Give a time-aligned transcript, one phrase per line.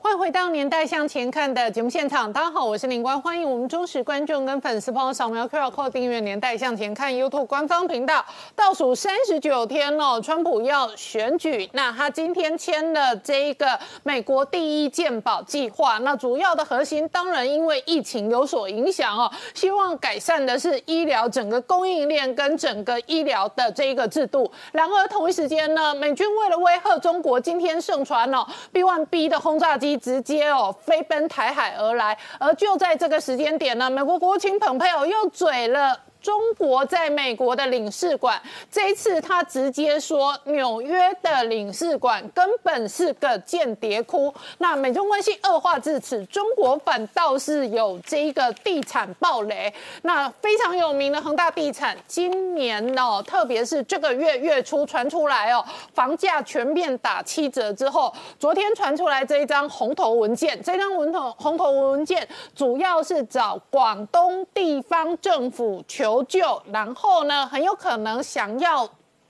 [0.00, 8.24] 欢迎回到《年代向前看》的节目现场，大家好，我是林官，欢迎我们忠实观众跟粉丝朋友扫描 QR Code 订阅《年代向前看》YouTube 官方频道。
[8.54, 24.50] 倒数三十九天了，川普要选举，那他今天签了这一个美国第一健保计划，那主要的核心当然因为疫情有所影响哦，希望改善的是医疗整个供应链跟整个医疗的这一个制度。
[24.70, 29.87] 然而同一时间呢，美军为了威吓中国，今天盛传哦 B1B 的轰炸机。
[29.96, 35.98] 直接哦飞奔台海而来，而就在这个时间点呢，美国国务卿蓬佩奥又嘴了。
[36.28, 38.38] 中国在美国的领事馆，
[38.70, 44.30] 这一次他直接说纽约的领事馆根本是个间谍窟。
[44.58, 49.72] 那美中关系恶化至此，中国反倒是有这一个地产暴雷。
[50.02, 66.17] 那非常有名的恒大地产，今年哦，特别是这个月月初传出来哦，房价全面打七折之后，昨天传出来这一张红头文件，这张文头红头文件主要是找广东地方政府求。
[66.22, 68.88] 求救，然后呢，很有可能想要。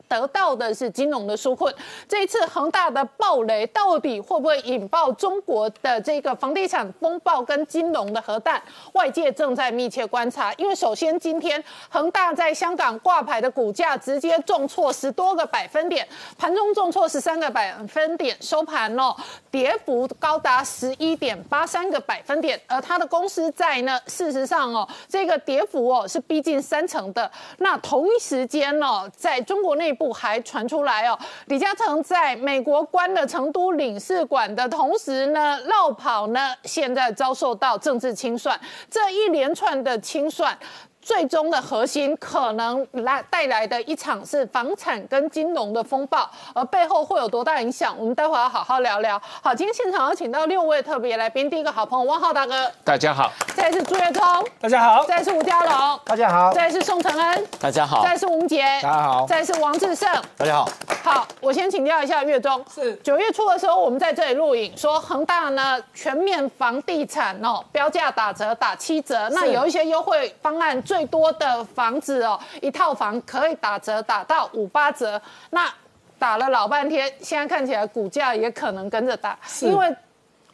[0.08, 1.72] 得到的是金融的纾困，
[2.08, 8.60] 这一次恒大的暴雷到底会不会引爆中国的这个房地产风暴跟金融的核弹？
[8.94, 10.52] 外界正在密切观察。
[10.54, 19.14] 因为首先今天恒大在香港挂牌的股价直接重挫十多个百分点，盘中重挫十三个百分点，收盘哦
[19.50, 22.58] 跌幅高达十一点八三个百分点。
[22.66, 27.30] 而它的公司债呢，事实上哦这个跌幅哦是逼近三成的。
[27.58, 29.97] 那同一时间哦，在中国内。
[29.98, 40.56] 不还传出来哦，李嘉诚在美国关了成都领事馆的同时呢，绕跑呢，现在遭受到政治清算，这一连串的清算。
[41.08, 47.96] 最终的核心可能来带来的一场是房产跟金融的风暴，而背后会有多大影响？
[47.98, 49.18] 我们待会要好好聊聊。
[49.42, 54.22] 好，今天现场有请到六位特别来宾，第一个好朋友汪浩大哥，大家好；再是朱月聪，
[54.60, 60.68] 大家好；再是吴家龙，大家好；再是宋承恩，大家好；再是吴杰，大家好；再是王志胜，大家好。
[61.02, 62.94] 好，我先请教一下月中，是。
[62.96, 71.58] 九月初的时候，我们在这里录影，说恒大呢全面房地产哦标价打折打七折，那有一些优惠方案，最多的。
[71.74, 75.20] 房子哦，一套房可以打折打到五八折，
[75.50, 75.72] 那
[76.18, 79.94] 打了老半天，现在看起来股价也可能跟着打，因为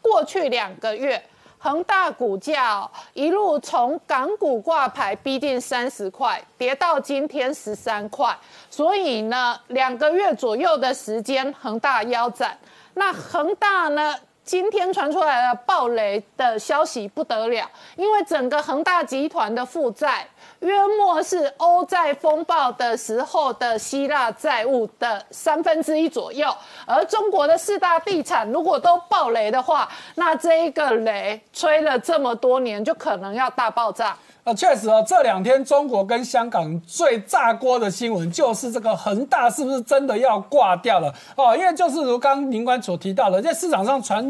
[0.03, 1.22] 过去两个月
[1.59, 8.37] 恒大股价一路从港股挂牌逼近三十块，跌到今天十三块，
[8.69, 12.59] 所以呢，两个月左右的时间恒大腰斩，
[12.94, 14.15] 那恒大呢？
[14.44, 17.66] 今天传出来的暴雷的消息不得了，
[17.97, 20.28] 因为整个恒大集团的负债
[20.64, 26.48] 约莫是欧债风暴的时候的希腊债务的三分之一左右，
[26.86, 34.16] 而中国的四大地产如果都爆雷的话，那这一个雷吹了这么多年，就可能要大爆炸。
[34.44, 41.56] 啊，确实啊，这两天中国跟香港最炸锅的新闻就是这个恒大是不是真的要挂掉了哦？
[41.56, 44.22] 因为就是如刚林官所提到的，在市场上传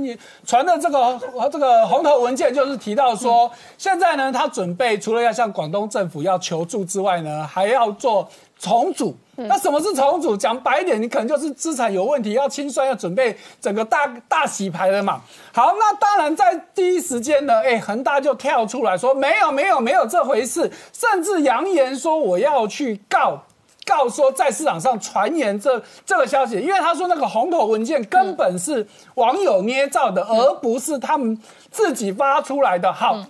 [0.47, 1.20] 传的这个
[1.50, 8.28] 这个红头文件，就是提到说，现在呢，他准备除了要向广东政府要求助之外呢，还要做。
[8.59, 10.37] 重组，那什么是重组？
[10.37, 15.20] 讲白一点，你可能就是资产有问题，要清算，要准备整个大大洗牌了嘛。
[15.53, 23.43] 好，那当然在第一时间呢，哎，恒大就跳出来说没有，没有，没有这回事，甚至扬言说我要去告
[23.84, 31.38] 告说在市场上传言这这个消息，因为他说那个红头文件根本是网友捏造的，而不是他们
[31.70, 32.91] 自己发出来的。
[32.91, 33.22] 好，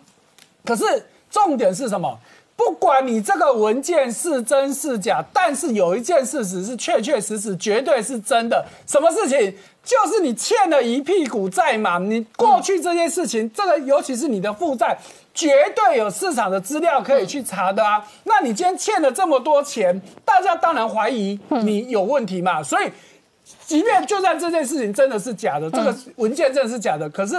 [0.65, 0.85] 可是
[1.29, 2.17] 重点是什么？
[2.57, 8.65] 不管你这个文件是真是假，但是有一件事实是确确实实、绝对是真的。
[8.87, 9.55] 什么事情？
[9.83, 11.99] 就是你欠了一屁股债嘛。
[11.99, 14.97] 你过去这件事情，这个尤其是你的负债，
[15.35, 18.03] 绝对有市场的资料可以去查的啊。
[18.23, 22.63] 那你今天欠了这么多钱，大家当然怀疑你有问题嘛。
[22.63, 22.91] 所以，
[23.67, 27.37] 即便就算这件事情真的是假的，这个文件真的是假的，可是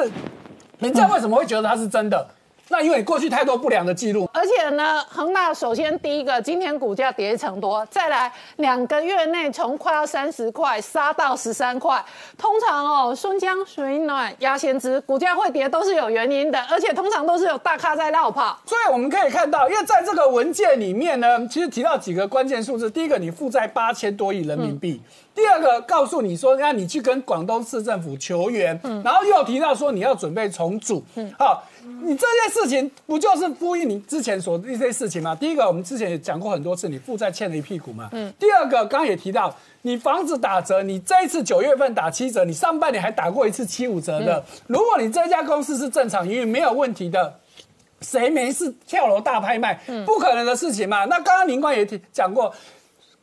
[0.79, 2.27] 人家为什么会觉得它是真的？
[2.69, 12.03] 那因为过去太多不良的记录，而且呢，恒大首先第一个今天股价跌一成多，再来两个月内从快要三十块杀到十三块。
[12.37, 18.59] 通常哦，松江水暖鸭先知，股价会跌都是有原因的，而且通常都是有大咖在绕跑。
[18.65, 24.99] 所以我们可以看到，因为在这个文件里面呢，其实提到几个关键数字，第一个你负债八千多亿人民币。
[25.35, 31.03] 第二个告诉你说，让你去跟广东市政府求援，嗯然后又提到说你要准备重组。
[31.37, 31.61] 好，
[32.01, 35.35] 你这件事情不就是呼应你之前所一些事情吗？
[35.35, 38.09] 第一个，我们之前也讲过很多次，你负债欠了一屁股嘛。
[38.11, 38.33] 嗯。
[38.39, 44.43] 第二个，刚刚也提到，你房子打折，你这一次九月份打七折，你上半年还打过一次七五折的。
[44.67, 47.39] 如果你这家公司是正常营运没有问题的，
[48.01, 49.79] 谁没事跳楼大拍卖？
[50.05, 51.05] 不可能的事情嘛。
[51.05, 52.53] 那刚刚林官也讲过。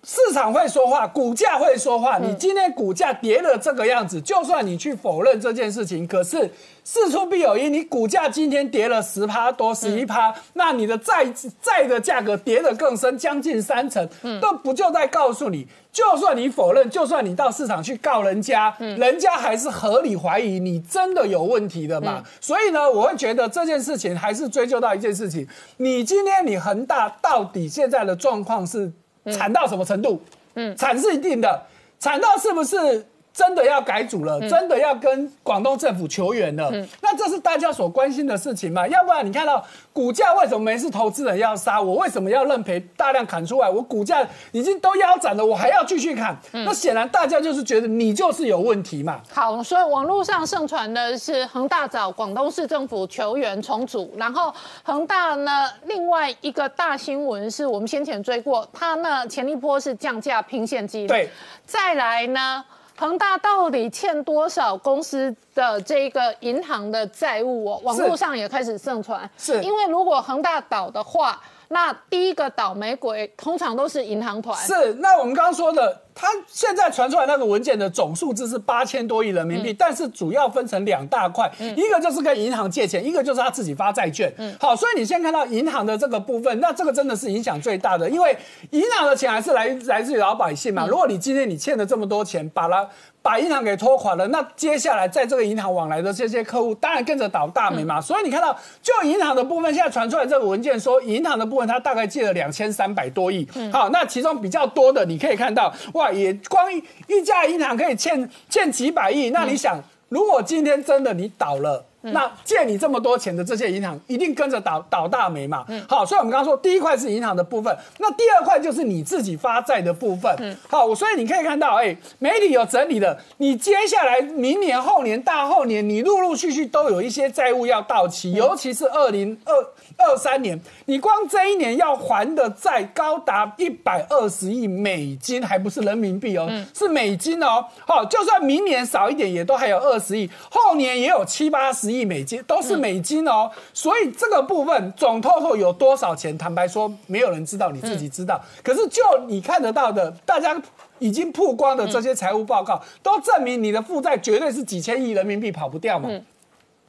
[0.05, 2.19] 市场会说话，股价会说话。
[2.19, 6.51] 你今天股价跌了这个样子，就算你去否认这件事情，可是
[6.85, 7.73] 事出必有因。
[7.73, 11.25] 你股价今天跌了十趴多，十一趴，那你的债
[11.61, 14.09] 债的价格跌得更深，将近三成，
[14.41, 22.23] 都不就在告诉你，就算你否认，就算你到市场去告人家，人家还是合理怀疑你真的有问题的嘛？
[22.41, 25.47] 所以呢，我会觉得这件事情还是追究到一件事情：
[25.77, 28.93] 你今天你恒大到底现在的状况是？
[29.31, 30.21] 惨到什么程度？
[30.55, 31.63] 嗯，惨是一定的，
[32.01, 33.07] 惨到是不是？
[33.33, 36.71] 真的要改组了，真的要跟广东政府求援了。
[37.01, 38.87] 那这是大家所关心的事情嘛？
[38.89, 41.95] 要不然你看到股价为什么没事投资人要杀我？
[41.97, 43.71] 为什么要认赔大量砍出来？
[43.71, 46.37] 我股价已经都腰斩了，我还要继续砍？
[46.53, 49.21] 那显然大家就是觉得你就是有问题嘛。
[49.31, 61.31] 好，所以网络上盛传的是恒大找广东市政府求援重组，然后恒大呢另外一个大新闻是我们先前追过，它呢前一波是降价拼现金，对，
[61.65, 62.63] 再来呢。
[62.97, 67.81] 恒大到底欠多少公司的这个银行的债务哦？
[67.83, 74.57] 网络上也开始盛传，是因为如果恒大倒的话，那第一个倒霉鬼通常都是银行团。
[74.67, 76.01] 是，那我们刚刚说的。
[76.15, 84.33] 他现在传出来那个文件的总数字是八千多亿人民币，但是主要分成两大块，一个就是跟银行借钱，一个就是他自己发债券。
[84.61, 88.37] 好，所以你先看到银行的这个部分，那这个真的是影响最大的，因为
[88.71, 90.87] 银行的钱还是来来自于老百姓嘛。
[90.87, 92.87] 如果你今天你欠了这么多钱，把它
[93.23, 98.01] 把银行给拖垮了，那接下来在这个银行往来的这些客户，当然跟着倒大霉嘛。
[98.01, 103.49] 所以你看到，就银行的部分，现在传出来这个文件说，银行的部分它大概借了两千三百多亿。
[103.73, 105.73] 好，那其中比较多的，你可以看到。
[106.13, 111.85] 也光一一家银行可以欠欠几百亿，那你想，如果今天真的你倒了？
[112.03, 115.65] 那借你这么多钱的这些银行一定跟着倒倒大霉嘛？
[115.69, 120.35] 嗯好，所以我们刚刚说第一块是银行的部分，那第二块就是你自己发债的部分。
[120.41, 129.55] 嗯好，所以你可以看到，哎，媒体有整理的，你接下来明年、后年、大后年，你陆陆续续都有一些债务要到期，尤其是二零二
[129.99, 137.65] 二三年，你光这一年要还的债高达一百二十亿美金，还不是人民币哦，是美金哦。
[137.87, 141.92] 好，就算明年少一点，也都还有二十亿，后年也有七八十。
[141.99, 146.37] 亿美金都是美金哦，所以这个部分总 total 有多少钱？
[146.37, 148.41] 坦白说，没有人知道，你自己知道。
[148.63, 150.61] 可是就你看得到的，大家
[150.99, 156.09] 已经曝光的这些财务报告，都证明你的负债绝对是几千亿人民币跑不掉嘛。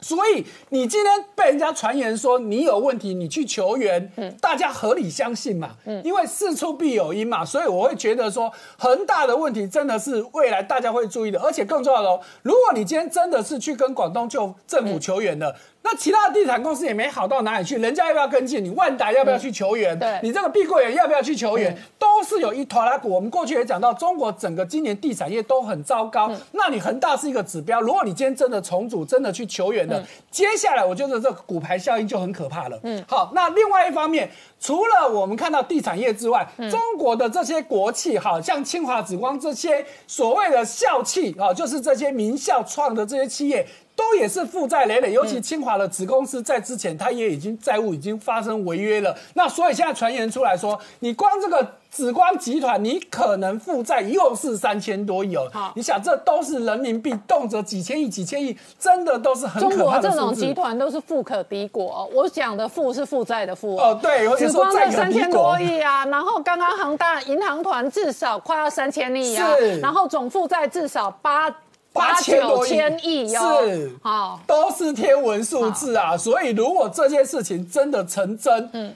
[0.03, 4.11] 所以你今天被人家传言说你有问题，你去求援，
[4.41, 5.71] 大家合理相信嘛？
[6.03, 15.55] 因为事出必有因嘛，所以我会觉得说恒大的问题真的是未来大家会注意的，而且更重要的哦，如果你今天真的是去跟广东就政府求援的。
[15.85, 18.63] 那其他的地产公司也没好到哪里去，人家要不要跟进？
[18.63, 19.97] 你万达要不要去求援？
[20.00, 21.77] 对，你这个碧桂园要不要去求援？
[22.00, 23.09] 都是有一坨拉股。
[23.09, 26.31] 我们过去也讲到，中国整个今年地产业都很糟糕。
[26.53, 30.01] 那你恒大是一个指标，如果你今天真的重组，真的去求援的，
[30.31, 32.80] 接下来我觉得这个股牌效应就很可怕了。
[32.83, 34.31] 嗯，好，那另外一方面，
[34.62, 43.68] 除了我们看到地产业之外，中国的这些国企，好像清华紫光这些所谓的校企啊，就是这些名校创的这些企业。
[43.95, 49.16] 都也是负债累累，尤其清华的子公司在之前，它也已经债务已经发生违约了。
[49.35, 55.47] 那所以现在传言出来说，你光这个紫光集团，你可能负债又是三千多亿哦。
[55.76, 62.09] 你想，这都是人民币，动辄几千亿、几千亿，真的都是很可怕的这种集团都是富可敌国。
[62.14, 69.47] 我讲的富是负债的富哦，对，紫光的三千多亿啊，然后刚刚恒大银行团至少快要三千亿啊，
[69.81, 71.54] 然后总负债至少八。
[71.94, 73.28] 八千多亿。
[73.30, 76.18] 是，好，都是天文数字啊！
[76.18, 78.94] 所以如果这件事情真的成真，嗯，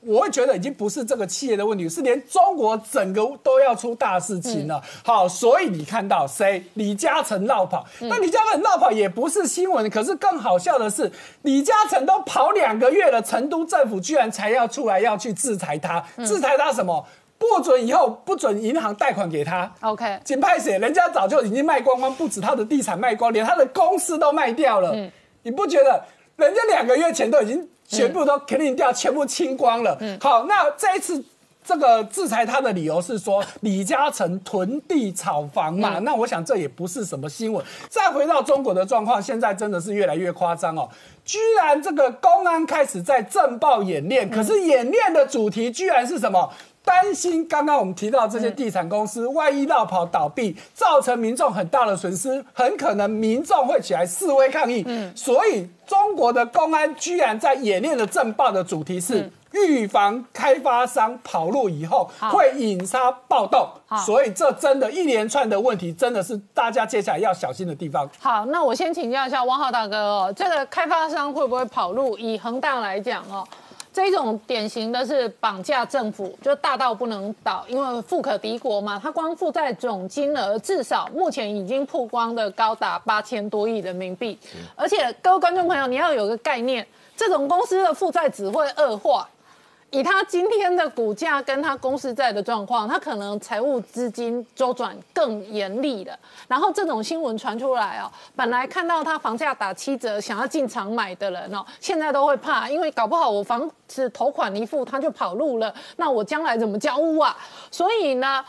[0.00, 4.82] 我会觉得已经不是这个企业的问题，是连中国整个都要出大事情了。
[5.04, 6.64] 好，所以你看到谁？
[6.74, 11.10] 李嘉诚绕跑，那李嘉诚绕跑也不是新闻，可是更好笑的是，
[11.42, 17.04] 李嘉诚都跑两个月了，成都政府居然才要出来要去制裁他，制裁他什么？
[17.38, 19.70] 不准以后不准银行贷款给他。
[19.80, 24.90] OK，紧派写，人家早就已经卖光光，不止他的地产卖光，连他的公司都卖掉了。
[24.92, 25.10] 嗯，
[25.44, 26.04] 你不觉得
[26.36, 29.96] 人家两个月前都已经全部都肯定掉，全部清光了？
[30.00, 31.24] 嗯，好，那这一次
[31.64, 35.98] 这个制裁他的理由是说李嘉诚囤地炒房嘛？
[36.00, 37.64] 那我想这也不是什么新闻。
[37.88, 40.88] 再回到中国的状况，现在真的是越来越夸张哦。
[41.24, 46.50] 居然这个公安开始在政报演练，可是演练的主题居然是什么？
[46.88, 54.82] 担心刚刚我们提到这些地产公司，万一绕跑倒闭，造成民众很大的损失，很可能民众会起来示威抗议。
[54.86, 63.68] 嗯，所以中国的公安居然在演练的政报的主题是预防开发商跑路以后会引发暴动。
[64.06, 68.08] 所以这真的一连串的问题，真的是大家接下来要小心的地方。
[68.18, 72.16] 好，那我先请教一下汪浩大哥哦，这个开发商会不会跑路？
[72.16, 73.46] 以恒大来讲哦。
[73.98, 78.98] 这种典型的是绑架政府，就大到不能倒，因为富可敌国嘛。
[79.02, 84.38] 它光负债总金额至少目前已经曝光的高达八千多亿人民币。
[84.76, 86.86] 而且各位观众朋友，你要有个概念，
[87.16, 89.28] 这种公司的负债只会恶化。
[89.90, 96.18] 以他今天的股价跟他公司债的状况，他可能财务资金周转更严厉了。
[96.46, 107.34] 然后这种新闻传出来哦，本来看到他房价打七折，想要进场买的人哦，现在都会怕，因为搞不好我房子头款一付他就跑路了，那我将来怎么交屋啊？
[107.70, 108.44] 所以呢，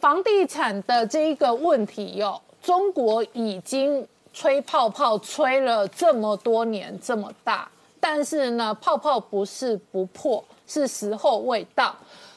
[0.00, 7.70] 房地产的这一个问题哟，中国已经吹泡泡吹了这么多年这么大，
[8.00, 10.44] 但是呢，泡泡不是不破。
[10.70, 11.92] 是时候未到，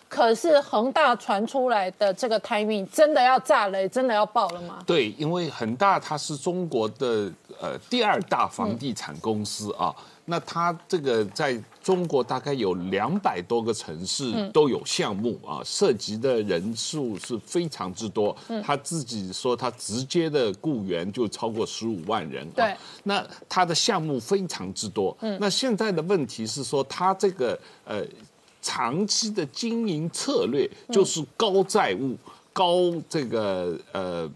[0.10, 4.80] 可是恒大传出来的这个 timing 真的要炸雷，真的要爆了吗？
[4.88, 9.96] 对，因为恒大它是中国的呃第二大房地产公司啊。
[10.26, 18.36] 那他这个在中国大概有两百多个城市都有项目啊，涉及的人数是非常之多。
[18.64, 22.50] 他自己说他直接的雇员就超过十五万人。
[22.52, 22.74] 对，
[23.04, 25.16] 那他的项目非常之多。
[25.40, 28.02] 那现在的问题是说他这个呃
[28.62, 32.16] 长期的经营策略就是高债务、
[32.54, 34.32] 高这个呃。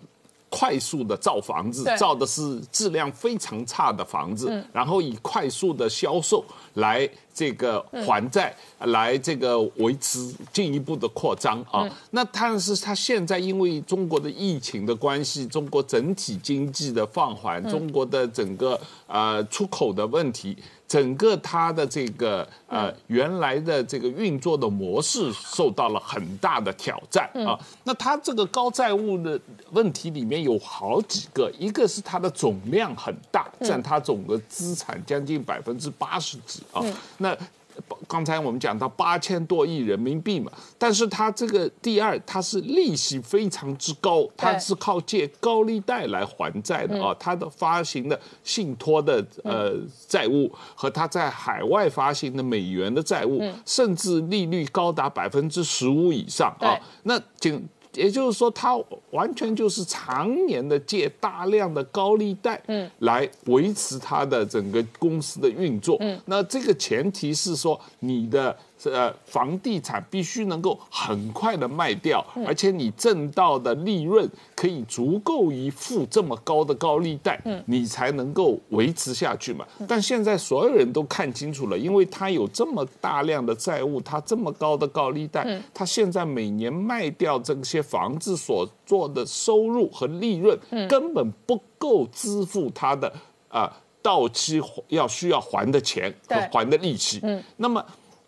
[0.50, 6.44] 快速的造房子，造的是质量非常差的房子，然后以快速的销售
[6.76, 7.08] 来
[7.38, 11.88] 这个还债，来这个维持进一步的扩张啊。
[12.10, 20.58] 那但是它现在因为中国的疫情的关系，中国整体经济的放缓，中国的整个呃出口的问题。
[20.88, 27.60] 整个它的这个呃原来的这个运作的模式受到了很大的挑战啊。
[27.84, 29.38] 那它这个高债务的
[29.72, 36.82] 问题里面有好几个，一个是它的总量很大，占它总的资产将近百分之八十几啊。
[37.18, 37.27] 那
[38.08, 47.16] 刚才我们讲到八千多亿人民币嘛，但是它这个第二，它是利息非常之高，它是靠借高利贷来还债的啊。
[47.20, 49.76] 它的发行的信托的呃
[50.08, 56.76] 债务和它在海外发行的美元的债务，甚至利率高达百分之十五以上啊。
[57.04, 57.64] 那仅
[57.98, 58.78] 也就是说，他
[59.12, 65.98] 完全就是常年的借大量的高利贷，嗯，来维持他的整个公司的运作。
[66.00, 68.58] 嗯，那这个前提是说你的。
[68.92, 79.66] 呃，房地产必须能够很快的卖掉，而且你挣到的利润可以足够于付这么高的高利贷，你才能够维持下去嘛。
[79.88, 93.12] 但现在所有人都看清楚了，因为他有这么大量的债务，他这么高的高利贷，他现在每年卖掉这些房子所做的收入和利润，根本不够支付他的
[93.50, 97.20] 啊到期要需要还的钱和还的利息。
[97.24, 97.84] 嗯，那么。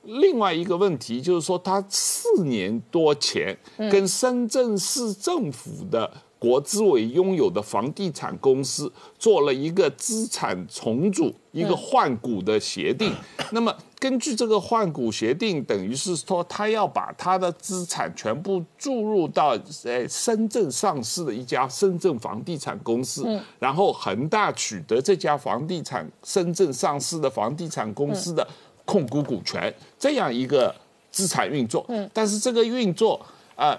[0.09, 13.13] 另外一个问题就是说，他四年多前跟深圳市政府的国资委拥有的房地产公司做了一个资产重组、一个换股的协定。
[13.51, 23.27] 那么，根据这个换股协定，等于是说他要把他的资产全部注入到在深圳上市的一家深圳房地产公司，
[23.59, 28.47] 然后恒大取得这家房地产深圳上市的房地产公司的。
[28.89, 30.73] 控股股权这样一个
[31.11, 33.23] 资产运作，嗯，但是这个运作
[33.55, 33.77] 啊，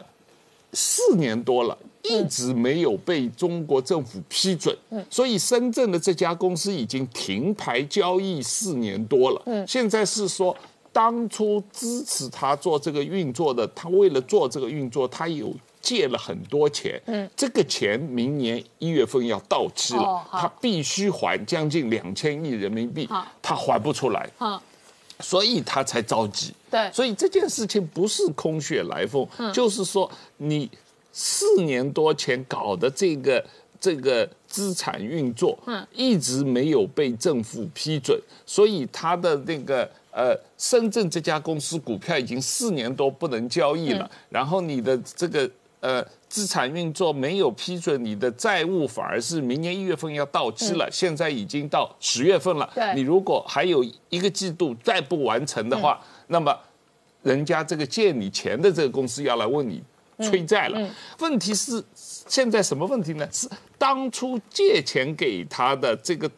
[0.73, 10.57] 四年多了，一直没有被中国政府批准，嗯，所以深圳的这家公司已经停牌交易四年多了，嗯，现在是说
[10.93, 23.09] 当初支持他做这个运作的，他为了做这个运作，他有借了很多钱，嗯，这个钱明年一月份要到期了，他必须还将近两千亿人民币，
[23.43, 24.31] 他还不出来，
[25.21, 26.53] 所以他才着急。
[26.71, 30.71] 对，所以这件事情不是空穴来风，就是说你
[31.13, 33.45] 四年多前搞的这个
[33.81, 44.09] 这个资产运作，嗯，一直没有被政府批准，所以他的那个呃深圳这家公司股票已经四年多不能交易了。
[44.29, 45.51] 然后你的这个
[45.81, 52.71] 呃资产运作没有批准，你的债务反而是明年一月份要到期了，现在已经到十月份了。
[52.95, 56.57] 你如果还有一个季度再不完成的话，那么
[57.23, 59.83] 人家这个借你钱的这个公司要来问你
[60.19, 60.91] 催债了。
[61.19, 63.29] 问题是现在什么问题呢？
[63.33, 66.31] 是当初借钱给他的这个。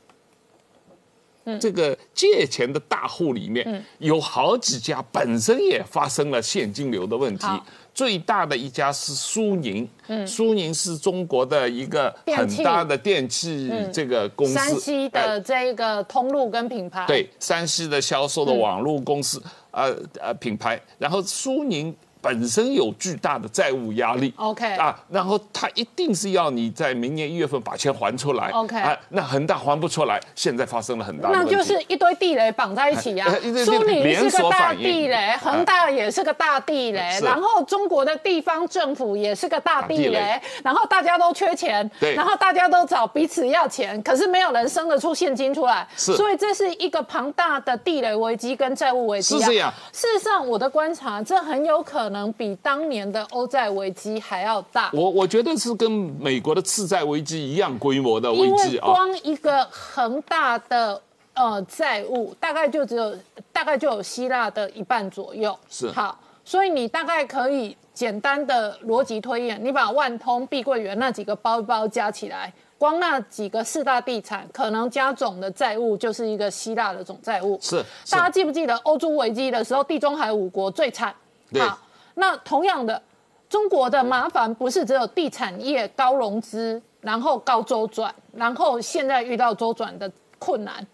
[1.61, 7.67] 这个借钱的大户里面，有好几家本身也发生了现金流的问题好。
[7.95, 10.27] 最大的一家是苏宁，嗯。
[10.27, 24.33] 苏宁是中国的一个很大的电器这个公司，山西哎的这个通路跟品牌，对，山西的销售的网络公司，呃呃品牌，然后苏宁本身有巨大的债务压力。
[24.37, 28.49] OK 啊，然后他一定是要你在明年一月份把钱还出来。
[28.51, 33.27] OK 啊，那恒大还不出来，现在发生了很大的那，就是一堆地雷绑在一起呀、
[33.65, 37.25] 苏宁连是个大地雷，恒大也是个大地雷，是。
[37.25, 42.15] 然后中国的地方政府也是个大地雷地雷，然后大家都缺钱，对。
[42.15, 46.15] 然后大家都找彼此要钱，可是没有人生得出现金出来，是。
[46.17, 49.39] 所以这是一个庞大的地雷危机跟债务危机、啊。
[49.41, 49.73] 是这样。
[49.93, 54.91] 事实上，我的观察，这很有可能比当年的欧债危机还要大。
[54.93, 58.87] 我我觉得是跟美国的次债危机一样规模的危机啊。
[58.87, 61.01] 光一个恒大的
[61.35, 63.17] 呃债务，大概就只有
[63.53, 65.57] 大概就有希腊的一半左右。
[65.69, 72.53] 是好，所以你大概可以简单的逻辑推演，你把万通、碧桂园那几个包一包加起来。
[72.79, 77.57] 光那几个四大地产可能加总的债务就是一个希腊的总债务。
[77.63, 81.15] 是是大家记不记得欧洲危机的时候，地中海五国最惨？
[81.53, 81.79] 对好，
[82.15, 83.01] 那同样的，
[83.49, 90.87] 中国的麻烦不是只有地产业高融资，然后高周转，然后现在遇到周转的困难。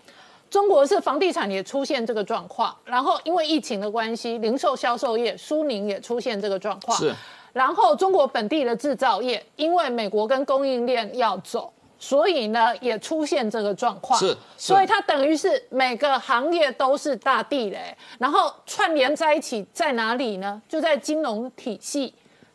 [0.50, 6.96] 中国是房地产也出现这个状况，然后因为疫情的关系，零售销售业苏宁也出现这个状况。
[6.96, 7.14] 是，
[7.52, 14.19] 然后中国本地的制造业，因为美国跟供应链要走，所以呢也出现这个状况。
[14.19, 20.61] 是是所以它等于是每个行业都是大地雷，然后串联在一起在哪里呢？
[20.69, 22.14] 就在金融体系。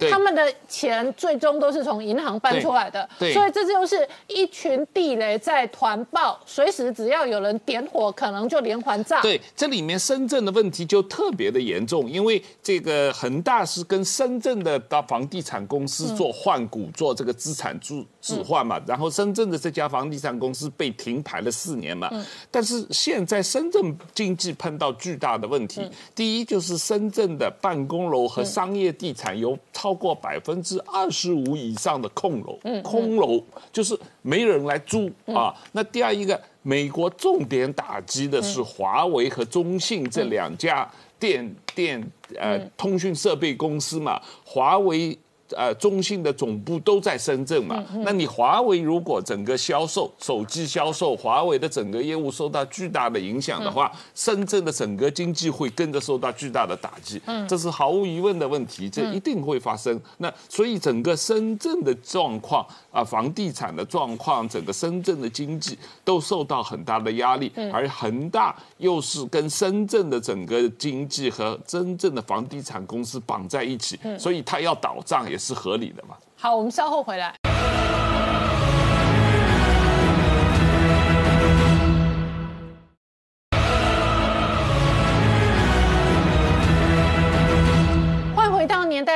[0.09, 9.21] 他们的钱最终都是从银行搬出来的，所以这就是一群地雷在团爆，随时只要有人点火，可能就连环炸。
[9.21, 22.09] 对，这里面深圳的问题就特别的严重，因为这个恒大是跟深圳的大房地产公司做换股，做这个资产置置换嘛，然后深圳的这家房地产公司被停牌了四年嘛，
[22.49, 35.53] 但是现在深圳经济碰到巨大的问题，第一就是深圳的办公楼和商业地产有超过百分之二十五以上的空楼，空楼就是没人来租啊。
[35.73, 42.01] 那第二一个，美国重点打击的是华为和中兴这两家电电
[42.39, 45.19] 呃通讯设备公司嘛，华为。
[45.55, 59.99] 呃，中兴的总部都在深圳嘛，那你华为如果整个销售手机销售，华为的整个业务受到巨大的影响的话，深圳的整个经济会跟着受到巨大的打击，这是毫无疑问的问题，这一定会发生。
[60.17, 76.15] 那所以整个深圳的状况啊，房地产的状况，整个深圳的经济都受到很大的压力，而恒大又是跟深圳的整个经济和真正的房地产公司绑在一起，所以它要倒账也是合理的嘛。
[76.37, 77.33] 好，我们稍后回来。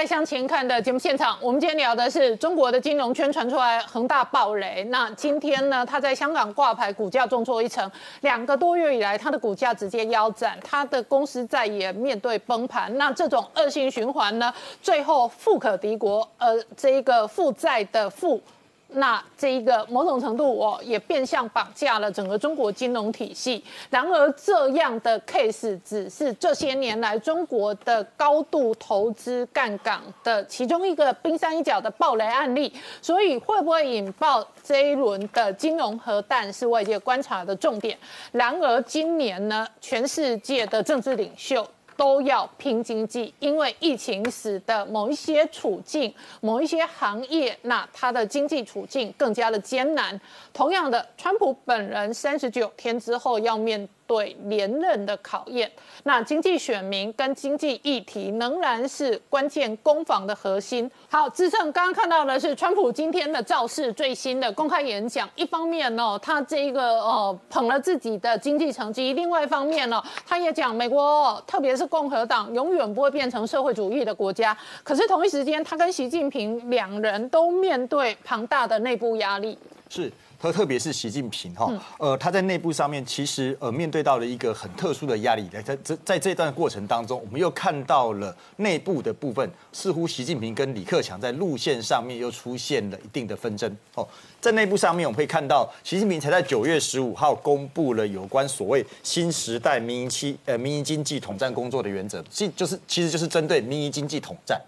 [0.07, 1.37] 向前看》的节目现场。
[1.41, 4.81] 我们今天聊的是中国的金融圈传出来恒大暴雷。
[4.85, 7.91] 那今天呢，他在香港挂牌，股价重挫一成，
[8.21, 12.97] 两个多月以来，他的股价直接腰斩，他的公司债也面对崩盘。
[12.97, 18.41] 那这种恶性循环呢，最后富可敌国，呃，这一个负债的负。
[18.89, 23.63] 那这一个某种程度哦，也变相绑架了整个中国金融体系。
[23.89, 32.73] 然而，这样的 case 只是这些年来中国的高度投资干港的其中一个冰山一角的暴雷案例。
[33.01, 37.97] 所以，会不会引爆这一轮的金融核弹，是外界观察的重点。
[38.31, 41.67] 然而，今年呢，全世界的政治领袖。
[41.97, 50.17] 都要拼经济，因为疫情使得某一些处境、某一些行业，那它的经济处境更加的艰难。
[50.53, 55.71] 同样的，川普本人三十九天之后要面对连任的考验。
[56.03, 60.89] 那经济选民跟经济议题仍然是关键攻防的核心。
[61.09, 74.57] 好，志胜刚刚看到的是川普今天的造势最新的公开演讲，一方面呢，他这个呃捧了自己的经济成绩，另外一方面呢，他也讲美国特别是共和党永远不会变成社会主义的国家。
[74.83, 79.57] 可是同一时间，他跟习近平两人都面对庞大的内部压力。
[79.89, 80.11] 是。
[80.39, 94.07] 特特别是习近平哈，呃，他在内部上面其实呃面对到了一个很特殊的压力，在在这在这段过程当中，我们又看到了内部的部分，似乎习近平跟李克强在路线上面又出现了一定的纷争哦。
[94.39, 104.61] 在内部上面，我们会看到习近平才在九月十五号公布了有关所谓新时代民营期呃民营经济统战工作的原则，其就是其实就是针对民营经济统战。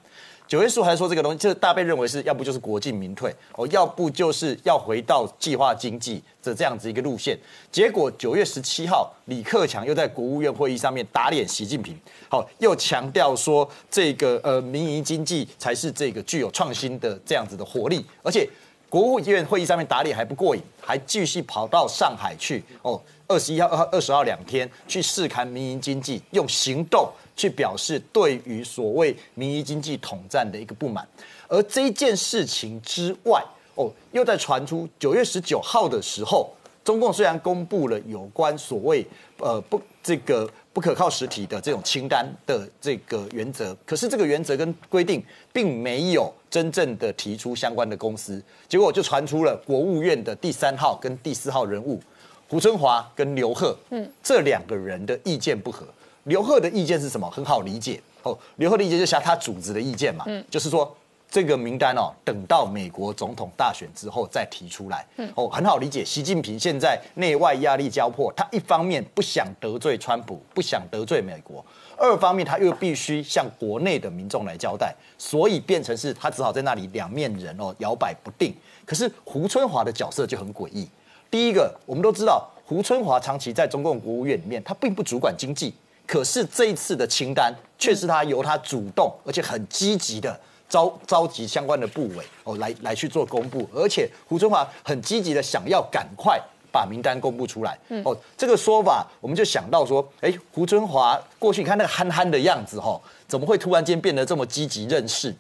[0.50, 7.38] 九月初还说这个东西，这大被认为是要不就是国进民退哦，要不就是要回到计划经济的这样子一个路线。
[7.72, 11.96] 结果九月十七号，李克强又在国务院会议上面打脸习近平，
[12.28, 18.50] 好，又强调说这个呃民营经济才是这个具有创新的这样子的活力，而且
[18.90, 27.08] 国务院会议上面打脸还不过瘾，还继续跑到上海去哦，二十一号、二二十号两天去试看民营经济，用行动。
[27.40, 31.08] 去表示对于所谓民营经济统战的一个不满，
[31.48, 33.42] 而这件事情之外，
[33.76, 36.52] 哦，又在传出九月十九号的时候，
[36.84, 39.06] 中共虽然公布了有关所谓
[39.38, 45.24] 呃不这个不可靠实体的这种清单的这个原则，可是这个原则跟规定
[45.54, 52.02] 并没有真正的提出相关的公司，结果就传出了国务院的第三号跟第四号人物
[52.50, 55.88] 胡春华跟刘鹤，嗯，这两个人的意见不合。
[56.24, 57.30] 刘鹤的意见是什么？
[57.30, 58.38] 很好理解哦。
[58.58, 60.96] 刘鹤的意见就是他组织的意见嘛，嗯，就是说
[61.30, 66.04] 这个名单哦，等到美国总统大选之后再提出来，嗯，哦，很好理解。
[66.04, 71.64] 习近平现在内外压力交迫，他一方面不想得罪川普，不想得罪美国，
[71.98, 78.56] 二方面他又必须向国内的民众来交代，所以变成是他只好在那里两面人哦，摇摆不定。
[78.86, 80.90] 可是胡春华的角色就很诡异。
[81.30, 85.76] 第一个，我们都知道胡春华长期在中共国务院里面，他并不主管经济。
[86.10, 90.36] 可是这一次的清单却是他由他主动，而且很积极的
[90.68, 96.42] 召召集相关的部委哦，来来去做公布，而且胡春华很积极的想要赶快
[96.72, 97.78] 把名单公布出来。
[98.04, 105.32] 哦，这个说法我们就想到说，哎，胡春华过去你看那个憨憨的样子哈，怎么会突然间变得这么积极认识？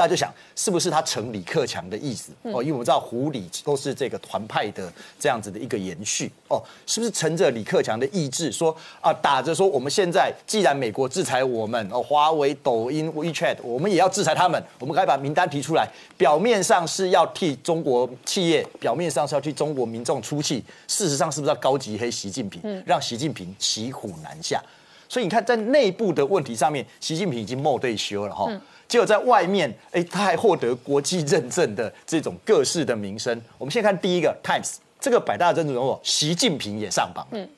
[0.00, 2.62] 大家就想，是不是他成李克强的意思哦？
[2.62, 15.86] 因为我们知道胡李都是这个团派的这样子的一个延续哦，是不是乘着李克强的意志说啊，打着说我们现在既然美国制裁我们哦，华为、抖音、WeChat，我们也要制裁他们，我们可以把名单提出来，
[16.16, 24.62] 表面上是要替中国企业，表面上是要替中国民众出气，事实上是不是要高级黑习近平，让习近平骑虎难下？
[25.10, 28.48] 所以你看，在内部的问题上面，习近平已经莫对修了哈。
[28.90, 33.40] 结果在外面，哎，他还获得国际认证的这种各式的名声。
[33.56, 34.66] 我们先看第一个《Times》
[34.98, 37.24] 这个百大政治人物，习近平也上榜。
[37.30, 37.48] 嗯，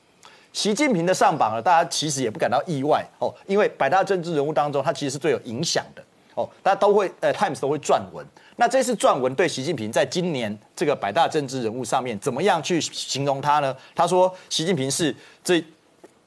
[0.53, 6.03] 习近平的上榜了，大家其实也不感到意外哦，因为百大政治人物当中，他其实是最有影响的
[6.35, 8.23] 哦，大家都会呃，《Times》都会撰文。
[8.57, 13.75] 那这次撰文对习近平在今年这个百大政治人物上面，怎么样去形容他呢？
[13.95, 15.63] 他说，习近平是这。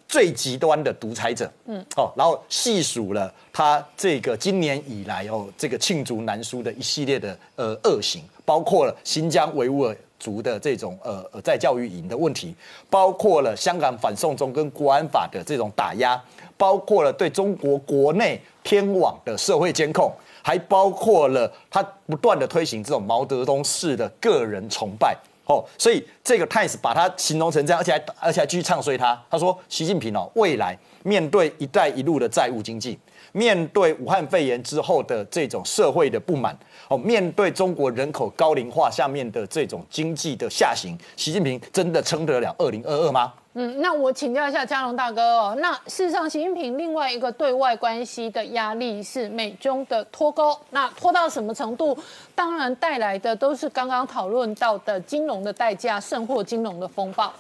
[0.09, 12.55] 最极端的独裁者，嗯，哦，然后细数了他这个今年以来哦，这个罄竹难书的一系列的呃恶行，包括了新疆维吾尔族的这种呃呃在教育营的问题，
[12.89, 16.23] 包括了香港反送中跟国安法的这种打压，
[16.57, 25.17] 包括了对中国国内天网的社会监控，还包括了他不断的推行这种毛泽东式的个人崇拜。
[25.47, 29.21] 哦，所以这个 Times 把它形容成这样，而且还而且还继续唱衰他。
[29.31, 32.99] 他说，习近平哦，未来面对“一带一路”的债务经济，
[33.33, 36.57] 面对武汉肺炎之后的这种社会的不满，
[36.89, 43.33] 哦，面对中国人口高龄化下面的这种经济的下行，习近平真的撑得了二零二二吗？
[43.59, 45.57] 嗯，那我请教一下嘉龙大哥哦。
[45.61, 50.55] 那事实上，习近平另外一个对外关系的压力是美中的脱钩。
[50.69, 51.97] 那脱到什么程度？
[52.35, 57.33] 当然带来的都是刚刚讨论到的金融的代价，甚或金融的风暴。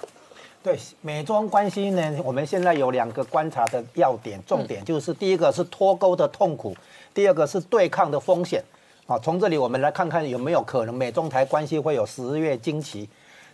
[0.63, 6.75] 对美中关系呢，我们现在有两个观察的要点，重点就是第一个是脱钩的痛苦，
[7.13, 8.65] 第二个是对抗的风险。
[9.07, 13.07] 好，从这里我们来看看有没有可能美中台关系会有十月惊奇。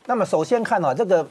[0.07, 1.27] 那么首先看啊，这个。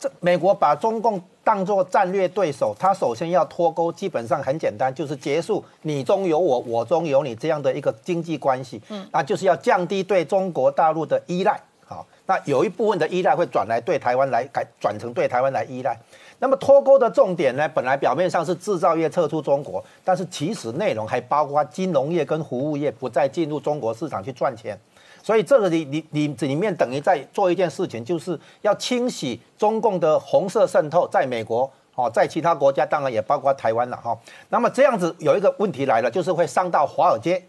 [0.00, 8.80] 这美国把中共当作战略对手，他首先要脱钩，基本上很简单，就是结束你中有我，我中有你这样的一个经济关系。
[8.88, 11.60] 嗯，那就是要降低对中国大陆的依赖。
[11.84, 15.94] 好，那有一部分的依赖会转来对台湾来改转成对台湾来依赖。
[16.38, 24.78] 那么脱钩的重点呢，本来表面上是制造业撤出中国，但是其实内容还包括金融业跟服务业不再进入中国市场去赚钱。
[25.22, 34.18] 所以这个里里里里面等于在做一件事情，就是要清洗中共的红色渗透，在美国哦，在其他国家当然也包括台湾了哈。
[34.48, 37.42] 那么这样子有一个问题来了，就是会伤到华尔街，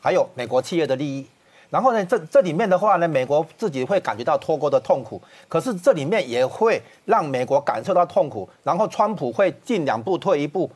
[0.00, 1.26] 还有美国企业的利益。
[1.70, 8.48] 然后呢，这这里面的话呢，美国自己会感觉到脱钩的痛苦，可是这里面也会让美国感受到痛苦。
[8.62, 10.70] 然后川普会进两步退一步，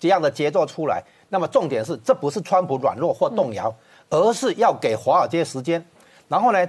[0.00, 1.02] 这样的节奏出来。
[1.28, 3.72] 那么重点是，这不是川普软弱或动摇，
[4.10, 5.84] 而是要给华尔街时间。
[6.28, 6.68] 然后呢，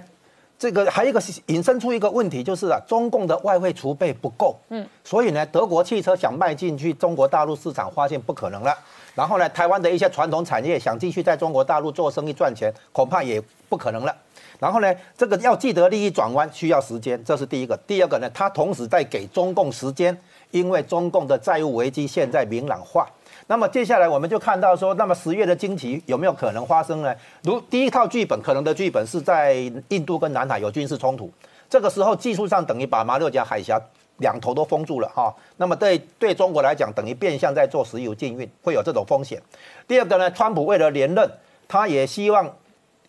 [0.57, 4.57] 这个还有一个引申出一个问题，就是啊，中共的外汇储备不够。
[4.69, 8.77] 嗯，所以呢，德国汽车想迈进去中国大陆市场，发现不可能了。
[9.15, 14.15] 然后呢，台湾的一些传统产业想继续在中国大陆做生意赚钱，恐怕也不可能了。
[14.59, 17.75] 然后呢，这个要记得利益转弯需要时间，这是第一个。
[17.87, 20.17] 第二个呢，它同时在给中共时间，
[20.51, 23.09] 因为中共的债务危机现在明朗化。
[23.49, 27.11] 那么接下来我们就看到说，那么十月的惊奇有没有可能发生呢？
[27.41, 29.55] 如第一套剧本，可能的剧本是在
[29.87, 31.31] 印度跟南海有军事冲突，
[31.67, 33.81] 这个时候技术上等于把马六甲海峡。
[34.19, 39.41] 两头都封住了哈，那么对对中国来讲，等于变相在做石油禁运，会有这种风险。
[39.87, 41.31] 第二个呢，川普为了连任，
[41.69, 42.45] 他也希望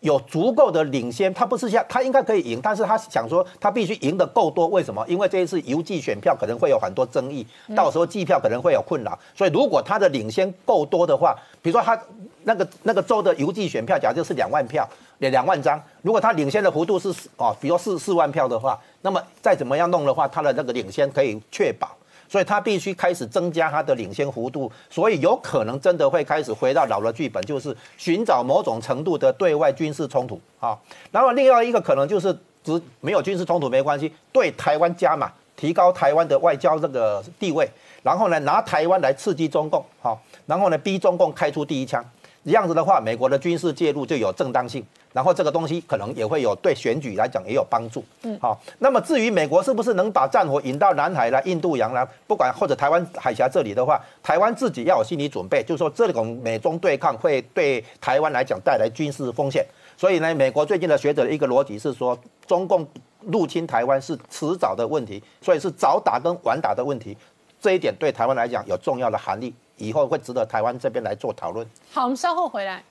[0.01, 4.67] 有足够的领先，他不是像他应该可以赢，但是他想说他必须赢得够多。
[4.69, 5.05] 为什么？
[5.09, 9.19] 因为这一次邮寄选票可能会有很多争议，到时候计票可能会有困扰。
[9.35, 12.01] 所以如果他的领先够多的话，比如说他
[12.45, 14.89] 那个那个州的邮寄选票，假设是两万票。
[15.21, 21.95] 两万张，如果他领先的幅度是哦，比如四四万票的话，那么再怎么样弄的话，他的那个领先可以确保，
[22.31, 30.79] 所以他必须开始增加他的领先幅度，所以有可能真的会开始回到老的剧本，就是寻找某种程度的对外军事冲突啊。
[31.11, 37.69] 然后另外一个可能就是只没有军事冲突没关系，对台湾加码，提高台湾的外交这个地位，
[38.05, 42.05] 然后呢拿台湾来刺激中共，好，然后呢逼中共开出第一枪，
[42.45, 44.85] 这样子的话，美国的军事介入就有正当性。
[45.13, 48.57] 然后这个东西可能也会有对选举来讲也有帮助，嗯，好。
[48.79, 59.67] 那么至于美国是不是能把战火引到南海来、印度洋来，不管或者台湾海峡这里的话，台湾自己要有心理准备，就是说这种美中对抗会对台湾来讲带来军事风险。
[59.97, 62.87] 所以呢，美国最近的学者的一个逻辑是说，中共
[63.23, 67.17] 入侵台湾是迟早的问题，所以是早打跟晚打的问题。
[67.61, 71.67] 这一点对台湾来讲有重要的含义，以后会值得台湾这边来做讨论。
[71.91, 72.85] 好，我们稍后回来。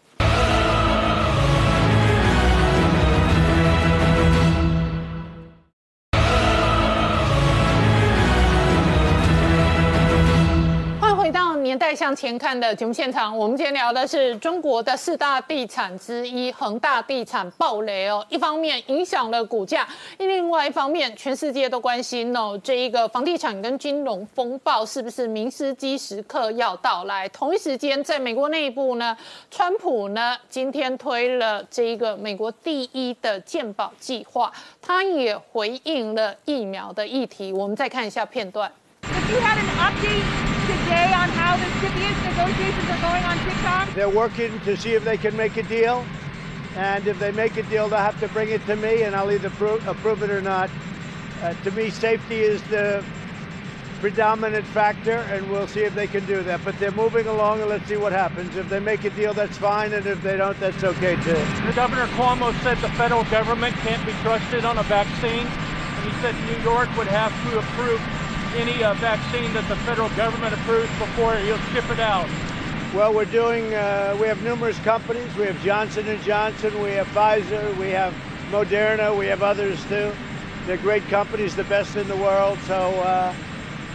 [11.70, 18.26] 年代向前看的节目现场，我们今天聊的是中国的四大地产之一恒大地产暴雷哦。
[18.28, 27.30] 一方面影响了股价，另外一方面，全世界都关心哦，这一个房地产跟金融风暴是不是明斯基时刻要到来？
[27.30, 29.16] 同一时间，在美国内部呢，
[29.52, 34.52] 川普呢今天推了这一个美国第一的健保计划，
[34.82, 37.54] 他也回应了疫苗的议题。
[37.54, 38.72] 我们再看一下片段。
[40.89, 43.93] Today on how the CFIUS negotiations are going on TikTok?
[43.93, 46.04] They're working to see if they can make a deal.
[46.75, 49.32] And if they make a deal, they'll have to bring it to me, and I'll
[49.32, 50.69] either pro- approve it or not.
[51.43, 53.04] Uh, to me, safety is the
[53.99, 56.63] predominant factor, and we'll see if they can do that.
[56.65, 58.56] But they're moving along, and let's see what happens.
[58.56, 61.38] If they make a deal, that's fine, and if they don't, that's okay too.
[61.67, 66.21] The Governor Cuomo said the federal government can't be trusted on a vaccine, and he
[66.21, 68.02] said New York would have to approve
[68.56, 72.30] any uh, vaccine that the federal government approves before he'll ship it out?
[72.94, 73.74] Well, we're doing.
[73.74, 75.36] Uh, we have numerous companies.
[75.36, 76.82] We have Johnson and Johnson.
[76.82, 77.76] We have Pfizer.
[77.78, 78.14] We have
[78.50, 79.16] Moderna.
[79.16, 80.12] We have others too.
[80.66, 82.58] They're great companies, the best in the world.
[82.66, 83.34] So uh,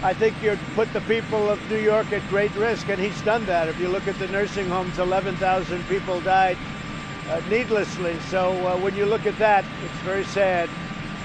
[0.02, 3.44] I think you put the people of New York at great risk, and he's done
[3.46, 3.68] that.
[3.68, 6.58] If you look at the nursing homes, 11,000 people died
[7.30, 8.16] uh, needlessly.
[8.28, 10.68] So uh, when you look at that, it's very sad.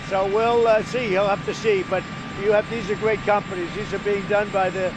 [0.08, 1.08] So we'll uh, see.
[1.08, 2.04] He'll have to see, but
[2.42, 3.70] you have these are great companies.
[3.76, 4.94] These are being done by the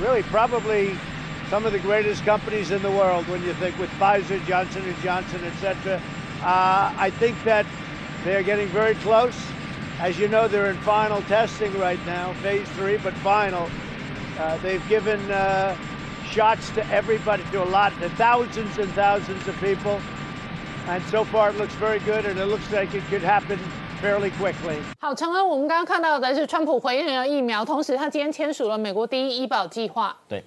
[0.00, 0.96] really probably
[1.50, 4.96] some of the greatest companies in the world when you think with Pfizer, Johnson and
[4.98, 6.00] Johnson, etc.
[6.42, 7.66] Uh, I think that
[8.24, 9.36] they're getting very close.
[10.00, 13.68] As you know, they're in final testing right now, phase three, but final.
[14.38, 15.76] Uh, they've given uh,
[16.24, 20.00] shots to everybody, to a lot, to thousands and thousands of people.
[20.86, 23.60] And so far, it looks very good, and it looks like it could happen
[24.04, 24.76] fairly quickly.
[25.00, 30.14] 好，陈恩，我们刚刚看到的是川普回应了疫苗，同时他今天签署了美国第一医保计划。
[30.28, 30.44] 对，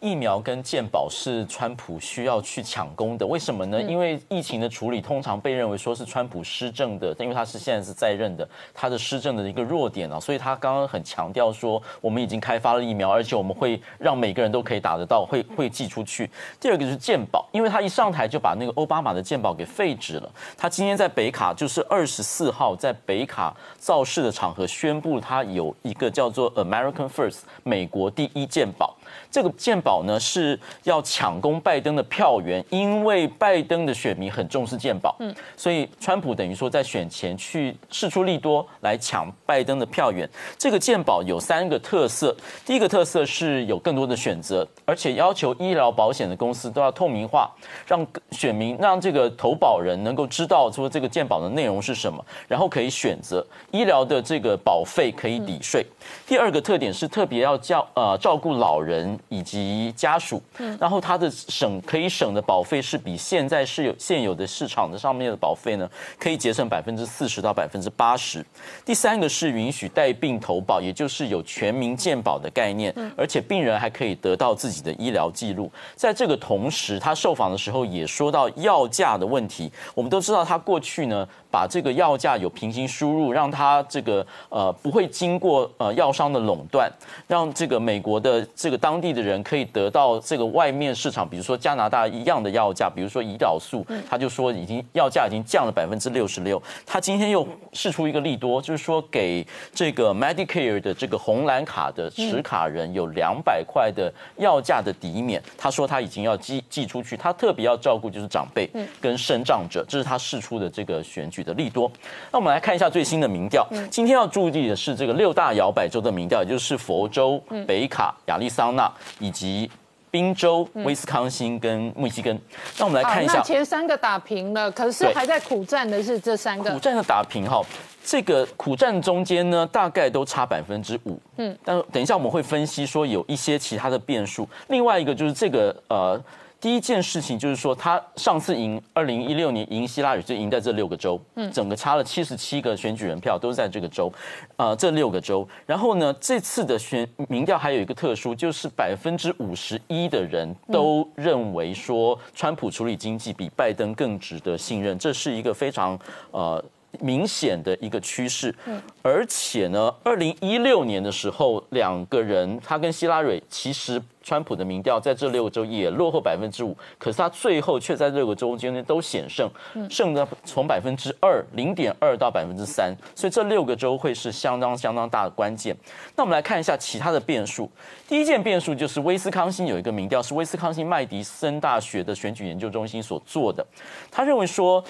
[0.00, 3.80] 疫苗跟健保是川普需要去抢攻的，为什么呢？
[3.82, 16.30] 因为疫情的处理通常被认为说是川普施政的，因为他是现在是在任的，他的施政的一个弱点啊，所以他刚刚很强调说，我们已经开发了疫苗，而且我们会让每个人都可以打得到，会 会寄出去。
[16.60, 20.30] 第二个就是健保，因为他一上台就把那个奥巴马的健保给废止了。
[20.56, 28.96] 他今天在北卡，就是二十四号在北卡造势的场合宣布，他有一个叫做 American First 美国第一健保。
[29.30, 40.28] 这个鉴宝呢是要抢攻拜登的票源，因为拜登的选民很重视鉴宝，嗯，所以川普等于说在选前去试出利多来抢拜登的票源。
[40.56, 47.50] 这个鉴宝有三个特色，第一个特色是有更多的选择，而且要求医疗保险的公司都要透明化，
[47.86, 55.84] 让选民让这个投保人能够知道说这个鉴宝的内容是什么，然后可以选择医疗的这个保费可以抵税。
[56.26, 59.18] 第二个特点是特别要照呃照顾老人。
[59.28, 60.42] 以及家属，
[60.80, 68.44] 然后它的省可以省的保费是比现在是有现有的市场的上面的保费呢，可以节省百分之四十到百分之八十。
[68.84, 75.70] 第三个是允许带病投保，也就是有全民健保的概念，而且病人还可以得到自己的医疗记录。
[75.94, 79.70] 在这个同时，他受访的时候也说到药价的问题。
[79.94, 81.28] 我们都知道他过去呢。
[81.50, 86.90] 把这个药价有平行输入，让他这个呃不会经过呃药商的垄断，
[87.26, 96.62] 让这个美国的这个当地的人可以得到这个外面市场，比如说加拿大一样的药价，比如说胰岛素，他就说已经药价已经降了百分之六十六。
[96.84, 105.42] 他今天又试出一个利多，就是说给这个 Medicare 的这个红蓝卡的持卡人有两百块的药价的抵免。
[105.56, 108.68] 他说他已经要寄寄出去，他特别要照顾就是长辈
[109.00, 111.38] 跟生长者，这是他试出的这个选举。
[111.38, 111.88] 举的利多，
[112.32, 113.64] 那我们来看一下最新的民调。
[113.92, 119.70] 今天要注意的是这个六大摇摆州的民调，也就是佛州、北卡、亚利桑那以及
[120.10, 122.38] 宾州、威斯康星跟密西根。
[122.78, 126.70] 那我们来看一下，前三个打平了，可是还在苦战的是这三个。
[126.70, 127.62] 苦战的打平哈，
[128.04, 131.18] 这个苦战中间呢，大概都差百分之五。
[131.36, 134.48] 嗯，但等一下我们会分析说有一些其他的变数。
[134.68, 136.20] 另外一个就是这个呃。
[136.60, 144.12] 第一件事情就是说，他上次赢二零一六年赢希拉里就赢在这六个州，嗯，整个差了七十七个选举人票，都是在这个州，
[144.56, 145.48] 呃，这六个州。
[145.64, 155.96] 然后呢，这次的选民调还有一个特殊，就是百分之五十一的人都认为说，川普处理经济比拜登更值得信任，这是一个非常
[156.32, 156.62] 呃
[157.00, 158.54] 明显的一个趋势。
[158.66, 164.02] 嗯，而且呢，二零一六年的时候，两个人他跟希拉蕊其实。
[164.20, 169.50] 川普的民调在这六个州也落后百分之五，可是他最后却在六个州间都险胜，
[169.88, 175.74] 胜的从百分之二零点二到百分之三，所以这六个州会是相当相当大的关键。
[176.14, 177.70] 那我们来看一下其他的变数。
[178.06, 183.66] 第一件变数就是威斯康星有一个民调是威斯康星麦迪森大学的选举研究中心所做的，
[184.10, 184.84] 他认为说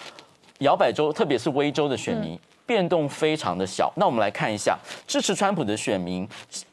[0.58, 3.92] 摇摆州特别是威州的选民变动非常的小。
[3.96, 6.28] 那我们来看一下支持川普的选民。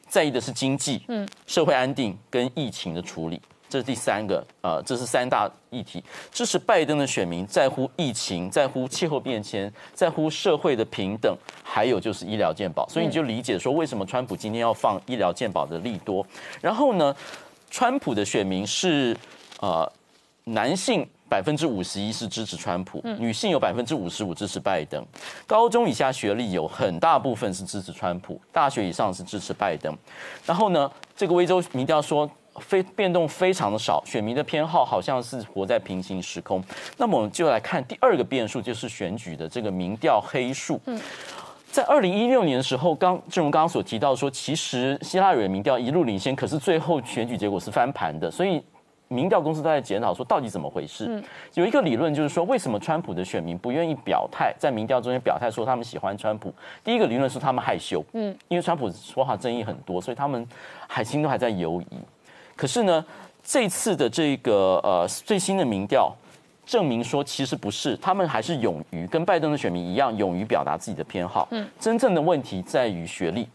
[0.08, 6.02] 在意的是经济、嗯，社会安定跟疫情的处理，这是第三个，呃，这是三大议题。
[6.30, 12.88] 支持拜登的选民在乎疫情，在乎气候变迁，在乎社会的平等，还有就是医疗健保。
[12.88, 16.24] 所以你就理解说，为什么川普今天要放医疗健保的利多。
[16.62, 17.14] 然后呢，
[17.68, 19.14] 川普的选民是
[19.60, 19.92] 呃
[20.44, 21.06] 男性。
[21.28, 25.04] 百分之五十一是支持川普，女性有百分之五十五支持拜登，
[25.46, 29.92] 高中以下学历有很大部分是支持川普，大学以上是支持拜登。
[30.44, 36.62] 然后呢，这个威州民调说非变动非常的少，选民的偏好好像是活在平行时空。
[36.96, 40.80] 那么我们就来看第二个变数，就是选举的这个民调黑数。
[41.72, 48.62] 在二零一六年的时候，刚正如刚刚所提到说，其实希拉里民调一路领先，可是最后选举结果是翻盘的，所以。
[49.08, 51.22] 民调公司都在检讨说，到底怎么回事？
[51.54, 56.52] 有一个理论就是说，为什么川普的选民不愿意表态，在民调中间表态说他们喜欢川普？
[56.82, 60.46] 第一个理论是他们害羞，嗯，因为川普说话争议很多，所以他们
[60.88, 61.98] 海心都还在犹疑。
[62.56, 63.04] 可是呢，
[63.44, 66.12] 这次的这个呃最新的民调
[66.64, 71.46] 证明说，其实不是，他们还是勇于跟拜登的选民一样，勇于表达自己的偏好。
[71.52, 73.48] 嗯，真正的问题在于学历。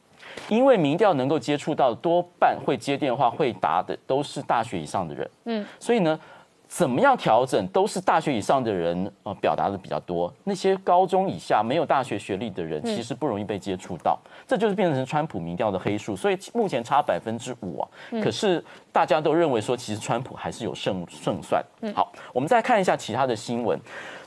[0.50, 6.20] 因为民调能够接触到多半会接电话会答的都是大学以上的人，嗯，所以呢，
[6.67, 14.17] 怎么样调整都是大学以上的人呃表达的比较多，那些高中以下没有大学学历的人其实不容易被接触到，
[14.48, 17.88] 这就是变成川普民调的黑数，所以目前差百分之五啊，
[18.24, 21.63] 可是大家都认为说其实川普还是有胜胜算。
[21.94, 23.80] 好，我们再看一下其他的新闻。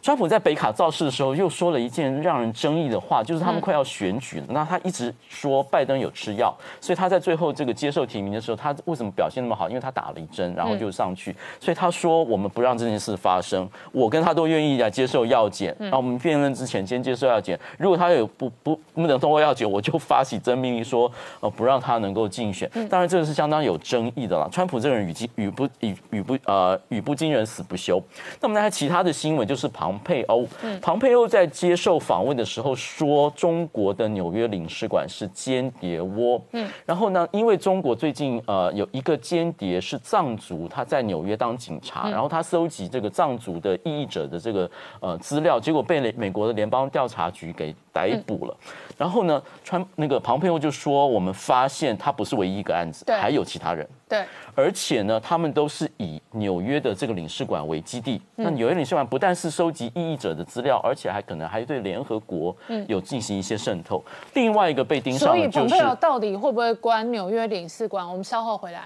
[0.04, 9.66] 川普在北卡造势的时候又说了一件让人争议的话，就是他们快要选举了，那他一直说拜登有吃药，所以他在最后这个接受提名的时候，他为什么表现那么好？
[9.66, 21.10] 因为他打了一针，然后就上去，所以他说我们不让这件事发生，我跟他都愿意来接受药检，然后我们辩论之前先接受药检，如果他有不不不能通过药检，我就发起真命令说，
[21.40, 22.70] 呃不让他能够竞选。
[22.90, 24.46] 当然这个是相当有争议的了。
[24.52, 27.98] 川普这个人语惊语不语语不呃语不惊人死不休。
[28.42, 30.46] 那么呢，其他的新闻就是庞佩欧，
[30.80, 36.40] 庞佩欧在接受访问的时候说，中国的纽约领事馆是间谍窝。
[36.52, 44.70] 嗯，然后呢，因为中国最近呃有一个间谍是藏族，他在纽约当警察，然后他搜集这个藏族的异议者的这个
[45.00, 48.56] 呃资料，结果被美美国的联邦调查局给逮捕了。
[48.96, 53.88] 然后呢，川那个庞佩欧就说，我们发现他不是唯一一个案子，对还有其他人。
[54.08, 54.24] 对，
[54.54, 58.20] 而且呢，他们都是以纽约的这个领事馆为基地。
[58.36, 62.54] 嗯那纽约领事馆不但是收集异议者的资料，而且还可能还对联合国
[62.86, 64.04] 有进行一些渗透。
[64.34, 68.08] 另外一个被盯上嗯所以的就是蓬佩奥到底会不会关纽约领事馆？
[68.08, 68.82] 我们稍后回来。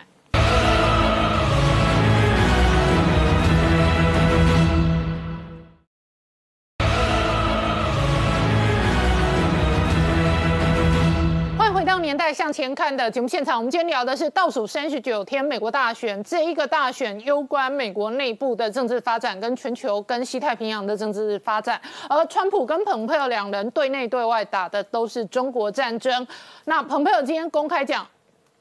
[11.72, 13.58] 回到《年代向前看》的节目现场。
[13.58, 21.78] 我们今天聊的是倒数三十九天美国大选，这一个大选攸关美国内部的政治发展，跟全球、跟西太平洋的政治发展。
[22.08, 26.26] 而川普跟蓬佩奥两人对内对外打的都是中国战争。
[26.64, 28.06] 那蓬佩奥今天公开讲，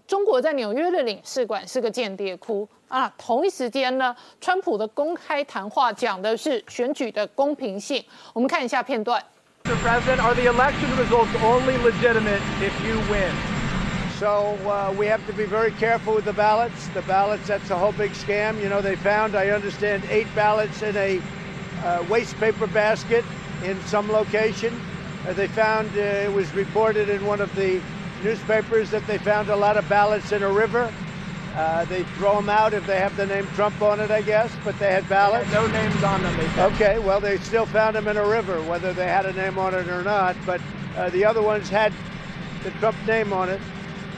[0.05, 3.11] 中国在纽约的领事馆是个间谍窟啊。
[3.17, 8.03] 同一时间呢，川普的公开谈话讲的是选举的公平性。
[8.33, 9.23] 我们看一下片段。
[9.67, 9.75] Mr.
[9.79, 13.35] President, are the election results only legitimate if you win?
[14.17, 16.87] So uh, we have to be very careful with the ballots.
[16.87, 18.61] The ballots, that's a whole big scam.
[18.63, 21.21] You know, they found, I understand, eight ballots in a
[21.83, 23.25] uh, waste paper basket
[23.65, 24.73] in some location.
[25.27, 27.81] Uh, they found, uh, it was reported in one of the
[28.23, 30.89] newspapers that they found a lot of ballots in a river.
[31.57, 34.51] Uh, they throw them out if they have the name Trump on it, I guess,
[34.63, 35.51] but they had ballots.
[35.51, 36.63] No names on them, they.
[36.65, 39.73] Okay, well, they still found them in a river, whether they had a name on
[39.73, 40.35] it or not.
[40.45, 40.61] But
[40.95, 41.91] uh, the other ones had
[42.63, 43.59] the Trump name on it,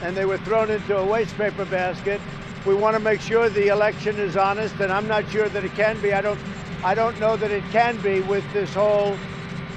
[0.02, 2.20] and they were thrown into a waste paper basket.
[2.66, 5.72] We want to make sure the election is honest, and I'm not sure that it
[5.74, 6.12] can be.
[6.12, 6.38] I don't,
[6.84, 9.16] I don't know that it can be with this whole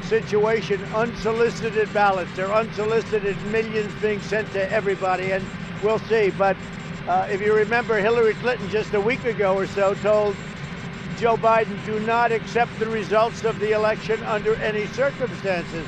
[0.02, 0.84] situation.
[0.94, 5.46] Unsolicited ballots, they're unsolicited, millions being sent to everybody, and
[5.82, 6.30] we'll see.
[6.32, 6.58] But
[7.08, 10.36] uh, if you remember, Hillary Clinton just a week ago or so told
[11.18, 15.86] Joe Biden, do not accept the results of the election under any circumstances.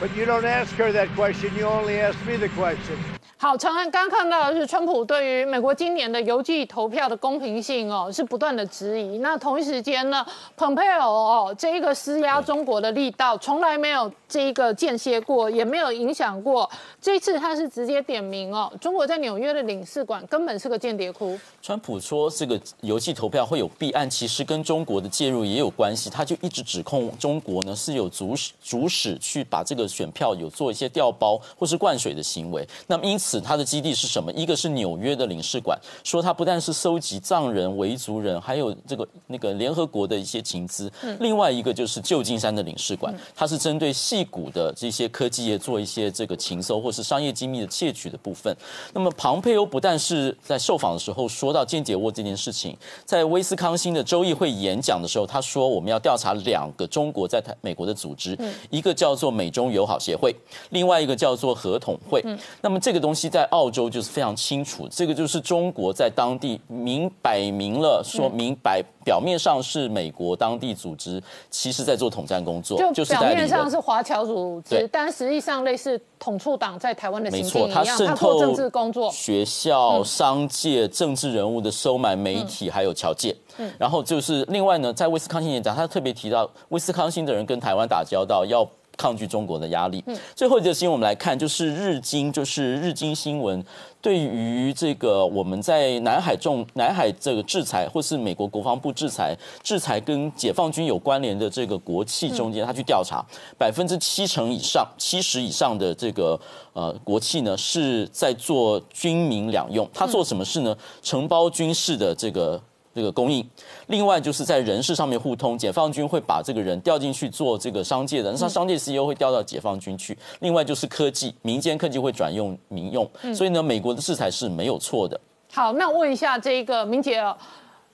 [0.00, 3.15] But you don't ask her that question, you only ask me the question.
[3.38, 9.18] 好，长安刚看到的是川普对于美国今年的邮寄投票的公平性哦，是不断的质疑。
[9.18, 10.24] 那同一时间呢，
[10.56, 16.68] 蓬佩奥哦，这一个施压中国的力道从来没有这一个间歇过，也没有影响过。
[16.98, 21.38] 这次他是直接点名哦，中国在纽约的领事馆根本是个间谍窟。
[21.60, 26.08] 川普说这个邮寄投票会有弊案，其实跟中国的介入也有关系。
[26.08, 32.66] 他就一直指控中国呢是有主使主使去把这个选票有做一些调包或是灌水的行为。
[32.86, 34.32] 那么因此他的基地是什么？
[34.32, 40.90] 一个是纽约的领事馆，说他不但是收集藏人、维族人，还有这个那个联合国的一些情资。
[41.20, 48.54] 另外一个就是旧金山的领事馆，它是针对戏谷的这些科技业做一些这个情搜或是商业机密的窃取的部分。
[48.92, 58.36] 那么庞佩欧不但是在受访的时候说到间谍窝这件事情，在威斯康星的州议会演讲的时候，他说我们要调查两个中国在台美国的组织，
[58.70, 60.34] 一个叫做美中友好协会，
[60.70, 62.22] 另外一个叫做合统会。
[62.60, 68.84] 那么这个东西在澳洲就是非常清楚，这个就是中国在当地明摆明了说明摆。
[69.06, 79.08] 表面上是美国当地组织，其实在做统战工作，就表面上是华侨组织，但实际上类似统促党在台湾的行径一样，渗他做透政治工作。
[79.12, 83.32] 学校、商界、政治人物的收买、媒体还有侨界。
[83.58, 88.68] 嗯然后就是另外呢，在威斯康星演讲，他特别提到威斯康星的人跟台湾打交道要。
[88.96, 90.02] 抗拒中国的压力。
[90.06, 93.64] 嗯最后一则新闻我们来看，就是日经，就是日经新闻
[94.00, 103.24] 对于这个我们在南海重南海这个制裁，或是美国国防部制裁制裁跟解放军有关联的这个国企中间，他去调查，
[103.58, 106.38] 百分之七成以上、七十以上的这个
[106.72, 109.88] 呃国企呢是在做军民两用。
[109.92, 110.76] 他做什么事呢？
[111.02, 112.60] 承包军事的这个。
[112.96, 113.46] 这个供应，
[113.88, 120.16] 另外就是在人事上面互通，解放军会把这个人调进去做这个商界的，那商界 CEO 会调到解放军去。
[120.40, 125.18] 另外就是科技，民间科技会转用民用，所以呢，美国的制裁是没有错的。
[125.52, 127.36] 好，那问一下这个明姐哦，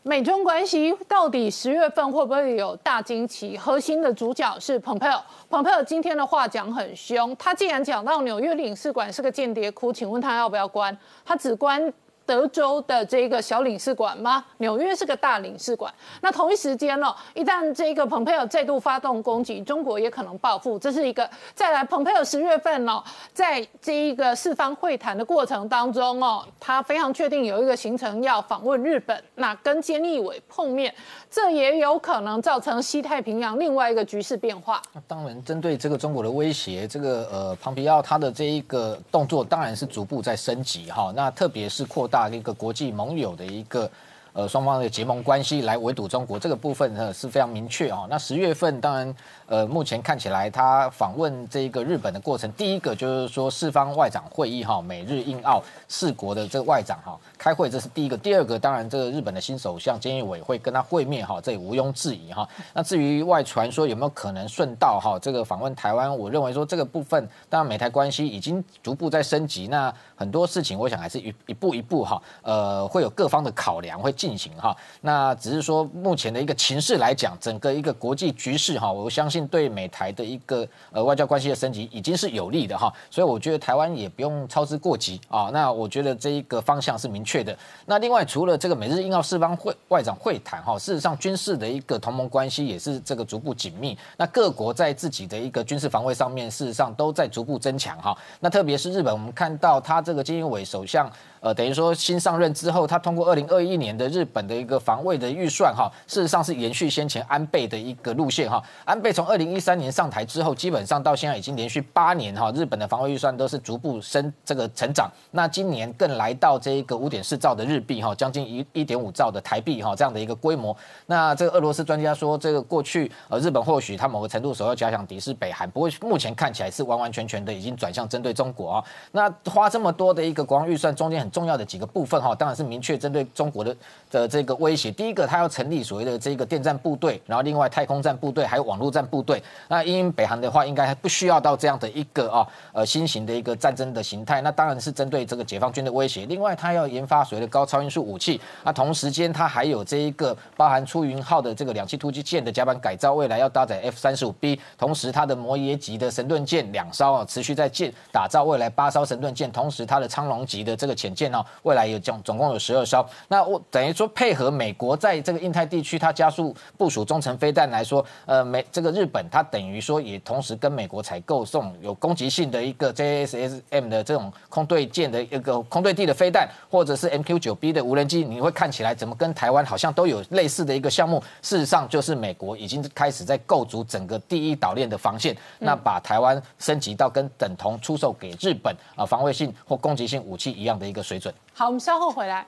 [0.02, 3.58] 美中关系到底十月份会不会有大惊奇？
[3.58, 5.20] 核心的主角是蓬佩尔。
[5.50, 10.96] 蓬佩尔今天的话讲很凶，他既然讲到纽约领事馆是个间谍窟，请问他要不要关？
[11.22, 11.92] 他只关。
[12.24, 14.44] 德州的这个小领事馆吗？
[14.58, 15.92] 纽约是个大领事馆。
[16.20, 20.78] 那同一时间呢，一旦这个蓬佩奥再度发动攻击，中国也可能报复。
[20.78, 23.02] 这是一个再来，蓬佩奥十月份哦，
[23.32, 30.94] 在这一个四方会谈的过程当中哦，他非常确定有一个行程要访问日本，那跟菅义伟碰面，
[31.30, 34.80] 这也有可能造成西太平洋另外一个局势变化。
[34.92, 41.12] 那当然，针对这个中国的威胁，这个呃，庞皮奥他的这一个动作当然是逐步在升级哈。
[41.14, 43.90] 那特别是扩大一个国际盟友的一个
[44.32, 48.06] 呃双方的结盟关系来围堵中国，这个部分呢是非常明确啊。
[48.10, 49.14] 那十月份当然。
[49.52, 58.16] 呃，目前看起来，他访问这个日本的过程，第一个就是说四方外长会议哈，美日印澳四国的这个外长哈开会，这是第一个。
[58.16, 62.48] 第二个，当然这个日本的新首相菅义伟会跟他会面哈，这也毋庸置疑哈。
[62.72, 74.74] 那至于外传说有没有可能顺道哈这个访问台湾，我认为说这个部分，当然美台关系已经逐步在升级，那很多事情我想还是一一步一步哈，呃，会有各方的考量会进行哈。
[75.02, 79.41] 那只是说目前的一个情势来讲，整个一个国际局势哈，我相信。
[79.48, 85.50] 对美台的一个呃外交关系的升级已经是有利的哈，所以我觉得台湾也不用操之过急啊。
[85.52, 87.56] 那我觉得这一个方向是明确的。
[87.86, 93.96] 那另外除了这个美日印澳四方会外长会谈哈，事实上军事的一个同盟关系也是这个逐步紧密。
[94.16, 98.16] 那各国在自己的一个军事防卫上面，事实上都在逐步增强哈。
[98.40, 101.10] 那特别是日本，我们看到他这个金英伟首相。
[101.42, 108.62] 呃，等于说新上任之后，他通过二零二一年的日本的一个防卫的预算哈，事实上是延续先前安倍的一个路线哈。
[108.84, 115.10] 安倍从二零一三年上台之后，基本上到现在已经连续八年哈，日本的防卫预算都是逐步升这个成长。
[115.32, 120.76] 那今年更来到这一个五点四兆的日币哈，将近一一点五兆的台币哈这样的一个规模。
[121.06, 128.84] 那这个俄罗斯专家说，这个过去呃日本或许他某个程度首要加强敌视北韩，不过目前看起来是完完全全的已经转向针对中国啊。
[129.10, 131.31] 那花这么多的一个国防预算，中间很。
[131.32, 133.76] 重要的几个部分哈，当然是明确针对中国的
[134.10, 134.90] 的这个威胁。
[134.92, 139.42] 第一个，他要成立所谓的这个电站部队，然后另外太空战部队，还有网络战部队。
[139.68, 144.42] 那因北韩的话，应该还不需要到这样的一个啊呃新型的一个战争的形态。
[144.42, 146.26] 那当然是针对这个解放军的威胁。
[146.26, 148.38] 另外，他要研发所谓的高超音速武器。
[148.62, 154.60] 那同时间，他还有这一个包含出云号的这个两栖突击舰的甲板改造，未来要搭载 F 三十五 B。
[154.76, 159.50] 同时，他的摩耶级的神盾舰两艘啊，持续在建打造未来八艘神盾舰。
[159.50, 161.21] 同时，他的苍龙级的这个潜舰。
[161.22, 181.22] 舰哦未来有总总共有十二艘，那我等于说配合美国在这个印太地区，它加速部署中程飞弹来说，呃，美这个日本它等于说也同时跟美国采购送有攻击性的一个 JSSM 的这种空对舰的一个空对地的飞弹，或者是 MQ 九 B 的无人机，你会看起来怎么跟台湾好像都有类似的一个项目？
[181.42, 191.00] 事实上就是美国已经开始在构筑整个第一岛链的防线，那把台湾升级到跟等同出售给日本啊防卫性或攻击性武器一样的一个。
[191.02, 192.46] 水水准好，我们稍后回来。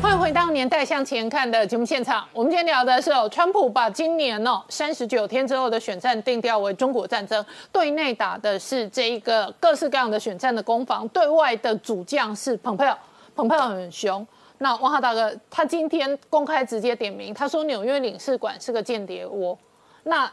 [0.00, 2.24] 欢迎回到年代向前看的节目现场。
[2.32, 12.96] 我们今天聊的是哦，川普把今年哦三十九天之后的选战定调为中国战争，对内打的是这一个各式各样的选战的攻防，对外的主将是蓬佩奥，
[13.34, 14.24] 蓬佩奥很凶。
[14.62, 19.58] 那王浩大哥，他今天公开直接点名，他说纽约领事馆是个间谍窝。
[20.04, 20.30] 那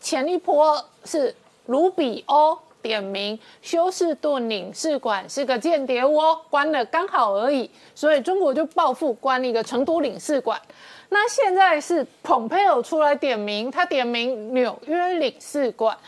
[0.00, 1.34] 前一波是
[1.66, 10.60] 卢比欧点名休斯顿领事馆是个间谍窝，关了刚好而已，所以中国就报复关了一个成都领事馆。
[11.08, 15.98] 那现在是蓬佩奥出来点名，他点名纽约领事馆，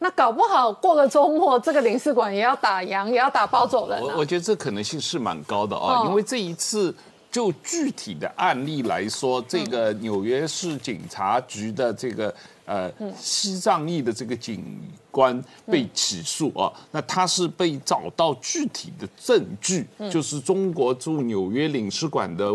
[0.00, 4.02] 那搞不好过个周末这个领事馆也要打烊，也要打包走人。
[4.02, 6.92] 我我觉得这可能性是蛮高的啊，因为这一次。
[7.30, 14.80] 就具体的案例来说，这个纽约市警察局的这个呃西藏裔的这个警
[15.12, 22.50] 官被起诉啊，那他是被找到具体的证据，就是中国驻纽约领事馆的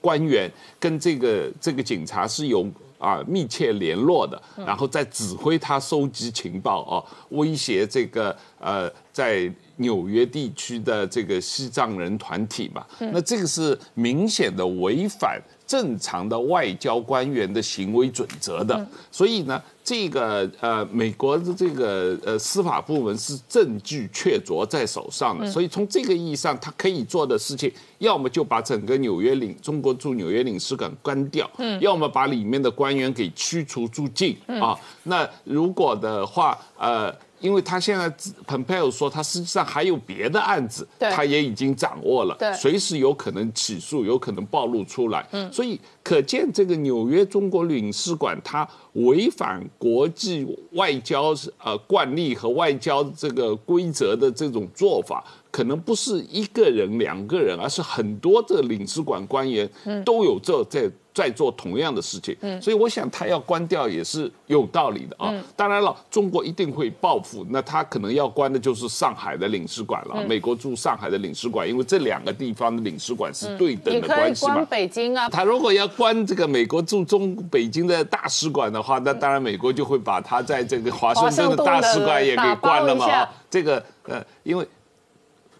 [0.00, 0.48] 官员
[0.78, 2.64] 跟这个这个警察是有
[2.98, 9.52] 啊密切联络的，然后再指挥他收集情报啊，威胁这个呃在。
[9.76, 34.36] 纽约地区的这个西藏人团体嘛，那这个是明显的违反正常的外交官员的行为准则的，所以呢，这个呃，美国的这个呃司法部门是证据确凿在手上的，所以从这个意义上，他可以做的事情，要么就把整个纽约领中国驻纽约领事馆关掉，嗯，要么把里面的官员给驱逐出境。
[34.46, 34.78] 啊。
[35.02, 37.12] 那如果的话，呃。
[37.46, 38.12] 因为他现在
[38.44, 45.24] 蓬佩奥说，他实际上还有别的案子，他也已经掌握了，随时有可能起诉，有可能暴露出来。
[45.30, 51.32] 嗯，所以可见这个纽约中国领事馆，他违反国际外交
[51.62, 55.24] 呃惯例和外交这个规则的这种做法，
[55.56, 59.66] 可能不是一个人、两个人，而是很多的领事馆官员
[60.04, 60.90] 都有这在。
[61.16, 65.32] 在做同样的事情，嗯，所以我想他要关掉也是有道理的啊。
[65.56, 74.56] 当然了，中国一定会报复，那他可能要关的就是上海的领事馆了，美国驻上海的领事馆，因为这两个地方的领事馆是对等的关系嘛。
[74.56, 75.26] 关北京啊。
[75.30, 83.06] 他如果要关这个美国驻中北京的大使馆的话，那当然美国就会把他在这个华盛顿的大使馆也给关了嘛。
[83.06, 84.68] 啊，这个呃，因为。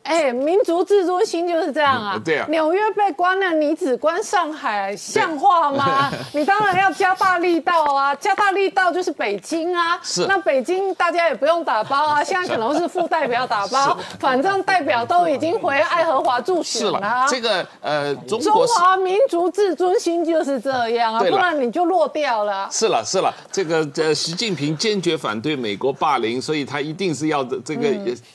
[0.06, 2.22] 哎，民族自尊心就是这样啊！
[2.24, 6.08] 对啊，纽约被关了，你只关上海，像话吗？
[6.32, 8.14] 你当然要加大力道啊！
[8.14, 9.98] 加大力道就是北京啊。
[10.04, 10.24] 是。
[10.26, 17.26] 那北京大家也不用打包啊， 现在可能是副代表打包，反正代表都已经回爱荷华助选了。
[17.28, 22.68] 这个呃，中华民族自尊心就是这样啊，不然你就落掉了。
[22.70, 27.88] 是了，是了，这个呃，习近平坚决反对美国霸凌，所以他一定是要这个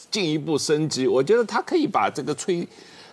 [0.09, 1.07] 进一步升级。
[1.07, 1.60] 我觉得他。
[1.61, 2.67] 可以把这个崔，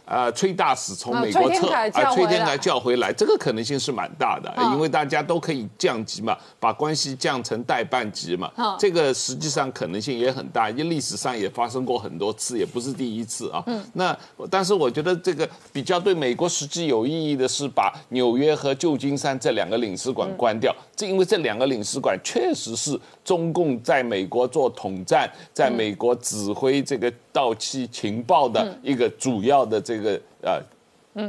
[0.05, 13.63] 呃，崔大使从美国撤啊，崔天凯叫回来，这个可能性是蛮大的，因为大家都可以降级嘛，把关系降成代办级嘛，这个实际上可能性也很大，因为历史上也发生过很多次，也不是第一次啊。
[13.93, 14.17] 那
[14.51, 22.99] 但是我觉得这个比较对美国实际有意义的是把纽约和旧金山这两个领事馆关掉，这因为这两个领事馆确实是。
[23.25, 30.61] 中共在美国做统战，在美国指挥这个盗窃情报的一个主要的这个呃。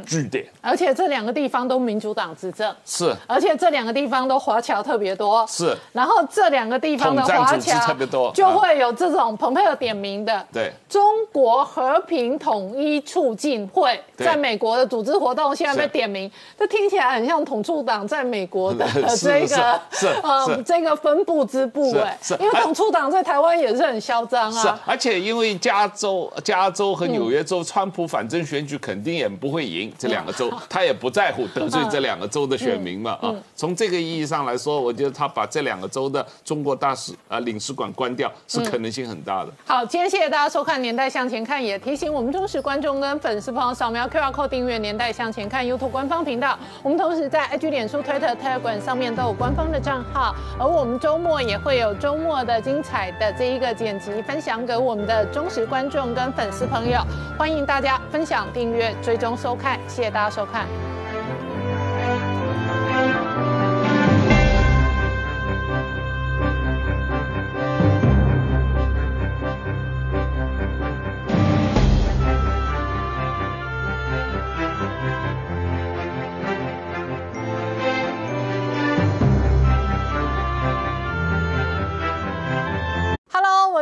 [0.06, 18.86] 据点，而且这两个地方都民主党执政，是，而且这两个地方都华侨特别多，是，然后这两个地方的华侨特别多，就会有这种蓬佩尔点名的，对，中国和平统一促进会在美国的组织活动现在被点名，这听起来很像统促党在美国的
[19.18, 29.79] 这个是呃这个分部支部哎，因为统促党在台湾也是很嚣张啊，是，而且因为加州、加州和纽约州川普反正选举肯定也不会赢。
[29.98, 33.34] 这两个州，他也不在乎得罪这两个州的选民嘛啊！
[33.56, 39.52] 从这个意义上来说，我觉得他把这两个州的中国大使啊领事馆关掉是可能性很大的。
[39.66, 46.58] 好，今天谢谢大家收看《年代向前看》，也提醒我们忠实观众跟粉丝朋友扫描 QR Code 订阅《年代向前看》YouTube 官方频道。
[46.82, 57.00] 我们同时在 IG、脸书、Twitter、Telegram 上面都有官方的账号，而我们周末也会有周末的精彩的这一个剪辑分享给我们的忠实观众跟粉丝朋友，
[57.38, 59.69] 欢迎大家分享、订阅、追踪收看。
[59.88, 60.68] 谢谢大家收看。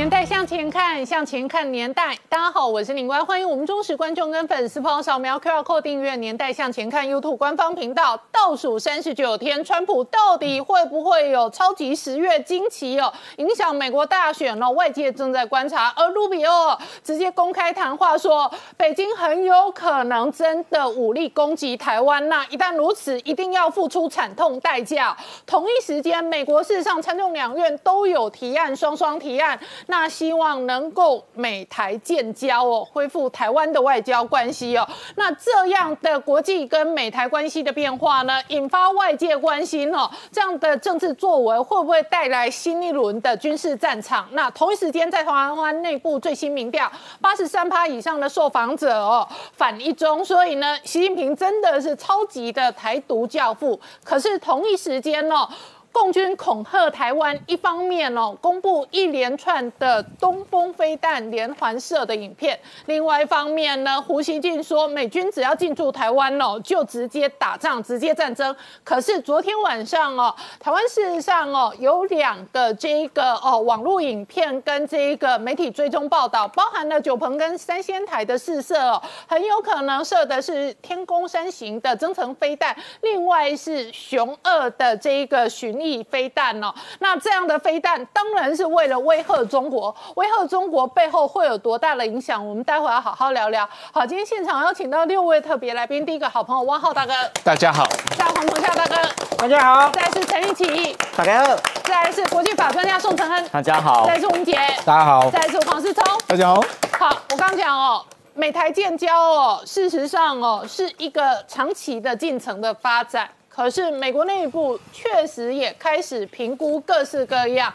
[0.00, 2.16] 年代向前看，向前看年代。
[2.26, 8.18] 大家好，我是林官，欢迎我们忠实观众跟粉丝朋友扫描 QR Code 订阅《年代向前看》YouTube 官方频道。
[8.32, 13.12] 倒数三十九天，川普到底会不会有超级十月惊奇哦？
[13.36, 14.70] 影响美国大选哦？
[14.70, 22.26] 外界正在观察，而卢比奥直接公开谈话说，北京很有可能真的武力攻击台湾。
[22.30, 25.14] 那一旦如此，一定要付出惨痛代价。
[25.44, 29.60] 同一时间，美国事实上参众两院都有提案，双双提案。
[29.90, 34.88] 那希望能够美台建交哦，恢复台湾的外交关系哦。
[35.16, 40.08] 那这样的国际跟美台关系的变化呢，引发外界关心哦。
[40.30, 44.28] 这样的政治作为会不会带来新一轮的军事战场？
[44.30, 53.78] 那同一时间，在台湾内部最新民调，八十三趴以上的受访者哦反一中，所以呢，习近平真的是超级的台独教父。
[54.04, 55.48] 可是同一时间呢？
[55.92, 68.54] 共军恐吓台湾，一方面哦公布一连串的东风飞弹连环射的影片，另外一方面呢，胡锡进说美军只要进驻台湾哦，就直接打仗，直接战争。
[68.84, 85.79] 可是昨天晚上哦，台湾事实上哦有两个这个哦网络影片跟这一个媒体追踪报道，包含了九鹏跟三仙台的试射哦，很有可能射的是天宫三型的增程飞弹，另外是熊二的这一个巡。
[85.80, 92.46] 翼飞弹哦，那这样的飞弹当然是为了威吓中国，威吓中国背后会有多大的影响？
[92.46, 93.68] 我们待会要好好聊聊。
[93.92, 97.12] 好，今天现场邀请到六位特别来宾，第一个好朋友汪浩大哥，
[97.42, 97.84] 大家好；
[98.16, 98.96] 再黄鹏夏大哥，
[99.36, 104.52] 大家好；再是陈立奇，大家好；再是国际法专家宋承恩，大家好；再是吴杰，
[104.84, 106.62] 大家好；再是黄世聪，大家好。
[106.98, 108.04] 好，我刚讲哦，
[108.34, 113.28] 美台建交哦，事实上哦，是一个长期的进程的发展。
[113.60, 117.70] 可是美国内部确实也开始评估各式各样。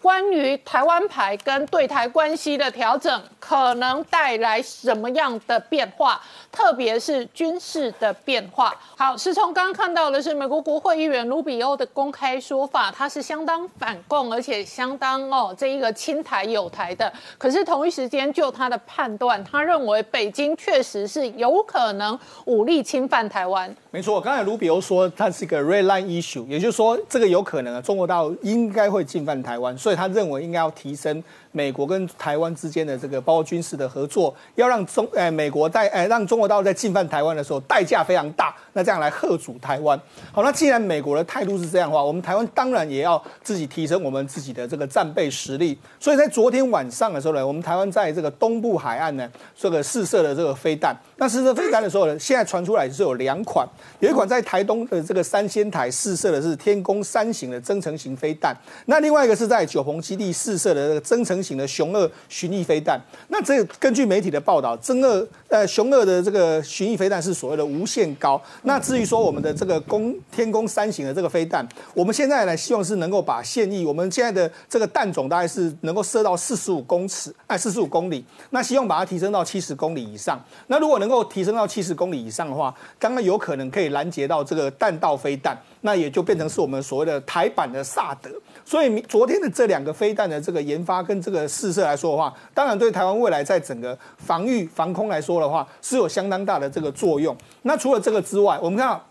[0.00, 6.20] 关于台湾牌跟对台关系的调整，可能带来什么样的变化？
[6.52, 8.72] 特别是军事的变化。
[8.96, 17.12] 好，是从刚刚看到的是美国国会议员卢比欧的公开说法，他是相当反共，而且相当哦这一个亲台友台的。
[17.36, 23.74] 可是同一时间，就他的判断，他认为北京确实是有可能武力侵犯台湾。
[23.90, 29.76] 没错，刚才卢比欧说他是一个 red line issue，也就是说这个有可能啊，中国大陆应该会侵犯台湾。
[29.88, 31.24] 所以他认为应该要提升
[31.58, 40.00] 美国跟台湾之间的这个包括军事的合作，要让中诶美国在诶让中国大陆在进犯台湾的时候代价非常大，那这样来吓阻台湾。
[40.30, 45.76] 好，那既然美国的态度是这样的话，我们台湾当然也要自己提升我们自己的这个战备实力。
[45.98, 50.96] 所以在昨天晚上的时候呢，我们台湾在这个东部海岸呢，这个试射的这个飞弹。
[51.16, 53.66] 那试射飞弹的时候呢，现在传出来是有两款，
[53.98, 58.56] 有一款在台东的这个三仙台试射的是天宫三型的增程型飞弹，
[58.86, 63.00] 那另外一个是在九鹏基地试射的这个增程型的熊二巡弋飞弹。
[63.28, 68.40] 那这根据媒体的报道，真二呃熊二的这个巡弋飞弹是所谓的无限高。
[68.64, 80.38] 那至于说我们的这个宫天宫三型的这个飞弹，我们现在呢希望是能够把现役我们现在的这个弹种大概是能够射到四十五公尺，哎四十五公里，那希望把它提升到七十公里以上。
[80.66, 88.30] 那如果能够提升到七十公里以上的话，刚刚有可能可以拦截到这个弹道飞弹，那也就变成是我们所谓的台版的萨德。
[88.68, 97.34] 所以昨天的这两个飞弹的这个研发跟这个试射来说的话，当然对台湾未来在整个防御防空来说的话，是有相当大的这个作用。
[97.62, 99.02] 那除了这个之外，我们看到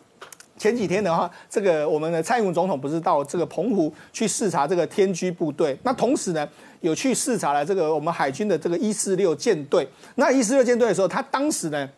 [0.60, 6.48] 前几天的话，这个我们的蔡英文总统不是到这个澎湖去视察这个天居部队，那同时呢
[6.82, 9.90] 有去视察了这个我们海军的这个一四六舰队。
[10.18, 11.90] 那一四六舰队的时候，他当时呢。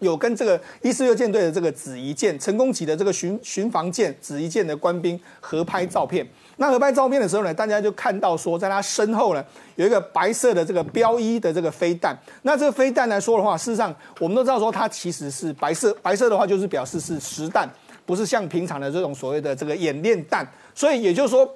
[0.00, 6.26] 有跟这个一四六舰队的这个紫一舰、成功级的这个巡巡防舰紫一舰的官兵合拍照片。
[6.58, 9.44] 那合拍照片的时候呢，大家就看到说，在他身后呢
[9.74, 12.16] 有一个白色的这个标一的这个飞弹。
[12.42, 17.68] 那这个飞弹来说的话，事实上我们都知道说它其实是白色， 白色的话就是表示是实弹，
[18.04, 20.46] 不是像平常的这种所谓的这个演练弹。
[20.74, 21.46] 所以也就是说，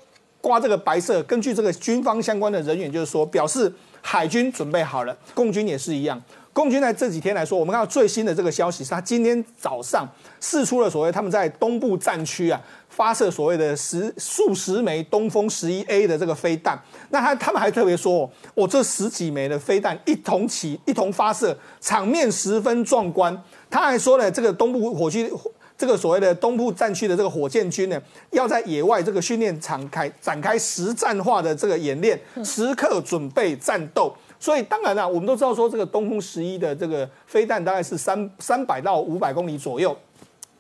[0.40, 3.72] 挂这个白色，根据这个军方相关的人员就是说，表示
[4.02, 6.22] 海军准备好了，共军也是一样。
[6.52, 10.08] 共军在这几天来说，我们看到最新的这个消息是，他今天早上
[10.40, 16.78] 试出了所谓他们在东部战区啊发射所谓的十数十枚东风十一 A 的这个飞弹。
[17.10, 23.40] 那他他们还特别说，我这十几枚的飞弹一同起一同发射，场面十分壮观。
[23.70, 25.32] 他还说呢，这个东部火区
[25.78, 27.98] 这个所谓的东部战区的这个火箭军呢，
[28.32, 34.14] 要在野外这个训练场开展开实战化的这个演练，时刻准备战斗。
[34.40, 39.94] 所以当然了，我们都知道说这个东风十一的这个飞弹大概是三三百到五百公里左右。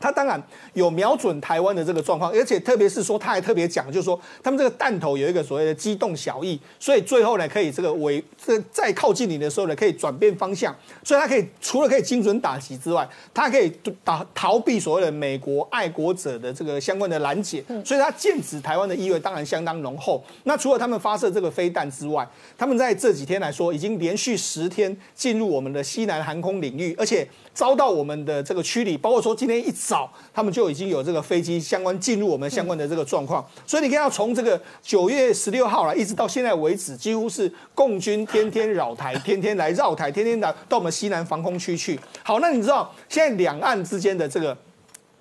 [0.00, 0.42] 他当然
[0.72, 10.74] 有瞄准台湾的这个状况，而且特别是说，他还特别讲，就是说他们这个弹头有一个所谓的机动小翼，所以最后呢，可以这个尾这再靠近你的时候呢，可以转变方向，
[11.04, 13.70] 所以它可以除了可以精准打击之外，它可以
[14.02, 20.24] 打逃避所谓的美国爱国者的这个相关的拦截，所以它剑指台湾的意味当然相当浓厚。
[20.44, 22.26] 那除了他们发射这个飞弹之外，
[22.56, 27.28] 他们在这几天来说，已经连续十天进入我们的西南航空领域，而且。
[27.52, 41.98] 遭到我们的这个区里，包括说今天一早他们就已经有这个飞机相关进入我们相关的这个状况，所以你看到从这个九月十六号了一直到现在为止，几乎是共军天天扰台，天天来绕台，天天来到我们西南防空区去。
[42.22, 44.56] 好，那你知道现在两岸之间的这个？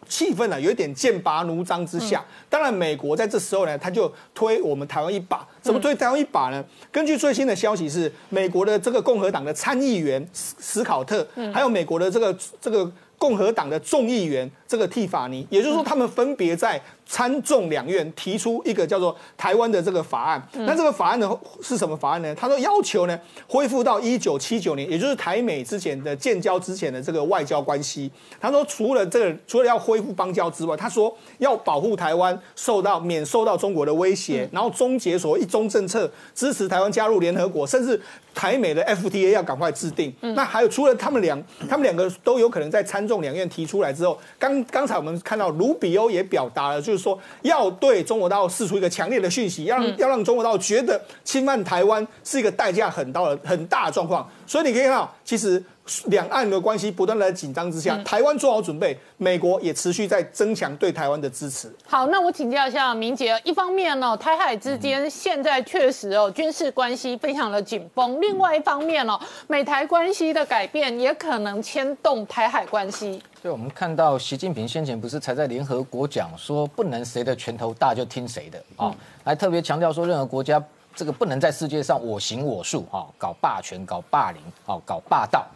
[0.10, 2.26] 气氛呢，有一点剑拔弩张之下。
[2.49, 5.47] 当然，美国在这时候呢，他就推我们台湾一把。
[5.62, 6.62] 怎么推台湾一把呢？
[6.91, 16.82] 根据最新的消息是，美国的这个共和党的参议员斯斯考特，还有美国的这个这个共和党的众议员这个蒂法尼，也就是说他们分别在
[17.12, 20.47] 参众两院提出一个叫做台湾的这个法案。
[20.53, 22.36] 那这个法案呢是什么法案呢？
[22.36, 28.12] 他说要求呢恢复到一九七九年，也就是台美之前的建交之前的这个外交关系。
[28.39, 37.99] 他说除了这个除了要恢复邦交之外，他说要保护台湾受到免受到中国的威胁，然后终结所谓一中政策，支持台湾加入联合国，甚至
[38.36, 40.14] 台美的 FTA 要赶快制定。
[40.22, 54.30] 那还有除了他们两，他们两个都有可能在参众两院提出来之后，刚刚才我们看到卢比欧也表达了，就是说要对中国大陆释出一个强烈的讯息，要让、要让中国大陆觉得侵犯台湾是一个代价很大的很大的状况。
[54.45, 55.64] 所以你可以看到，其实
[56.06, 61.72] 两岸的关系不断的紧张之下，台湾做好准备，美国也持续在增强对台湾的支持。
[61.88, 73.22] 好，那我请教一下明杰，一方面呢、台海之间现在确实哦，军事关系非常的紧绷；另外一方面哦，美台关系的改变也可能牵动台海关系。
[73.42, 80.62] 对，我们看到习近平先前不是才在联合国讲说，不能谁的拳头大就听谁的啊，还特别强调说，任何国家
[80.94, 85.48] 这个不能在世界上我行我素啊，搞霸权、搞霸凌、啊，搞霸道。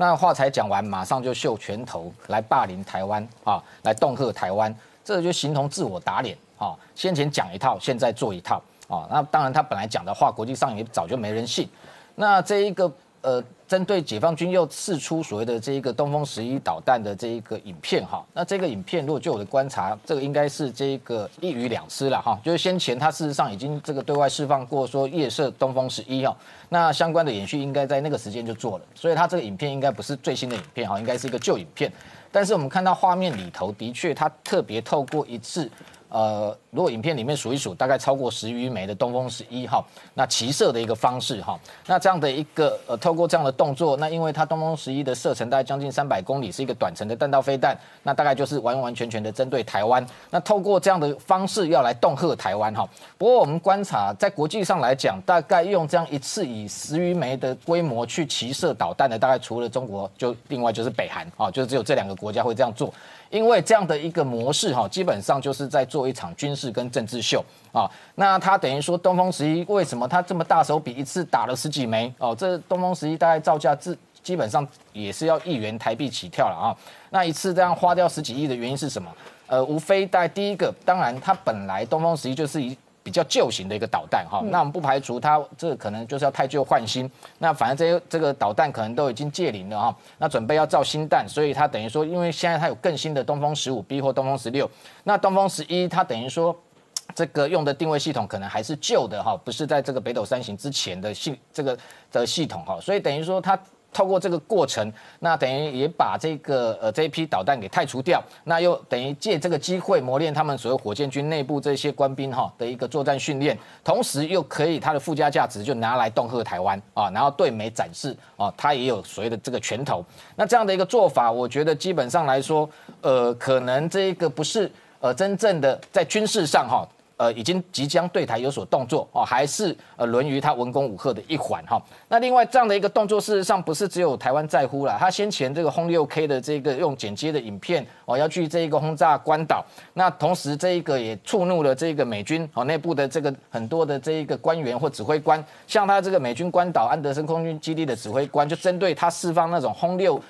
[0.00, 4.72] 那话才讲完，马上就秀拳头来霸凌台湾啊，来恫吓台湾，
[5.04, 6.72] 这就形同自我打脸啊。
[6.94, 9.08] 先前讲一套，现在做一套啊。
[9.10, 11.68] 那当然，他本来讲的话，国际上也早就没人信。
[12.14, 12.88] 那这一个
[13.20, 26.36] 呃，针对解放军又释出所谓的这一个东风十一导弹的这一个影片哈，那这个影片如果就我的观察，这个应该是这一个一鱼两吃了哈，就是先前他事实上已经这个对外释放过说夜射东风十一哈，
[26.68, 31.92] 那相关的演训应该在那个时间就做了，所以他这个影片应该不是最新的影片哈，应该是一个旧影片，
[32.30, 35.70] 但是我们看到画面里头的确他特别透过一次。
[36.08, 50.06] 呃，如果影片里面数一数，大概超过十余枚的东风十一号，那骑射的一个方式哈，那这样的一个呃，透过这样的动作，那因为它东风十一的射程大概将近三百公里，是一个短程的弹道飞弹，那大概就是完完全全的针对台湾。
[50.30, 52.88] 那透过这样的方式要来恫吓台湾哈。
[53.18, 62.92] 不过我们观察，在国际上来讲，大概用这样一次以十余枚的规模去骑射导弹的，大概除了中国，就另外就是北韩啊，就只有这两个国家会这样做。
[63.30, 67.90] 因为这样的一个模式哈，基本上就是在做一场军事跟政治秀啊。
[68.14, 72.34] 那他等于说东风十一为什么他这么大手笔，一次打了十几枚哦？
[72.34, 76.76] 这东风十一大概造价自基本上也是要亿元台币起跳了啊。
[77.10, 79.10] 那一次这样花掉十几亿的原因是什么？
[79.46, 82.76] 呃，无非在第一个，当然他本来东风十一就是一。
[83.08, 87.10] 比较旧型的一个导弹哈，那我们不排除它这个可能就是要太旧换新。
[87.38, 94.70] 那反正这些这个导弹可能都已经借零了哈，那准备要造新弹，所以它等于说，因为现在它有更新的东风十五 B 或东风十六，
[95.04, 96.54] 那东风十一它等于说
[97.16, 101.78] 这个用的定位系统可能还是旧的哈，不是在这个北斗三型之前的系这个
[102.12, 103.58] 的系统哈，所以等于说它。
[103.92, 120.04] 透过这个过程，那等于也把这个呃这一批导弹给汰除掉，那又等于借这个机会磨练他们所有火箭军内部这些官兵哈的一个作战训练，同时又可以它的附加价值就拿来恫吓台湾啊，然后对美展示啊，它也有所谓的这个拳头。
[120.36, 122.68] 那这样的一个做法，我觉得基本上来说，
[123.00, 124.70] 呃，可能这个不是
[125.00, 126.86] 呃真正的在军事上哈。
[127.18, 131.82] 呃，已经即将对台有所动作哦，还是呃沦于他文攻武赫的一环哈。
[132.08, 134.96] 那另外这样的一个动作，事实上不是只有台湾在乎了。
[135.00, 139.64] 他先前这个轰六 K 的这个用剪接的影片哦，要去这一个轰炸关岛，
[139.94, 150.22] 那同时这一个也触怒了这个美军哦内部的这个很多的这一个官员或指挥官，像他这个美军关岛安德森空军基地的指挥官，就针对他释放那种轰六。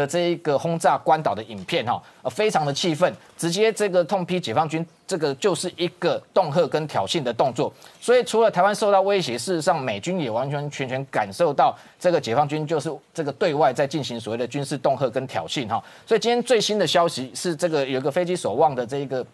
[0.00, 7.72] 的这一个轰炸关岛的影片哈，呃，非常的气愤，直接这个痛批解放军，这个就是一个恫吓跟挑衅的动作。
[8.00, 15.82] 所以除了台湾受到威胁，事实上美军也完全全全感受到这个解放军就是这个对外在进行所谓的军事恫吓跟挑衅哈。
[16.04, 19.24] 所以今天最新的消息是，这个有一个飞机守望的这一个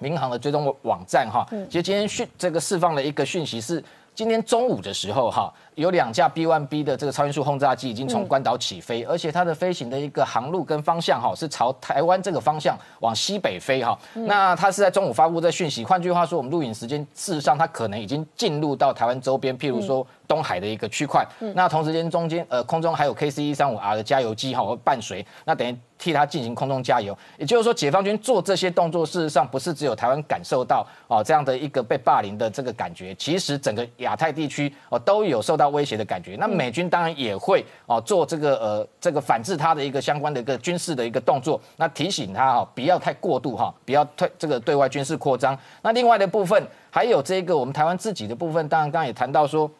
[0.00, 3.82] 民航的追踪网站哈，其实今天讯这个释放了一个讯息是。
[4.14, 13.98] 今天中午的时候，哈，有两架 B1B 的这个超音速轰炸机已经从关岛起飞，而且它的飞行的一个航路跟方向，哈，是朝台湾这个方向往西北飞，哈。
[14.14, 21.26] 那它是在中午发布这讯息，换句话说，我们录影时间，事实上它可能已经进入到台湾周边，譬如说东海的一个区块。
[21.54, 25.74] 那同时间中间，呃，空中还有 KC 一三五 R 的加油机，哈，伴随，那等于。
[26.00, 36.36] 替他进行空中加油，也就是说，解放军做这些动作，事实上不是只有台湾感受到哦这样的一个被霸凌的这个感觉，其实整个亚太地区哦都有受到威胁的感觉。
[36.40, 45.54] 那美军当然也会哦做这个呃这个反制他的一个相关的一个军事的一个动作，那提醒他哈不要太过度哈，不要退这个对外军事扩张。
[45.82, 49.70] 那另外的部分还有这个我们台湾自己的部分，当然刚刚也谈到说。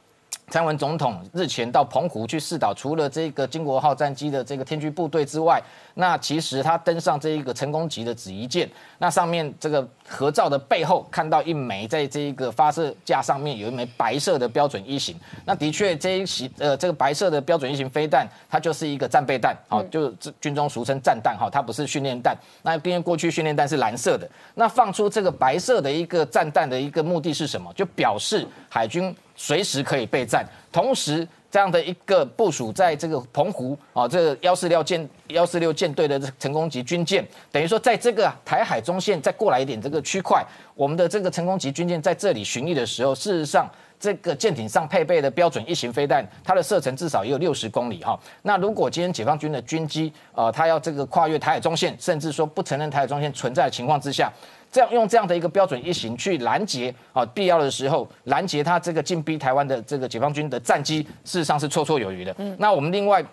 [0.48, 5.62] 蔡英文总统日前到澎湖去试导，除了这个金国号战机的这个天驱部队之外，
[6.00, 22.36] 那其实他登上这一个成功级的紫夷舰，那上面这个合照的背后看到一枚在这一个发射架上面有一枚白色的标准一型，那的确这一型呃这个白色的标准一型飞弹，它就是一个战备弹，好，就军中俗称战弹哈，它不是训练弹。
[22.62, 27.70] 那因为过去训练弹是蓝色的，那放出这个白色的一个战弹的一个目的是什么？
[27.74, 29.14] 就表示海军。
[29.42, 40.44] 随时可以备战，同时这样的一个部署在这个澎湖啊，这个幺四六舰幺四六舰队的成功级军舰，等于说在这个台海中线再过来一点这个区块，
[40.74, 48.18] 我们的这个成功级军舰在这里巡弋的时候，事实上这个舰艇上配备的标准一型飞弹，它的射程至少也有六十公里哈。
[48.42, 54.32] 那如果今天解放军的军机啊，它要这个跨越台海中线，甚至说不承认台海中线存在的情况之下。
[54.70, 62.34] 这样用这样的一个标准一型去拦截啊，必要的时候拦截他这个进逼台湾的这个解放军的战机，事实上是绰绰有余的。
[62.38, 63.24] 嗯，那我们另外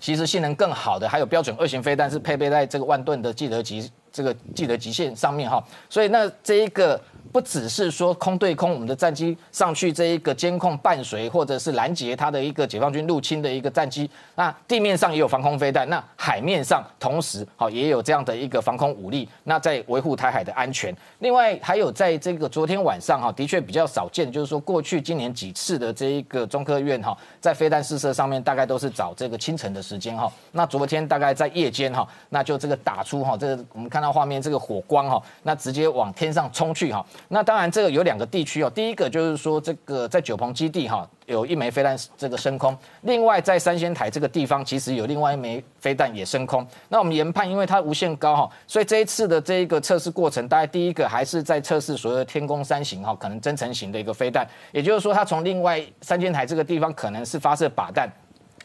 [0.00, 7.00] 其实性能更好的还有标准二型飞弹是配备在这个万吨的记得级这个记得极限上面哈，所以那这一个。
[7.34, 20.96] 不只是说空对空，我们的战机上去这一个监控伴随或者是拦截它的一个解放军入侵的一个战机，那地面上也有防空飞弹，那海面上同时好也有这样的一个防空武力，那在维护台海的安全。
[21.18, 37.04] 另外还有在这个昨天晚上哈，的确比较少见，就是说过去今年几次的这一个中科院哈，在飞弹试射上面大概都是找这个清晨的时间哈，那昨天大概在夜间哈，那就这个打出哈，这个我们看到画面这个火光哈，那直接往天上冲去哈。
[37.28, 38.70] 那当然，这个有两个地区哦。
[38.70, 42.76] 第一个就是说，这个在九鹏基地哈，有一枚飞弹这个升空。
[43.02, 46.66] 另外，在三仙台这个地方，其实有另外一枚飞弹也升空。
[46.88, 54.46] 那我们研判，因为它无限高哈，所以这一次的这一个测试过程，大概第一个还是在测试所谓的天宫三型哈，可能增程型的一个飞弹。
[54.72, 58.10] 也就是说，它从另外三仙台这个地方可能是发射靶弹，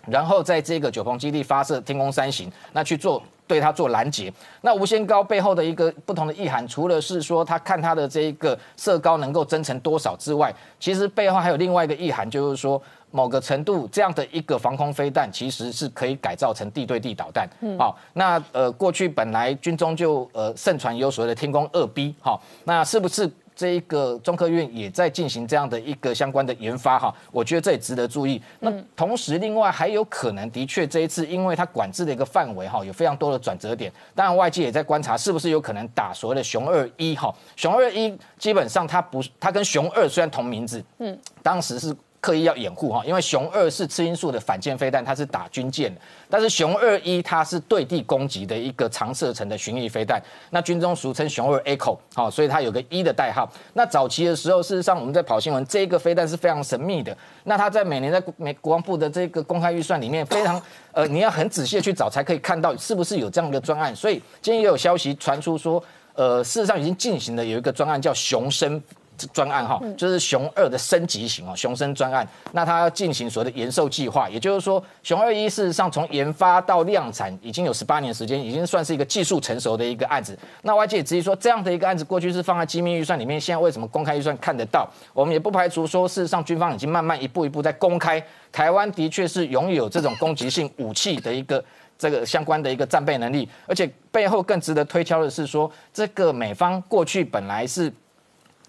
[0.06, 3.24] 然后在这个九鹏基地发射天宫三型，那去做。
[3.50, 4.32] 对它做拦截，
[4.62, 12.80] 那无限高背后的一个不同的意涵，除了是说他看它的这一个射高能够增成多少之外，其实背后还有另外一个意涵，就是说
[13.10, 17.50] 某个程度这样的一个防空飞弹，其实是可以改造成地对地导弹。
[17.80, 23.28] 好，那呃过去本来军中就呃盛传有所谓的天宫二 B，好，那是不是？
[23.60, 28.42] 这一个中科院也在进行这样的一个相关的研发哈，我觉得这也值得注意。
[28.62, 33.92] 那同时，另外还有可能，的确这一次因为它管制的一个范围哈，有非常多的转折点。
[34.16, 37.36] 当然，外界也在观察是不是有可能打所谓的熊二一哈。
[37.58, 41.94] 熊二一基本上它不，它跟熊二虽然同名字，嗯，当时是。
[42.22, 53.50] 刻意要掩护哈，因为熊二是次音速的反舰飞弹，它是打军舰的；但是熊二一它是对地攻击的一个长射程的巡弋飞弹，那军中俗称熊二 Echo，好，所以它有个一的代号。
[53.74, 57.16] 那早期的时候，事实上我们在跑新闻，这个飞弹是非常神秘的。
[57.46, 60.62] 那它在每年在美国防部的这个公开预算里面，非常
[60.92, 63.96] 呃，你要很仔细的去找才可以看到是不是有这样的专案。
[63.96, 65.82] 所以今天也有消息传出说，
[66.16, 68.82] 呃，事实上已经进行了有一个专案叫熊生。
[69.28, 72.28] 专案哈，就是熊二的升级型哦，熊升专案。
[72.52, 80.38] 那它要进行所谓的延寿计划，也就是说，熊二一事实上从研发到量产已经有十八年时间，已经算是一个技术成熟的一个案子。
[80.64, 84.90] 那外界质疑说，这样的一个案子过去是放在机密预算里面，现在为什么公开预算看得到？
[85.14, 91.64] 我们也不排除说，事实上军方已经慢慢一步一步在公开，台湾的确是拥有这种攻击性武器的一个
[91.98, 97.92] 这个相关的一个战备能力，而且背后更值得推敲的是说，这个美方过去本来是。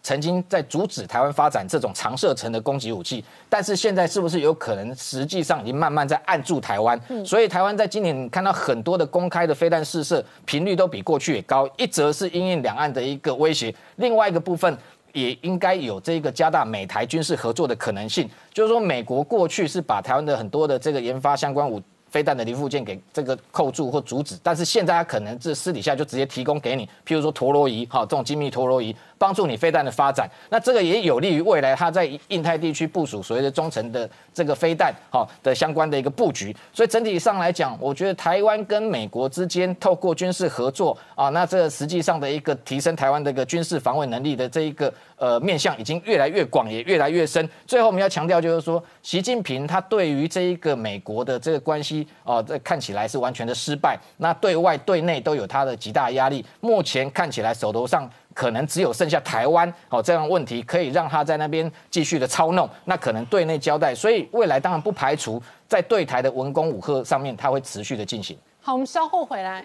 [0.02, 6.98] 曾经在阻止台湾发展这种长射程的攻击武器，但是现在是不是有可能实际上已经慢慢在按住台湾？
[7.24, 11.68] 所以台湾在今年看到很多的公开的飞弹试射频率都比过去也高。
[11.76, 14.76] 一则是因应两岸的一个威胁，另外一个部分
[15.12, 18.28] 也应该有这个加大美台军事合作的可能性。
[18.52, 21.80] 就是说，美国过去是把台湾的很多的这个研发相关武。
[22.10, 36.54] 飞弹的零附件给这个扣住或阻止，但是现在他可能是私底下就直接提供给你，譬如说陀螺仪，哈，这种精密陀螺仪帮助你飞弹的发展，那这个也有利于未来它在印太地区部署所谓的中程的这个飞弹，哈的相关的一个布局。
[36.72, 47.48] 所以整体上来讲，我觉得台湾跟美国之间透过军事合作啊，那这实际上的一个提升台湾的一个军事防卫能力的这一个呃面向已经越来越广，也越来越深。
[47.66, 51.99] 最后我们要强调就是说，习近平他对于这一个美国的这个关系。
[52.24, 53.98] 哦，这看起来是完全的失败。
[54.18, 56.44] 那对外对内都有他的极大压力。
[56.60, 62.68] 目前看起来手头上可能只有剩下台湾哦，这样问题可以让他在那边继续的操弄。
[62.84, 68.36] 那可能对内交代，所以未来当然不排除在对台的文攻武赫上面，他会持续的进行。
[68.60, 69.64] 好，我们稍后回来。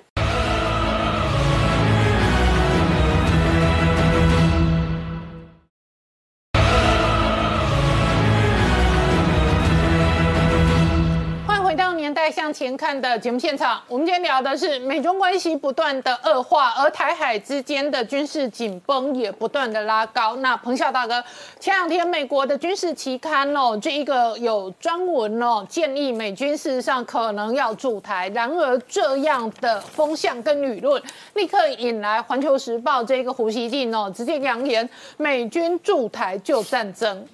[12.53, 20.37] 前看的节目现场，我们今天聊的是美中关系不断的恶化，而台海之间的军事紧绷也不断的拉高。
[20.37, 21.21] 那彭笑大哥，
[21.59, 28.29] 前两天美国的军事期刊哦，这一个有专文哦，建议美军事实上可能要驻台。
[28.29, 31.01] 然而这样的风向跟舆论，
[31.33, 34.87] 立刻引来《环球时报》这个胡锡进哦，直接扬言
[35.17, 37.27] 美军驻台就战争。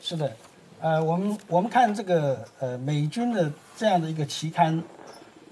[0.00, 0.30] 是的。
[0.84, 4.82] 呃，我们我们看这个呃美军的这样的一个期刊，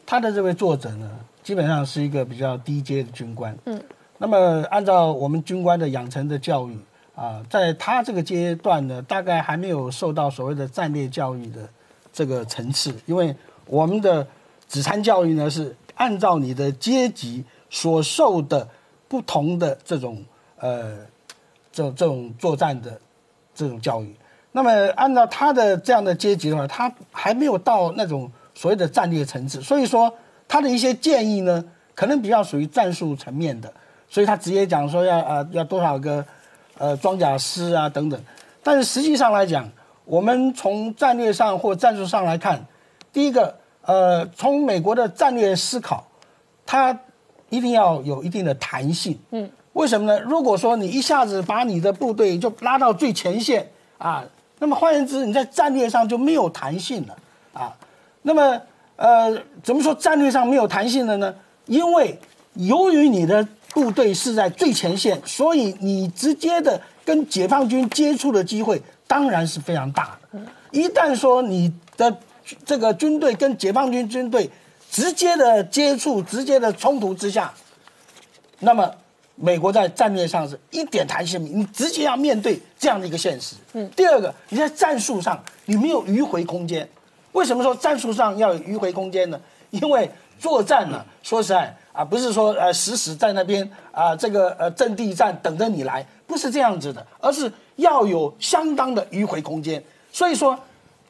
[0.05, 1.11] 他的这位作者呢，
[1.43, 3.57] 基本上是一个比较低阶的军官。
[3.64, 3.83] 嗯，
[4.18, 6.76] 那么按照我们军官的养成的教育
[7.14, 11.66] 啊，在他这个阶段呢，大概还没有受到所谓的战略教育的
[12.12, 14.26] 这个层次，因为我们的
[14.68, 18.68] 子参教育呢是按照你的阶级所受的
[19.09, 20.22] 不同的这种
[20.59, 20.99] 呃
[21.72, 23.01] 这这种作战的
[23.55, 24.14] 这种教育。
[24.55, 30.12] 那么，按照他的这样的阶级的话，他还没有到那种所谓的战略层次，所以说
[30.46, 33.72] 他的一些建议呢，可能比较属于战术层面的，
[34.11, 36.22] 所以他直接讲说要呃要多少个
[36.76, 38.20] 呃装甲师啊等等。
[38.62, 39.66] 但是实际上来讲，
[40.05, 42.62] 我们从战略上或战术上来看，
[43.11, 46.07] 第一个呃从美国的战略思考，
[46.66, 47.00] 它
[47.48, 49.18] 一定要有一定的弹性。
[49.30, 50.20] 嗯，为什么呢？
[50.20, 54.22] 如果说你一下子把你的部队就拉到最前线啊。
[54.63, 57.17] 那么换言之，你在战略上就没有弹性了
[57.53, 57.75] 啊。
[58.23, 58.63] 那么，
[58.95, 61.35] 呃，怎么说战略上没有弹性了呢？
[61.67, 62.17] 因为
[62.55, 70.39] 由于你的部队是在最前线，所以你直接的跟解放军接触的机会当然是非常大的。
[70.71, 72.17] 一旦说你的
[72.65, 74.49] 这个军队跟解放军军队
[74.89, 77.53] 直接的接触、直接的冲突之下，
[78.61, 78.89] 那么。
[79.35, 83.57] 美国在战略上是一点弹性，你直接要面对这样的一个现实。
[83.72, 86.87] 嗯，第二个，你在战术上你没有迂回空间。
[87.33, 89.41] 为什么说战术上要有迂回空间呢？
[89.70, 90.09] 因为
[90.39, 99.83] 作战呢，说实在啊，不是说呃死死在那边啊，这个呃阵地战等着你来，不是这样子的，而是要有相当的迂回空间。
[100.12, 100.59] 所以说，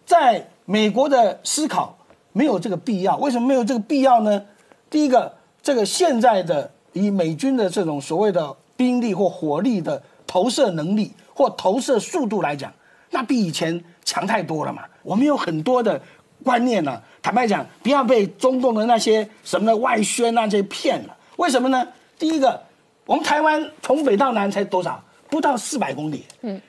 [0.06, 1.98] 在美国的思考
[2.32, 3.16] 没有这个必要。
[3.16, 4.42] 为什么没有这个必要呢？
[4.88, 6.70] 第一个，这个现在的。
[6.92, 12.72] 以美军的这种所谓的兵力或火力的投射能力或投射速度来讲，
[13.10, 14.82] 那比以前强太多了嘛。
[15.02, 16.00] 我们有很多的
[16.42, 21.16] 观念呢，坦白讲，不要被中共的那些什么的外宣那些骗了。
[21.36, 21.86] 为什么呢？
[22.18, 22.60] 第一个，
[23.06, 25.02] 我们台湾从北到南才多少？
[25.28, 26.24] 不到四百公里。
[26.42, 26.60] 嗯。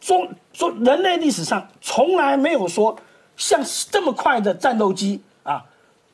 [0.00, 2.96] 中中人类历史上从来没有说
[3.36, 3.60] 像
[3.90, 5.64] 这么快的战斗机啊，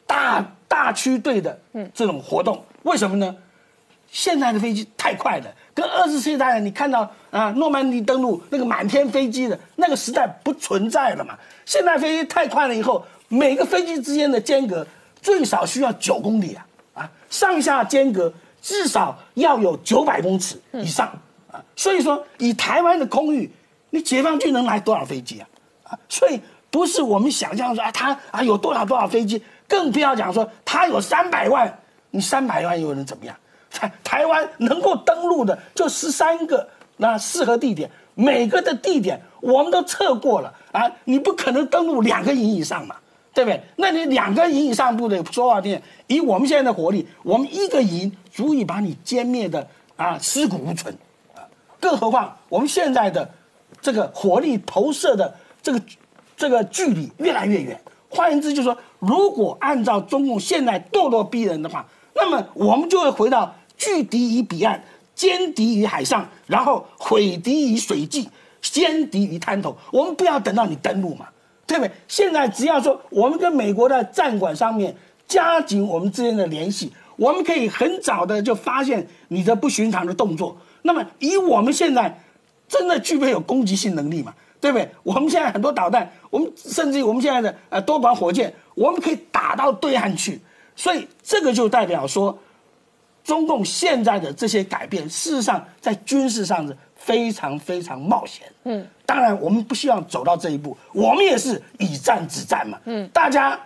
[0.07, 1.61] 大大区队的
[1.93, 2.65] 这种活动。
[2.83, 3.35] 为什么呢？
[4.11, 11.35] 现在的飞机太快了，跟二十世纪代你看到啊诺曼底登陆那个满天飞机的那个时代不存在了嘛？
[11.65, 14.87] 现在飞机太快了，以后每个飞机之间的间隔
[15.23, 18.31] 最少需要九公里啊啊，上下间隔
[18.61, 21.07] 至少要有九百公尺以上
[21.51, 21.65] 啊。
[21.75, 23.51] 所以说，以台湾的空域，
[23.89, 25.49] 你解放军能来多少飞机啊？
[25.85, 26.39] 啊，所以
[26.71, 31.79] 不是我们想象说啊，他啊有多少多少飞机，更不要讲说他有三百万。
[32.13, 33.35] 你三百万又能怎么样？
[33.71, 40.93] 台台湾能够登陆的就十三个那适合地点，每个的地点我们都测过了啊！
[41.05, 42.97] 你不可能登陆两个营以上嘛，
[43.33, 43.61] 对不对？
[43.77, 50.95] 那你两个营以上部队说话听，以我们现在的火力，我们一个营足以把你歼灭的啊尸骨无存
[51.35, 51.41] 啊！
[51.81, 53.29] 更何况我们现在的
[53.81, 55.83] 这个火力投射的这个
[56.37, 57.81] 这个距离越来越远。
[58.11, 61.87] 换言之，就是说，如果按照中共现在咄咄逼人的话，
[62.23, 64.81] 那么我们就会回到拒敌于彼岸，
[65.17, 68.29] 歼敌于海上，然后毁敌于水际，
[68.63, 69.77] 歼敌于滩头。
[69.91, 71.27] 我们不要等到你登陆嘛，
[71.67, 71.91] 对不对？
[72.07, 74.95] 现在只要说我们跟美国的战管上面
[75.27, 80.57] 加紧我们之间的联系，我们可以很早的就发现你的不寻常的动作。
[80.83, 82.23] 那么以我们现在
[82.69, 84.89] 真的具备有攻击性能力嘛，对不对？
[85.03, 90.41] 我们现在很多导弹，我们甚至于我们现在的呃多管火箭，我们可以打到对岸去。
[90.75, 92.37] 所以这个就代表说，
[93.25, 98.51] 中共现在的这些改变，事实上在军事上是非常非常冒险。
[98.65, 102.79] 嗯，当然我们不希望走到这一步，我们也是以战止战嘛。
[102.85, 103.59] 嗯，大家，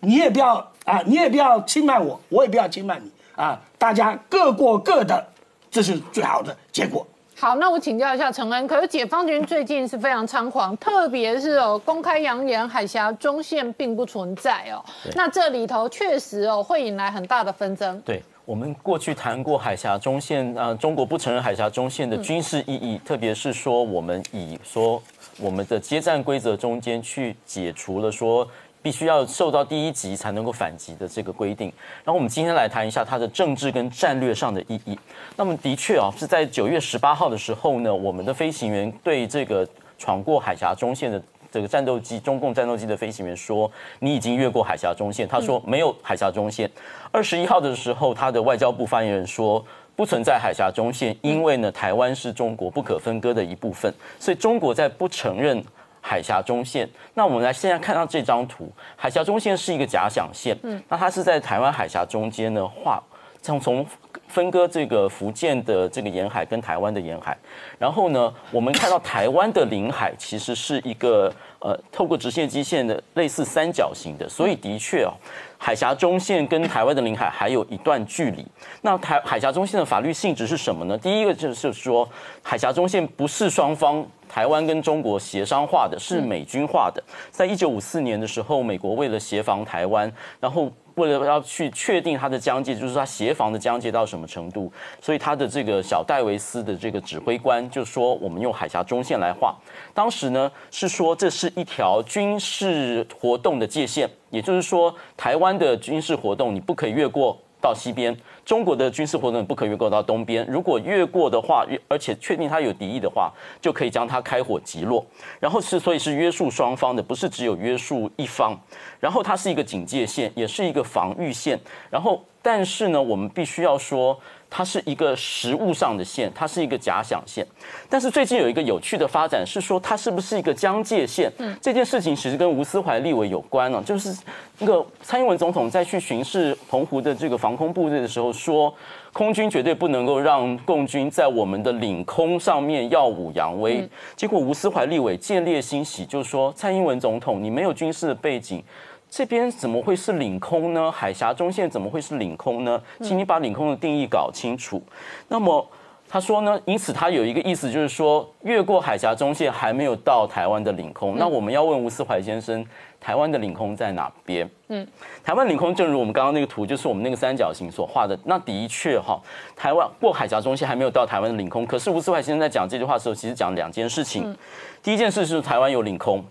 [0.00, 5.26] 你也不要啊，你也不要轻慢我，我也不要轻慢你啊，大家各过各的，
[5.70, 7.06] 这是最好的结果。
[7.40, 14.84] 好，那我请教一下陈恩，可是解放军最近是非常猖狂，特别是哦公开扬言海峡中线并不存在哦，
[15.14, 18.00] 那这里头确实哦会引来很大的纷争。
[18.04, 25.00] 对我们过去谈过海峡中线，呃，中国不承认海峡中线的军事意义，特别是说我们以说
[25.38, 28.44] 我们的接战规则中间去解除了说。
[28.82, 31.72] 必须要受到第一级才能够反击的这个规定。
[32.04, 34.98] 然后我们今天来谈一下它的政治跟战略上的意义。
[35.36, 39.66] 那么的确啊，是在九月十八号的时候呢，我们的飞行员对这个
[39.98, 46.70] 闯过海峡中线的这个战斗机，中共战斗机的飞行员说：“你已经越过海峡中线。”他说：“没有海峡中线。”
[47.10, 49.64] 二十一号的时候，他的外交部发言人说。
[49.96, 55.60] 不存在海峡中线，因为呢，台湾是中国不可分割的一部分，所以中国在不承认
[56.00, 56.88] 海峡中线。
[57.14, 63.02] 那我们来现在看到这张图，海峡中线是一个假想线，嗯，那它是在台湾海峡中间呢画，
[63.42, 63.86] 从从
[64.28, 67.36] 分割这个福建的这个沿海跟台湾的沿海，
[67.78, 75.12] 然后呢，我们看到台湾的领海其实是一个呃透过直线基线的类似三角形的，所以的确哦。
[75.58, 78.46] 海峡中线跟台湾的领海还有一段距离。
[78.80, 80.96] 那台海峡中线的法律性质是什么呢？
[80.96, 82.08] 第一个就是说，
[82.42, 87.02] 海峡中线不是双方台湾跟中国协商化的，是美军化的。
[87.30, 90.10] 在一九五四年的时候，美国为了协防台湾，
[90.40, 90.72] 然后。
[90.98, 94.70] 为了要去确定它的疆界，就是它协防的疆界到什么程度，
[95.00, 99.56] 所以他的这个小戴维斯的这个指挥官就说，我们用海峡中线来画。
[99.94, 108.16] 当时呢是说这是一条军事活动的界限，也就是说台湾的军事活动你不可以越过到西边。
[108.48, 113.30] 中国的军事活动不可越过到东边，如果越过的话，而且确定他有敌意的话，
[113.60, 115.04] 就可以将他开火击落。
[115.38, 118.58] 然后是所以是约束双方的，不是只有约束一方。
[118.98, 121.60] 然后它是一个警戒线，也是一个防御线。
[121.90, 124.18] 然后但是呢，我们必须要说。
[124.50, 127.46] 它是一个实物上的线，它是一个假想线。
[127.88, 131.30] 但是最近有一个有趣的发展是说，它是不是一个疆界线？
[131.38, 133.82] 嗯，这件事情其实跟吴思怀立委有关了。
[133.82, 134.16] 就是
[134.58, 138.72] 那个蔡英文总统在去巡视澎湖的这个防空部队的时候说，
[139.12, 143.88] 空军绝对不能够让共军在我们的领空上面耀武扬威。
[144.16, 148.62] 结果吴思怀立委见猎欣喜，就说蔡英文总统，你没有军事的背景。
[149.10, 150.92] 这边怎么会是领空呢？
[150.92, 152.80] 海峡中线怎么会是领空呢？
[153.00, 154.82] 请你把领空的定义搞清楚。
[155.28, 155.66] 那么
[156.10, 156.58] 他说呢？
[156.64, 161.16] 因此他有一个意思，就是说越过海峡中线还没有到台湾的领空。
[161.18, 162.64] 那我们要问吴思怀先生，
[162.98, 164.48] 台湾的领空在哪边？
[164.68, 164.86] 嗯，
[165.22, 168.18] 台湾领空正如我们刚刚那个图，就是我们那个三角形所画的。
[168.24, 169.20] 那的确哈，
[169.54, 171.66] 台湾过海峡中线还没有到台湾的领空。
[171.66, 174.34] 可是吴思怀先生在讲这句话的时候，其实讲两件事情。
[174.82, 176.24] 第一件事是台湾有领空。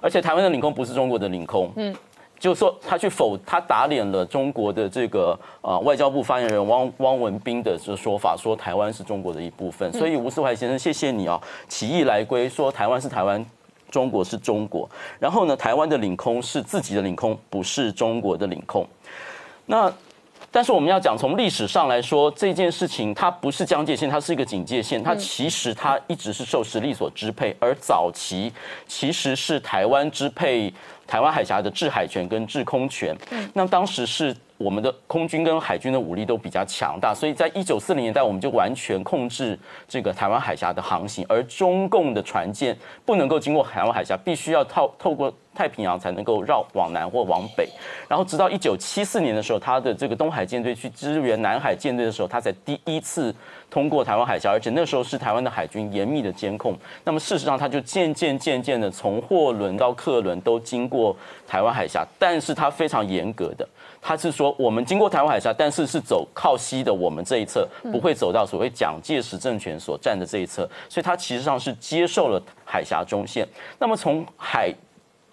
[0.00, 1.94] 而且台湾的领空不是中国的领空，嗯，
[2.38, 9.92] 就说他去否，他打脸了中国的这个呃外交部发言人汪汪文斌的这说法，说台湾是中国的一部分。
[9.92, 13.44] 所以吴思怀先生，谢谢你啊，起义来归，说台湾是台湾，
[13.90, 14.88] 中国是中国。
[15.18, 18.86] 然后呢，台湾的领空是自己的领空，不是中国的领空。
[19.66, 19.92] 那。
[20.50, 25.02] 但是我们要讲，从历史上来说，这件事情它不是疆界线，它是一个警戒线。
[25.02, 28.52] 它其实它一直是受实力所支配，而早期
[28.86, 30.72] 其实是台湾支配
[31.06, 33.16] 台湾海峡的制海权跟制空权。
[33.52, 34.34] 那当时是。
[34.58, 39.56] 我们的空军跟海军的武力都比较强大，所以在一九四零年代，我们就完全控制
[39.86, 42.76] 这个台湾海峡的航行，而中共的船舰
[43.06, 47.68] 不能够经过台湾海峡，必须要透透过太平洋才能够绕往南或往北。
[48.08, 53.32] 然后直到一九七四年的时候，他的这个东海舰队去支援南海舰队的时候，他才第一次
[53.70, 56.76] 通过台湾海峡，而且那时候是台湾的海军严密的监控。
[57.04, 61.16] 那么事实上，他就渐渐渐渐的从货轮到客轮都经过
[61.46, 63.68] 台湾海峡，但是他非常严格的。
[64.00, 73.46] 他是说，我们经过台湾海峡，但是是走靠西的我们这一侧，不会走到所谓蒋介石政权所站的这一侧，所以它其实上是接受了海峡中线。
[73.78, 74.72] 那么从海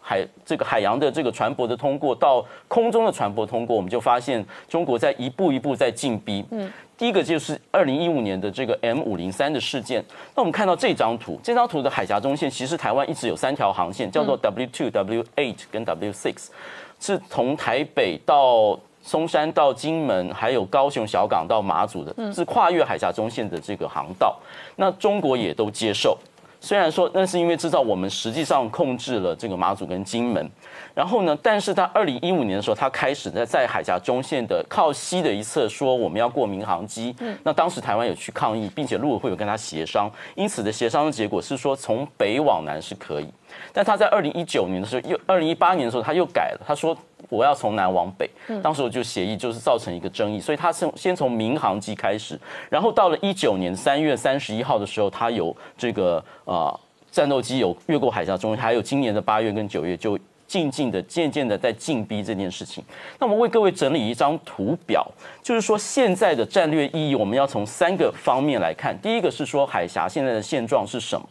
[0.01, 6.45] 海这个海洋的这个船舶的通过到空中的船舶通过，我们就发现中国在一步一步在进逼。
[6.51, 10.03] 嗯，第一个就是二零一五年的这个 M 五零三的事件。
[10.35, 16.49] 那我们看到这张图，这张图的海峡中线，其实台湾一直有三条航线，叫做 W two、W eight 跟 W six。
[16.99, 24.35] 是从台北到松山到金门，还有高雄小港到马祖的，是跨越海峡中线的这个航道。
[24.75, 26.17] 那中国也都接受，
[26.59, 30.49] 虽然说那是因为知道我们实际上控制了这个马祖跟金门。
[30.95, 37.13] 然后呢，但是他二零一五年的时候，他开始在在海峡中线的靠西的一侧说我们要过民航机。
[37.19, 43.27] 嗯，那当时台湾有去抗议，并且陆委会有跟他协商，因此的协商的结果是说从北往南是可以。
[43.73, 46.61] 但他在二零一九年的时候，又二零一八年的时候，他又改了。
[46.65, 46.97] 他说
[47.27, 48.29] 我要从南往北。
[48.63, 50.39] 当时我就协议，就是造成一个争议。
[50.39, 52.39] 所以他是先从民航机开始，
[52.69, 56.79] 然后到了一九年三月三十一号的时候，他有这个呃
[57.11, 60.17] 战斗机有越过海峡中，还有今年的八月跟九月就
[60.47, 62.83] 静静的、渐渐的在进逼这件事情。
[63.19, 65.05] 那我们为各位整理一张图表，
[65.41, 68.97] 就是说现在的战略意义，我们要从三个方面来看。
[69.01, 71.27] 第一个是说海峡现在的现状是什么？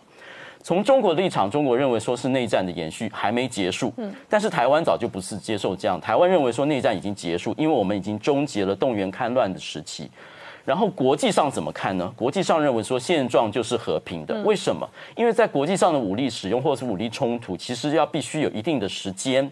[0.62, 3.92] 从中国的立场，中国认为说是内战的延续，还没结束。
[3.98, 10.10] 嗯，但是台湾早就不是接受这样，台湾认为说内战已经结束，因为我们已经终结了动员戡乱的时期。
[10.64, 12.12] 然后国际上怎么看呢？
[12.16, 14.88] 国际上认为说现状就是和平的，为什么？
[15.16, 19.50] 因为在国际上的武力使用或者是武力冲突，其实要必须有一定的时间。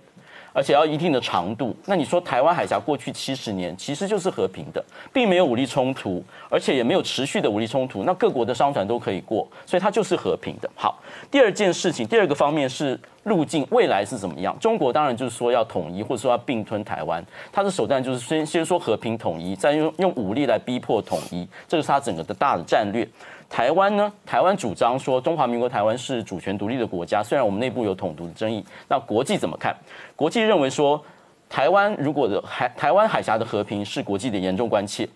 [0.53, 1.75] 而且要一定的长度。
[1.87, 8.03] 那你说台湾海峡过去七十年其实就是和平的，并没有武力冲突，而且也没有持续的武力冲突。
[8.05, 10.71] 那各国的商船都可以过，所以它就是和平的。
[10.75, 11.01] 好，
[11.31, 14.57] 第二件事情，第二个方面是路径，未来是怎么样？
[14.59, 17.25] 中国当然就是说要统一，或者说要并吞台湾。
[17.53, 23.09] 它的手段就是先先说和平统一，再用用武力来逼迫统一，这个是它整个的大的战略。
[23.49, 24.11] 台湾呢？
[24.25, 29.77] 台湾主张说中华民国台湾是主权独立的国家，虽然我们内部有统独的争议，那国际怎么看？
[30.17, 31.03] 国际认为说，
[31.49, 35.09] 台湾如果的海台湾海峡的和平是国际的严重关切，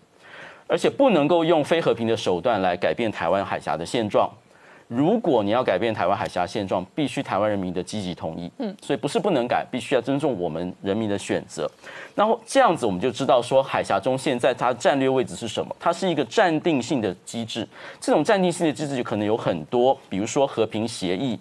[0.67, 4.31] 而且不能够用非和平的手段来改变台湾海峡的现状。
[4.89, 8.49] 如果你要改变台湾海峡现状，必须台湾人民的积极同意。
[8.59, 11.69] 嗯，所以不是不能改，必须要尊重我们人民的选择。
[12.15, 15.75] 然后这样子，我们就知道说，海峡中线在它战略位置是什么？
[15.81, 17.67] 它是一个暂定性的机制。
[18.01, 21.37] 这种暂定性的机制就可能有很多，比如说和平协议，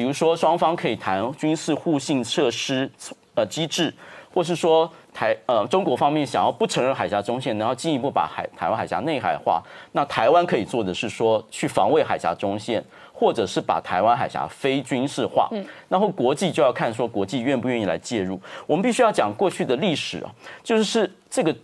[0.00, 2.90] 比如说双方可以谈军事互信设施
[3.34, 3.92] 呃机制，
[4.32, 9.62] 或是说台呃中国方面想要不承认海峡中线，然后进一步把海台湾海峡内海化，
[9.92, 12.82] 那台湾可以做的是说去防卫海峡中线。
[13.12, 18.40] 或者是把台湾海峡非军事化，嗯，然后国际就要看说国际愿不愿意来介入。
[18.66, 20.32] 我们必须要讲过去的历史啊，
[20.62, 21.54] 就是这个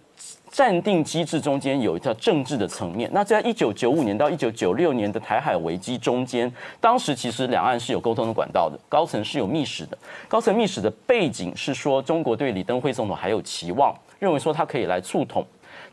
[0.57, 3.11] 暂定机制中间有一条政治的层面。
[3.13, 6.51] 那在一九九五年到一九九六年的台海危机中间，
[6.81, 9.99] 当时其实两岸是有沟通的管道的，高层是有密使的。
[10.27, 15.47] 高层密使的背景是说，中国对李登辉总统还有期望，认为说他可以来促统。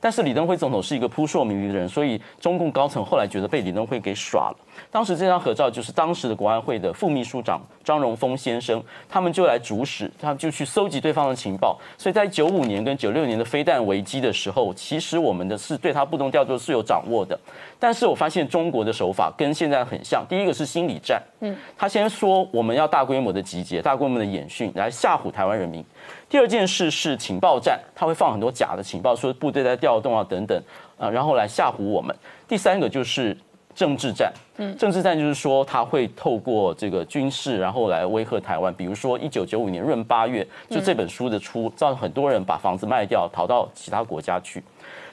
[0.04, 4.58] 但是李登辉总统是一个扑朔迷离的人，所以中共高层后来觉得被李登辉给耍了。
[4.92, 11.80] 当时这张合照就是当时的国安会的副秘书长张荣峰先生，他们就来主使，他们就去搜集对方的情报。
[11.98, 17.40] 所以在九五年跟九六年的飞弹危机的时候，其实我们的是对他不动调度是有掌握的。
[17.80, 25.86] 但是我发现中国的手法跟现在很像，第一个是心理战，嗯，他先说我们要大规模的集结、大规模的演训来吓唬台湾人民。
[26.34, 30.60] 第二件事是情报战，他会放很多假的情报，说部队在调动啊等等，
[30.98, 32.16] 啊，然后来吓唬我们。
[32.48, 33.38] 第三个就是
[33.76, 38.74] 政治战，嗯，政治战就是说他会透过这个军事，然后来威吓台湾。
[38.74, 44.64] 比如说一九九五年闰八月，就这本书的出，造成很多人把房子卖掉，逃到其他国家去。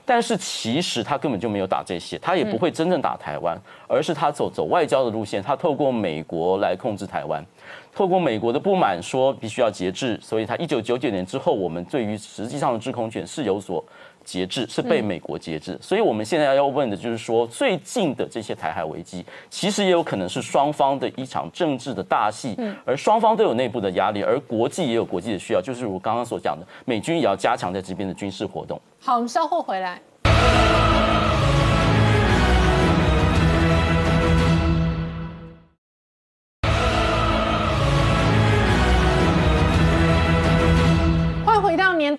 [0.05, 3.57] 但是其实他根本就没有打这些，他也不会真正打台湾，
[3.87, 7.45] 而是他走走外交的路线，他透过美国来控制台湾。
[7.93, 13.85] 透过美国的不满，说必须要节制，所以他一九九九年之后，我们对于实际上的制空权是有所
[14.31, 15.77] 节制，是被美国节制。
[15.81, 28.81] 所以我们现在要问的就是说，最近的这些台海危机，其实也有可能是双方的一场政治的大戏，而双方都有内部的压力，而国际也有国际的需要，就是如刚刚所讲的，美军也要加强在这边的军事活动。
[29.01, 30.01] 好，我们稍后回来。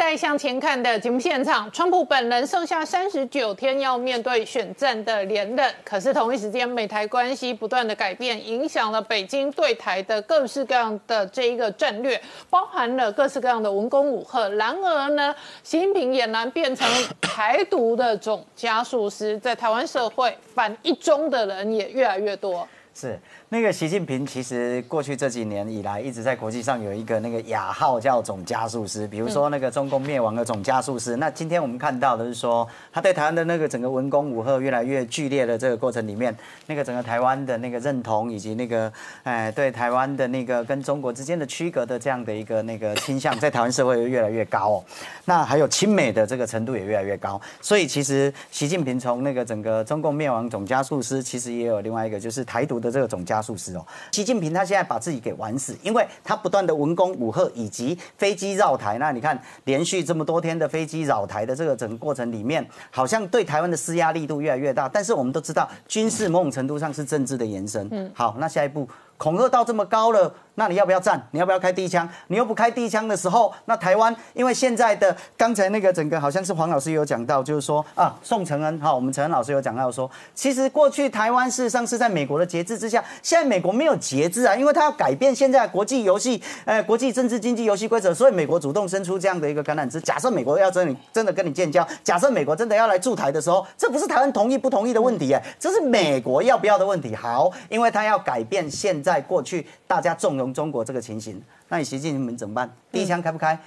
[0.02, 12.20] 年代向前看的节目现场，川普本人剩下三十九天要面对选战的连任，可是同一时间，美台关系不断的改变，影响了北京对台的各式各样的这一个战略，
[12.50, 14.50] 包含了各式各样的文攻武赫。
[14.56, 16.88] 然而呢，习近平俨然变成
[17.22, 22.68] 台独的总加速师，在台湾社会反一中的人也越来越多。
[22.96, 23.20] 是。
[23.54, 31.18] 那个习近平其实过去这几年以来一直在国际上有一个那个雅号叫总加速师，比如说那个中共灭亡的总加速师。
[31.18, 36.34] 那今天我们看到的是说，他对台湾的那个整个文攻武赫越来越剧烈的这个过程里面，
[36.68, 38.90] 那个整个台湾的那个认同以及那个
[39.24, 44.84] 哎对台湾的那个跟中国之间的区隔的这样的一个那个倾向，在台湾社会越来越高哦。
[45.26, 47.42] 那还有亲美的这个程度也越来越高。
[47.60, 53.41] 所以其实习近平从那个整个中共灭亡总加速师，其实也有另外一个就是台独的这个总加。
[53.42, 58.98] 术师哦，习近平他现在把自己给玩死，因为他不断的文攻武赫以及飞机绕台。
[58.98, 64.88] 那你看连续这么多天的飞机绕台的这个整个过程里面，好像对台湾的施压力度越来越大。
[64.88, 67.88] 但是我们都知道，军事某种程度上是政治的延伸。
[67.92, 68.88] 嗯，好，那下一步
[69.18, 70.34] 恐吓到这么高了。
[70.62, 71.20] 那你要不要站？
[71.32, 72.08] 你要不要开第一枪？
[72.28, 90.00] 你又不开第一枪的时候，那台湾因为现在的刚才那个整个好像是黄老师有讲到，就是说啊，宋承恩哈，我们承恩老师有讲到说，其实过去台湾事实上是在美国的节制之下，现在美国没有节制啊，因为他要改变现在国际游戏，呃，国际政治经济游戏规则，所以美国主动伸出这样的一个橄榄枝。
[90.02, 97.16] 假设美国要真你真的跟你建交，假设美国真的要来驻台的时候，这不是台湾同意不同意的问题，哎，这是美国要不要的问题。
[97.16, 102.70] 好，因为他要改变现在过去大家纵容中国这个情形，那你习近平怎么办？
[102.92, 103.58] 第一枪开不开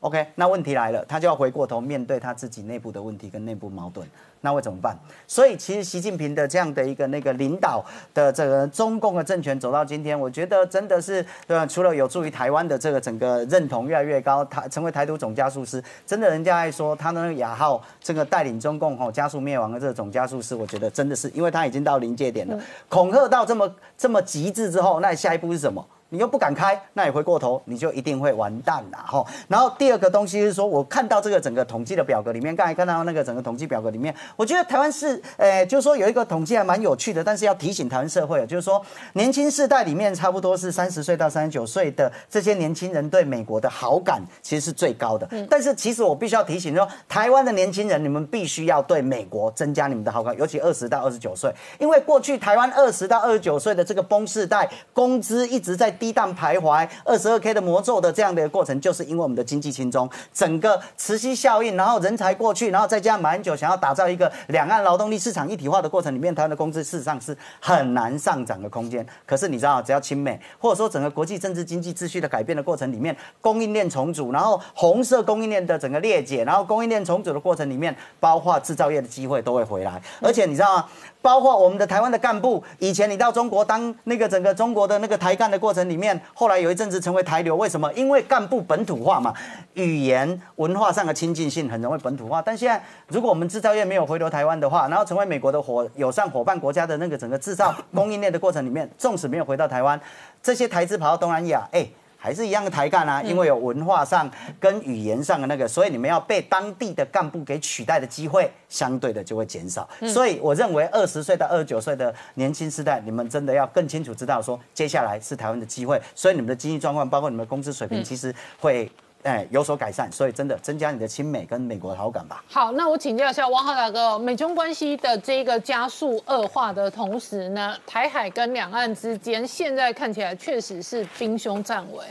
[0.00, 4.08] ？OK，那问题来了，他就要回过头面对他自己内部的问题跟内部矛盾，
[4.40, 4.98] 那会怎么办？
[5.26, 7.84] 所以其实习近平的这样的一个那个领导
[8.14, 11.66] 的这个中共的政权走到今天，我觉得真的是对吧？
[11.66, 22.58] 除了有助于台湾的这个整个认同越来越高，他成为台独总加速师，真的人家还说他的那个雅号这个带领中共吼加速灭亡的这个总加速师，我觉得真的是因为他已经到临界点了，
[22.88, 25.86] 恐吓到这么这么极致之后，那下一步是什么？
[26.10, 29.24] 你又不敢开，那你回过头你就一定会完蛋了哈。
[29.48, 45.28] 然后第二个东西是说，我看到这个整个统计的表格里面，刚才看到那个整个统计表格里面，我觉得台湾是，呃，就是说有一个统计还蛮有趣的，但是要提醒台湾社会，就是说年轻世代里面差不多是三十岁到三十九岁的这些年轻人对美国的好感其实是最高的。
[45.48, 69.06] 但是其实我必须要提醒说，台湾的年轻人，你们必须要对美国增加你们的好感，尤其二十到二十九岁，因为过去台湾二十到二十九岁的这个崩世代，工资一直在低档徘徊，二十二 K 的魔咒的这样的一个过程，就是因为我们的经济轻中，整个磁吸效应，然后人才过去，然后再加上马英九想要打造一个两岸劳动力市场一体化的过程里面，台湾的工资事实上是很难上涨的空间。
[69.26, 80.00] 可是你知道，只要亲美，或者说整个国际政治经济秩序的改变的过程里面，供应链重组，然后红色供应链的整个裂解，然后供应链重组的过程里面，包括制造业的机会都会回来。
[80.22, 80.86] 而且你知道吗？
[81.22, 87.92] 包括我们的台湾的干部，以前你到中国当那个整个中国的那个台干的过程里面，后来有一阵子成为台流，为什么？
[87.92, 89.34] 因为干部本土化嘛，
[89.74, 92.40] 语言文化上的亲近性很容易本土化。
[92.40, 100.00] 但现在如果我们制造业没有回流台湾的话，然后成为美国的伙友善伙伴国家的那个整个制造供应链的过程里面，纵使没有回到台湾，
[100.42, 101.86] 这些台资跑到东南亚，哎。
[102.20, 104.30] 还是一样的抬干啊，因为有文化上
[104.60, 109.88] 跟语言上的那个，所以你们要被当地的干部给取代的机会，相对的就会减少。
[110.06, 115.98] 所以我认为二十岁到二十九岁的年轻世代，你们真的要更清楚知道说，接下来是台湾的机会。
[116.14, 118.90] 所以你们的经济状况，包括你们的工资水平，其实会
[119.22, 120.10] 哎有所改善。
[120.10, 122.44] 所以真的增加你的亲美跟美国的好感吧。
[122.48, 132.04] 好，那我请教一下王浩大哥，美中关系的这个加速恶化的同时呢，台海跟两岸之间现在看起来确实是兵凶战危。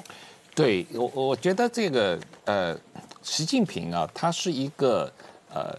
[0.55, 2.77] 对我，我觉得这个呃，
[3.21, 5.11] 习近平啊，他是一个
[5.53, 5.73] 呃，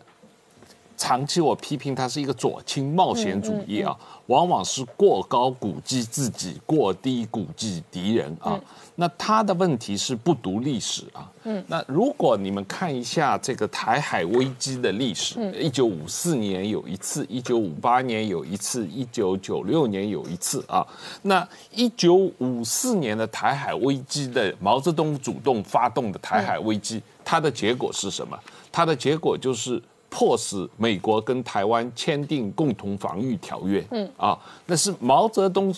[0.96, 3.94] 长期我批评他是一个左倾冒险主义啊，
[4.26, 8.58] 往往是过高估计自己，过低估计敌人啊。
[9.00, 11.32] 那他的问题是不读历史啊。
[11.44, 11.64] 嗯。
[11.66, 20.86] 那如果你们看一下这个台海危机的历史，一九五四年有一次，一九五八年有一次，一九九六年有一次啊。
[21.22, 28.38] 那一九五四年的台海危机的毛泽东主动发动的台海危机，它的结果是什么？
[28.70, 33.82] 它的结果就是迫使美国跟台湾签订共同防御条约。
[33.92, 34.06] 嗯。
[34.18, 35.74] 啊，那是毛泽东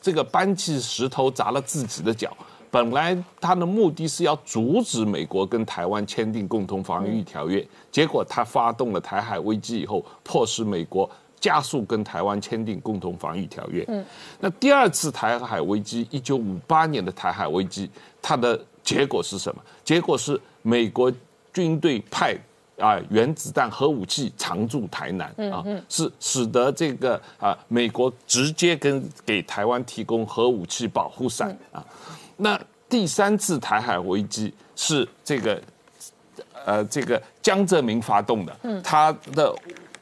[0.00, 2.34] 这个搬起石头砸了自己的脚。
[2.74, 13.84] 本来他的目的是要阻止美国跟台湾签订共同防御条约，结果他发动了台海危机以后，迫使美国加速跟台湾签订共同防御条约。
[13.86, 14.04] 嗯，
[14.40, 17.88] 那第二次台海危机，一九五八年的台海危机，
[18.20, 19.62] 它的结果是什么？
[19.84, 21.12] 结果是美国
[21.52, 22.36] 军队派
[22.80, 31.78] 啊原子弹核武器常驻台南啊，是使得这个啊美国直接跟给台湾提供核武器保护伞啊。
[32.36, 35.60] 那第三次台海危机是这个，
[36.64, 39.54] 呃，这个江泽民发动的，他的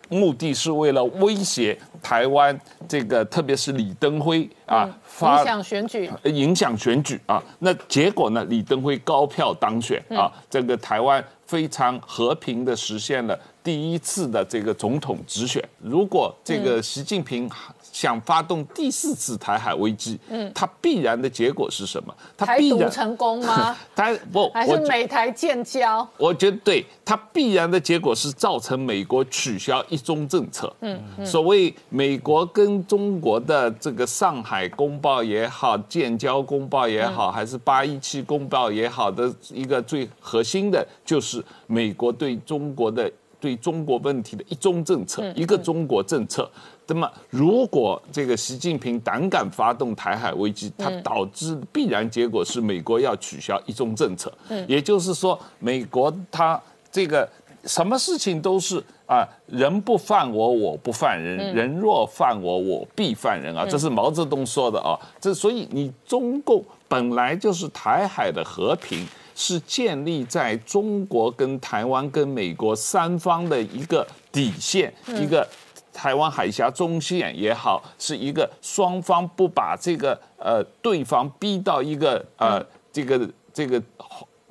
[0.09, 4.87] 目的是为了威胁台湾，这个特别是李登辉啊，
[5.21, 7.43] 影响选举，影响选举啊。
[7.61, 8.45] 那结果呢？
[8.45, 15.63] 李登辉高票当选啊，这个台湾非常和平的实现了第一次的这个总统直选。
[15.79, 17.49] 如果这个习近平。
[17.93, 22.13] 想发动第四次台海危机，嗯，它必然的结果是什么？
[22.37, 23.77] 它必然成功吗？
[23.95, 26.09] 它不 还是美台建交？
[26.17, 30.75] 我觉得对，它必然的结果是造成美国取消一中政策。
[30.81, 43.13] 嗯，所谓美国跟中国的这个上海公报也好，建交公报也好，还是八一七公报也好的一个最核心的，就是美国对中国的。
[43.43, 46.49] 对中国问题的一中政策，一个中国政策。
[46.87, 54.33] 那么，如果这个习近平胆敢发动台海危机，它导致必然结果是美国要取消一中政策。
[54.69, 56.61] 也就是说，美国它
[56.93, 57.29] 这个
[57.65, 63.67] 什么事情都是啊，人不犯我，我不犯人；人若犯我，我必犯人啊。
[63.69, 64.95] 这是毛泽东说的啊。
[65.19, 69.07] 这所以你中共本来就是台海的和平。
[69.35, 75.47] 是建立在中国跟台湾跟美国三方的一个底线，一个
[75.93, 83.83] 台湾海峡中线也好，是一个双方不把这个呃对方逼到一个呃这个这个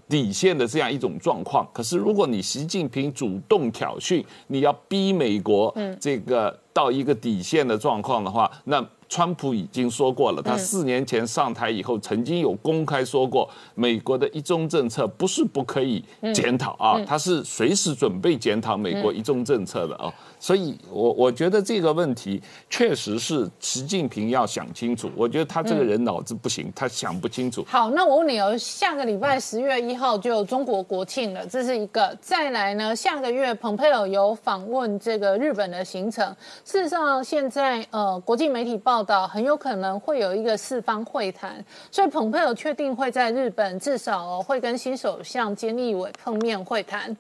[0.08, 1.68] 底线的这样一种状况。
[1.74, 8.86] 可是如果你习近平主动挑衅，你要逼美国这个到一个底线的状况的话，那。
[9.11, 16.01] 川普已经说过了，他四年前上台以后，曾经有公开说过，美国的一中政策不是不可以
[16.33, 20.09] 检讨啊，他是随时准备检讨美国一中政策的啊。
[20.39, 25.11] 所以，我我觉得这个问题确实是习近平要想清楚。
[25.15, 27.65] 我觉得他这个人脑子不行，他想不清楚。
[27.67, 32.17] 好，那我问你哦，下个礼拜十月一号就中国国庆了，这是一个。
[32.21, 36.25] 再来呢，下个月蓬佩尔有访问这个日本的行程。
[36.63, 47.15] 事实上，现在呃，国际媒体报道很有可能会有一个四方会谈，所以蓬佩奥确定会在日本，至少会跟新首相菅义伟碰面会谈。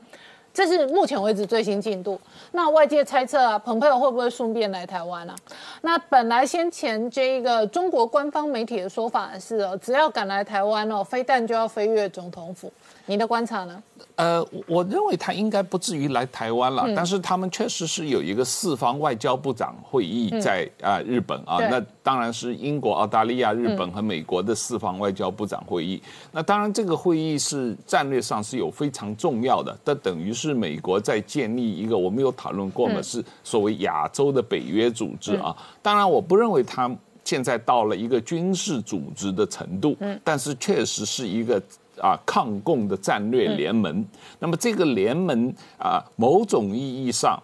[0.53, 2.19] 这是目前为止最新进度。
[2.51, 5.33] 那外界猜测啊，蓬佩奥会不会顺便来台湾啊？
[5.79, 12.69] 那本来先前这一个中国官方媒体的说法是哦，只要赶来台湾哦，飞弹就要飞越总统府。
[13.11, 13.83] 你的观察呢？
[14.15, 26.01] 呃，我认为他应该不至于来台湾了，但是他们确实是有一个四方外交部长会议在啊日本啊，那当然是英国、澳大利亚、日本和美国的四方外交部长会议。
[26.31, 35.53] 那当然这个会议是战略上是有非常重要的，这等于是美国在建立一个我们有讨论过嘛，是所谓亚洲的北约组织啊。
[35.81, 36.89] 当然我不认为他
[37.25, 41.61] 现在到了一个军事组织的程度，但是确实是一个。
[41.99, 44.05] 啊，抗共的战略联盟，
[44.39, 47.37] 那么这个联盟啊，某种意义上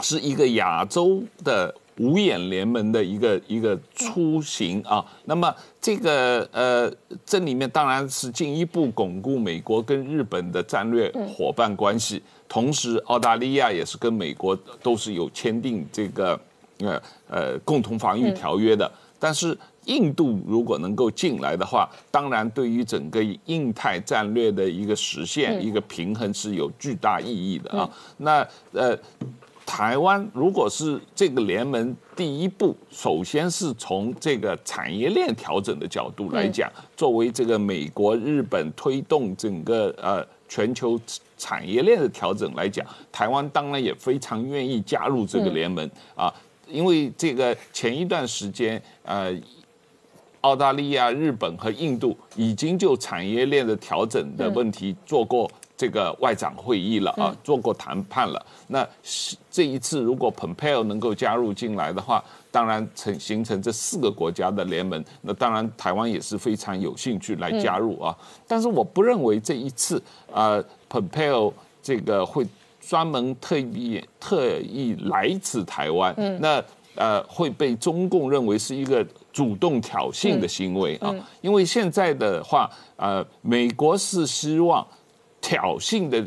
[0.00, 5.04] 是一个亚洲的五眼联盟的一个一个雏形啊。
[5.24, 6.90] 那么这个呃，
[7.26, 16.40] 这里面当然是进一步巩固美国跟日本的战略伙伴关系，同时澳大利亚也是跟美国都是有签订这个
[16.78, 19.58] 呃呃共同防御条约的，但是。
[19.90, 27.90] 印度如果能够进来的话，当然对于整个印太战略的一个实现、一个平衡是有巨大意义的啊。
[28.18, 28.96] 那呃，
[29.66, 40.98] 台湾如果是这个联盟第一步，首先是从这个产业链调整的角度来讲，作为这个美国、日本推动整个呃全球
[41.36, 46.32] 产业链的调整来讲，台湾当然也非常愿意加入这个联盟啊，
[46.68, 49.34] 因为这个前一段时间呃。
[50.42, 58.44] 澳大利亚、日本和印度已经就产业链的调整的问题做过这个外长会议了啊，做过谈判了。
[58.68, 58.86] 那
[59.50, 68.16] 这一次如果 Pompeo 能够加入进来的话，当然成形成这四个国家的联盟，那当然台湾也是非常有兴趣来加入啊。
[68.46, 70.02] 但是我不认为这一次
[70.32, 71.52] 啊，Pompeo
[71.82, 72.46] 这个会
[72.80, 76.62] 专门特意特意来自台湾，那
[76.94, 79.06] 呃会被中共认为是一个。
[79.32, 84.86] 主动挑衅的行为啊，因为现在的话，呃，美国是希望
[85.40, 86.24] 挑衅的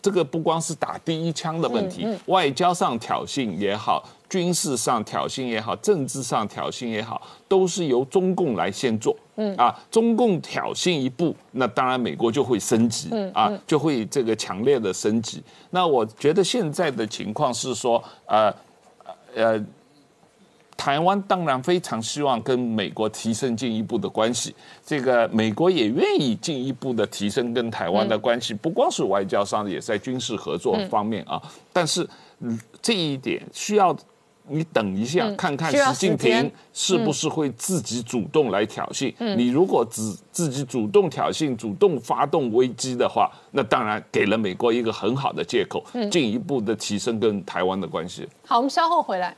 [0.00, 9.16] 这个不光是打第一枪的问题，外交上挑衅也好，军事上挑衅也好，政治上挑衅也好，都是由中共来先做。
[9.36, 15.40] 嗯啊，中共挑衅一步，那当然美国就会升级，啊，就会这个强烈的升级。
[15.70, 18.52] 那我觉得现在的情况是说，呃，
[19.36, 19.64] 呃。
[20.82, 24.52] 台湾当然非常希望跟美国提升进一步的关系，
[24.84, 31.40] 这个美国也愿意进一步的提升跟台湾的关系，不光是外交上，也在军事合作方面啊。
[31.72, 32.04] 但是，
[32.80, 33.96] 这一点需要
[34.48, 39.14] 你等一下看看习近平是不是会自己主动来挑衅。
[39.36, 48.28] 你如果只自己主动挑衅、主动发动危机的话，那当然给了美国一个很好的借口，进一步的提升跟台湾的关系。
[48.44, 49.36] 好，我们稍后回来。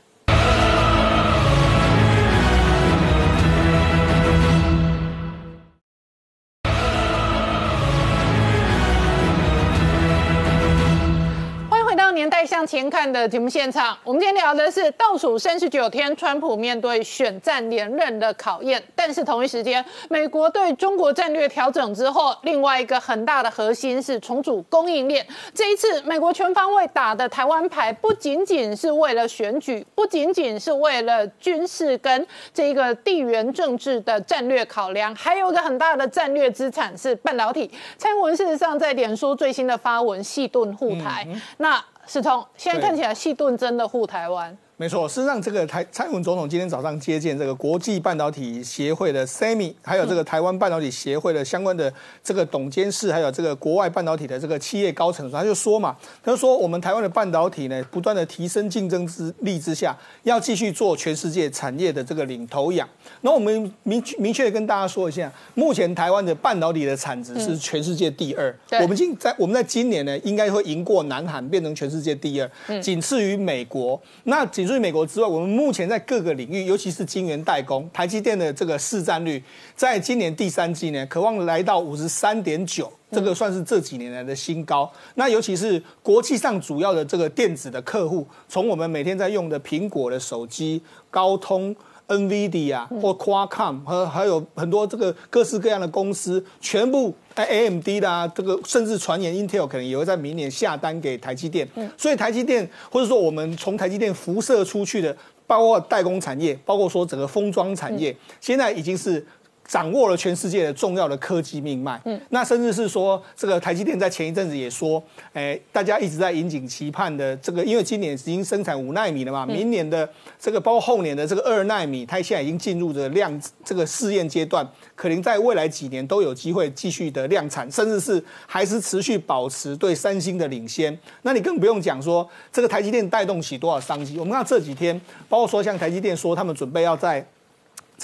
[12.25, 18.83] 年代向前看的节目现场，我们今天聊的是倒数三十九天，川普面对选战连任的考验。
[18.95, 25.27] 但是同一时间，美国对中国战略调整之后，另外一个很大的核心是重组供应链。
[25.53, 37.71] 这一次，美国全方位打的台湾牌，不仅仅是为了选举，不仅仅是为了军事跟这个地缘政治的战略考量，还有一个很大的战略资产是半导体。
[37.99, 41.29] 蔡英文事实上在脸书最新的发文，细盾护台。
[41.59, 44.57] 那史通，现在看起来细盾真的护台湾。
[44.77, 51.93] 没错，事实上，这个台蔡英文总统今天早上接见这个国际半导体协会的 SEMI，还有这个台湾半导体协会的相关的
[52.25, 62.89] 这个董监事，还有这个国外半导体的这个企业高层，他就说嘛，他就说我们台湾的半导体呢，不断的提升竞争之力之下，要继续做全世界产业的这个领头羊。
[63.21, 68.53] 那我们明明确的跟大家说一下，目前台湾的半导体的产值是全世界第二，
[68.83, 74.01] 我们今在我们在今年呢，应该会赢过南韩，变成全世界第二，仅次于美国。
[74.25, 79.43] 那仅除美国之外，我们目前在各个领域，尤其是晶圆代工，台积电的这个市占率，
[79.75, 84.91] 在今年第三季呢，渴望来到五十三点九，这个算是这几年来的新高。
[85.15, 91.75] 那尤其是国际上主要的这个电子的客户，从我们每天在用的苹果的手机、高通。
[92.09, 101.69] NVIDIA 或 Qualcomm 和还有很多这个各式各样的公司，全部 AMD 啦，这个甚至传言 Intel 可能也会在明年下单给台积电。
[101.97, 105.17] 所以台积电或者说我们从台积电辐射出去的，
[105.47, 109.27] 包括代工产业，包括说整个封装产业，现在已经是。
[109.67, 120.09] 掌握了全世界的重要的科技命脉，嗯，那甚至是说，这个台积电在前一阵子也说，哎，大家一直在引颈期盼的这个，因为今年已经生产五纳米了嘛，明年的
[120.39, 130.97] 这个包括后年的这个二纳米，它现在已经进入的量这个试验阶段，可能在未来几年都有机会继续的量产，甚至是还是持续保持对三星的领先。
[131.23, 134.19] 那你更不用讲说，这个台积电带动起多少商机。
[134.19, 137.27] 我们看这几天，包括说像台积电说，他们准备要在。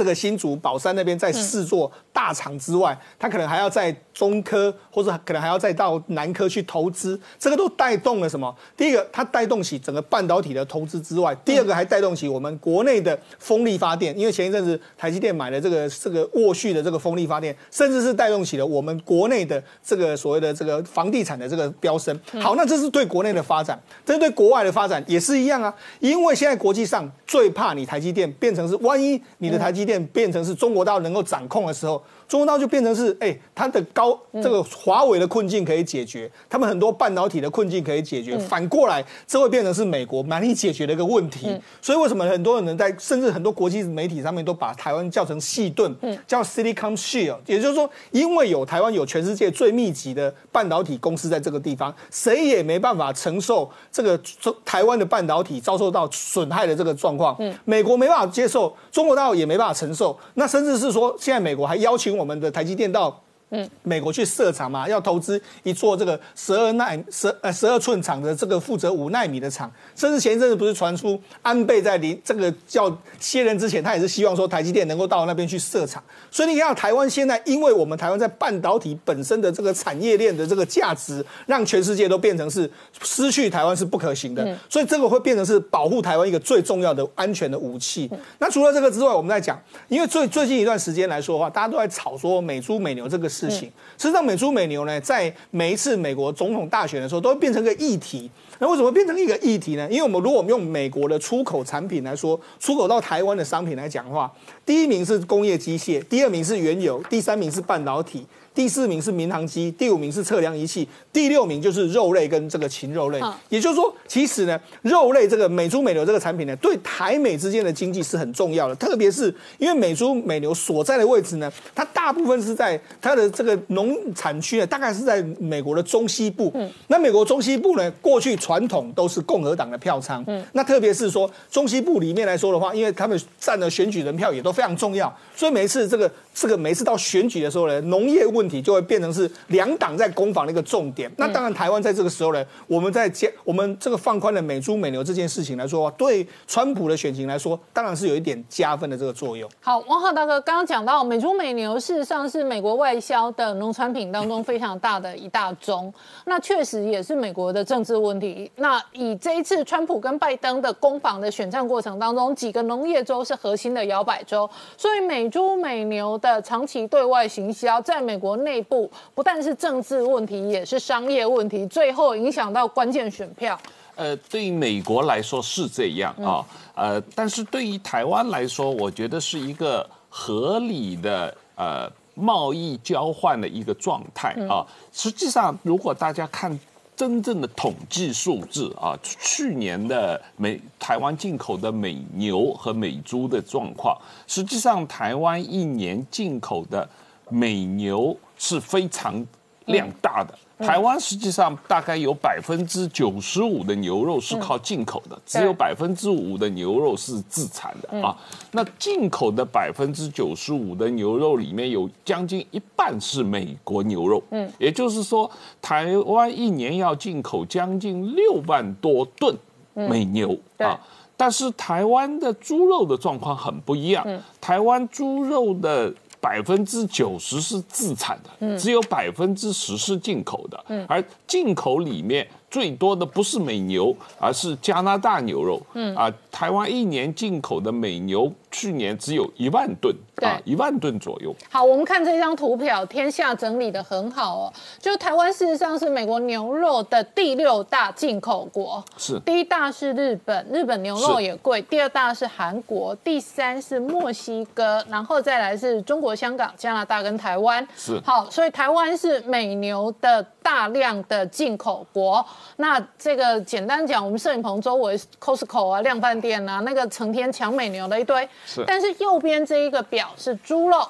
[0.01, 8.57] 这个新竹宝山那边在试做大厂之外，他可能还要在中科或者可能还要再到南科去投资，这个都带动了什么？
[8.79, 22.19] 第一个，它带动起整个半导体的投资之外，第二个还带动起我们国内的风力发电，因为前一阵子台积电买了这个这个沃旭的这个风力发电，甚至是带动起了我们国内的这个所谓的这个房地产的这个飙升。
[22.41, 29.85] 好，那这是对国内的发展，这对国外的发展也是一样啊，因为现在国际上最怕你台积电变成是万一你的台积。
[29.85, 32.03] 电变成是中国大陆能够掌控的时候。
[32.31, 38.39] 中国大陆就变成是，哎，它的高这个华为的困境可以解决，他们很多半导体的困境可以解决。
[38.39, 41.61] 反过来，这会变成是美国难以解决的一个问题。
[41.83, 54.17] 所以为什么很多人在，甚至很多国际媒体上面都把台湾叫成细盾，嗯叫 Silicon Shield，也就是说，因为有台湾有全世界最密集的半导体公司在这个地方，谁也没办法承受这个
[54.65, 57.37] 台湾的半导体遭受到损害的这个状况。
[57.65, 60.17] 美国没办法接受，中国大陆也没办法承受。
[60.35, 62.20] 那甚至是说，现在美国还邀请。
[62.21, 63.25] 我们的台积电到。
[63.51, 76.01] 嗯，美国去设厂嘛，要投资一座这个十二纳十呃十二寸厂的这个负责五纳米的厂，甚至前一阵子不是传出安倍在临这个叫卸任之前，他也是希望说台积电能够到那边去设厂。
[76.31, 82.71] 所以你看，台湾现在因为我们台湾在半导体本身的这个产业链的这个价值，让全世界都变成是
[83.03, 84.57] 失去台湾是不可行的。
[84.69, 88.09] 所以这个会变成是保护台湾一个最重要的安全的武器。
[88.39, 93.29] 那除了这个之外，我们在讲，因为最最近一段时间来说的话，大家都在炒说美猪美牛这个。
[93.40, 98.31] 事情，实际上美猪美牛呢，在每一次美国总统大选的时候，都会变成个议题。
[98.59, 99.89] 那为什么变成一个议题呢？
[99.91, 104.31] 因为我们如果我们用美国的出口产品来说，出口到台湾的商品来讲的话，
[104.67, 108.27] 第一名是工业机械，第二名是原油，第三名是半导体。
[108.55, 113.21] 第四名是民航机，第五名是测量仪器，第六名就是肉类跟这个禽肉类。
[113.49, 118.75] 也就是说，其实呢，肉类这个美猪美牛这个产品呢，对台美之间的经济是很重要的。
[118.75, 126.53] 特别是因为美猪美牛所在的位置呢，它大部分是在它的这个农产区呢，大概是在美国的中西部。
[126.89, 130.25] 那美国中西部呢，过去传统都是共和党的票仓。
[130.53, 141.11] 那特别是说中西部里面来说的话，因为他们占的选举人票也都非常重要，所以每一次这个这个每次到选举的时候呢，农业问题就会变成是两党在攻防的一个重点。
[141.17, 149.51] 那当然，台湾在这个时候呢，我们在接我们这个放宽了美猪美牛这件事情来说，对川普的选情来说，当然是有一点加分的这个作用。
[149.63, 155.91] 好，王浩大哥刚刚讲到美猪美牛，事实上是美国外销的农产品当中非常大的一大宗。
[156.27, 158.51] 那确实也是美国的政治问题。
[158.57, 164.47] 那以这一次川普跟拜登的攻防的选战过程当中，几个农业州是核心的摇摆州，
[164.77, 167.81] 所以美猪美牛的长期对外行销。
[167.81, 173.59] 在美国内部，不但是政治问题，也是商业问题，最后影响到关键选票。
[173.97, 176.45] 呃，对于美国来说是这样啊，
[176.75, 184.67] 呃，但是对于台湾来说，我觉得是一个合理的呃贸易交换的一个状态啊。
[184.91, 186.59] 实际上，如果大家看
[187.01, 193.97] 真正的统计数字啊，去年的美台湾进口的美牛和美猪的状况，
[194.27, 196.87] 实际上台湾一年进口的
[197.31, 199.27] 美牛是非常
[199.65, 200.39] 量大的。
[200.61, 208.17] 台湾实际上大概有百分之九十五的牛肉是靠进口的，只有百分之五的牛肉是自产的啊。
[208.53, 215.31] 那进口的百分之九十五的牛肉里面有将近一半是美国牛肉，嗯，也就是说，
[215.63, 219.35] 台湾一年要进口将近六万多吨
[219.75, 220.79] 美牛啊。
[221.17, 224.07] 但是台湾的猪肉的状况很不一样，
[224.41, 225.93] 台湾猪肉的。
[226.21, 235.61] 百分之九十是自产的，只有百分之十是进口的，而进口里面最多的不是美牛，而是加拿大牛肉。
[235.75, 238.31] 嗯啊，台湾一年进口的美牛。
[238.53, 241.33] 去年只有一万吨，啊，一万吨左右。
[241.49, 244.53] 好，我们看这张图表，天下整理的很好哦。
[244.81, 251.63] 就台湾事实上是美国牛肉的第六大进口国，是第一大是日本，日本牛肉也贵。
[251.63, 257.65] 第二大是韩国，第三是墨西哥，然后再来是中国香港、加拿大跟台湾。
[257.77, 262.27] 是好，所以台湾是美牛的大量的进口国。
[262.57, 268.29] 那这个简单讲，我们摄影棚周围 Costco 啊、量饭店啊，那个成天抢美牛的一堆。
[268.67, 270.87] 但是右边这一个表是猪肉，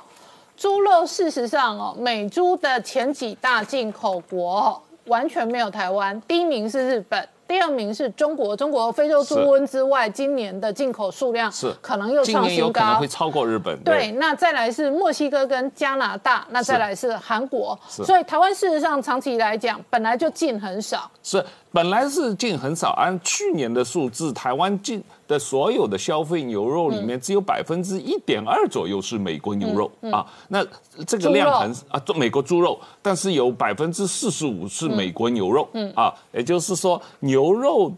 [0.57, 7.29] 猪肉事实上哦，美猪的前几大进口国完全没有台湾，第一名是日本。
[7.51, 13.77] 第二名是中国，中国非洲猪瘟之外，今年的进口数量是可能又创新高，会超过日本。
[13.83, 17.77] 对，那再来是墨西哥跟加拿大，那再来是韩国。
[17.89, 21.11] 所以台湾事实上长期来讲，本来就进很少。
[21.25, 22.91] 是，本来是进很少。
[22.93, 30.25] 按去年的数字，台湾进的所有的消费牛肉里面，只有百分之一点二左右是美国牛肉啊。
[30.49, 30.65] 那
[31.05, 37.41] 这个量很啊，美国猪肉，但是有百分之四十五是美国牛肉啊，也就是说牛。
[37.41, 37.91] 牛肉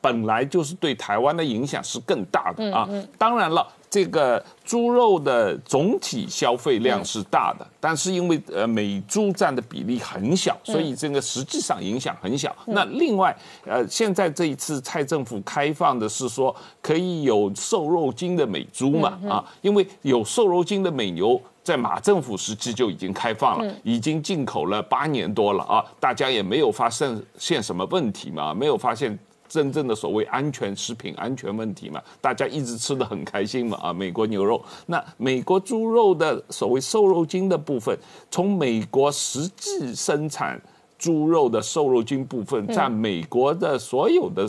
[0.00, 2.88] 本来就是对台湾的影响是更大的啊，
[3.18, 3.66] 当然了，
[3.96, 7.22] 这个猪肉的总体消费量是。
[7.30, 8.12] 大的，但是。
[8.12, 12.54] 因为呃美猪占的比例很小，所以这个实际上影响很小。
[12.66, 16.26] 那另外呃，现在这一次蔡政府开放的是。
[16.28, 21.40] 说可以有瘦肉精的美猪嘛啊，因为有瘦肉精的美牛。
[21.62, 29.18] 在马政府时期就已经开放了，已经进口了八年多了啊，大家也没有发生现什么问题嘛，没有发现
[29.48, 37.96] 真正的所谓安全食品安全问题嘛，大家一直吃的很开心嘛啊，美国牛肉，那美国猪肉的所谓瘦肉精的部分，
[38.30, 40.60] 从美国实际生产
[40.98, 44.46] 猪肉的瘦肉精部分，占美国的所有的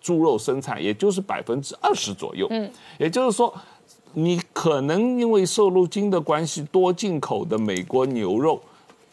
[0.00, 3.54] 猪肉生产，也就是百分之二十左右，嗯，也就是说。
[4.14, 8.60] 你可能因为瘦肉精的关系多进口的美国牛肉，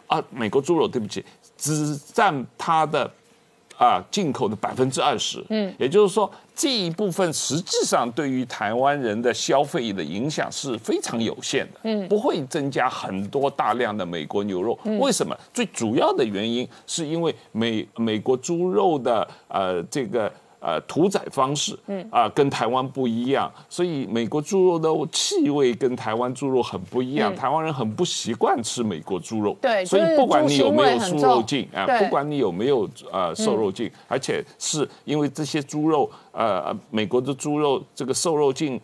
[0.07, 1.23] 啊，美国猪肉，对不起，
[1.57, 3.11] 只占它的
[3.77, 5.43] 啊进口的百分之二十。
[5.49, 11.79] 嗯，也就是说这一部分实际上对于台湾人的消费的影响是非常有限的。
[11.83, 14.77] 嗯，不会增加很多大量的美国牛肉。
[14.99, 15.37] 为什么？
[15.53, 20.31] 最主要的原因是因为美美国猪肉的呃这个。
[20.65, 22.03] 呃，屠宰方式，嗯。
[22.09, 38.81] 啊，跟台湾不一样，所以美国猪肉的气味跟台湾猪肉很不一样，台湾人很不习惯吃美国猪肉，对，所以不管你有没有瘦肉精啊，不管你有没有呃瘦肉精，而且是因为这些猪肉，呃，美国的猪肉这个瘦肉精、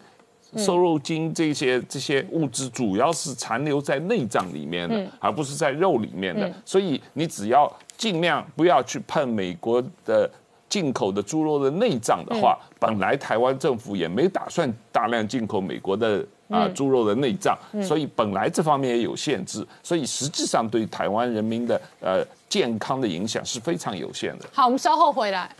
[0.58, 10.30] 瘦肉精这些这些物质主要是残留在内脏里面的，而不是在肉里面的，所以你只要尽量不要去碰美国的。
[10.72, 24.46] 进口的猪肉的内脏的话，本来台湾政府也没打算大量进口美国的啊猪肉的内脏，所以本来这方面也有限制，所以实际上对台湾人民的呃健康的影响是非常有限的。
[24.54, 25.54] 好，我们稍后回来。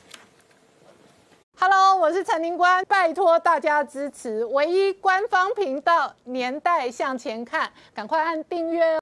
[1.60, 9.00] Hello，我是陈宁官，拜托大家支持唯一官方频道《年代向前看》，赶快按订阅。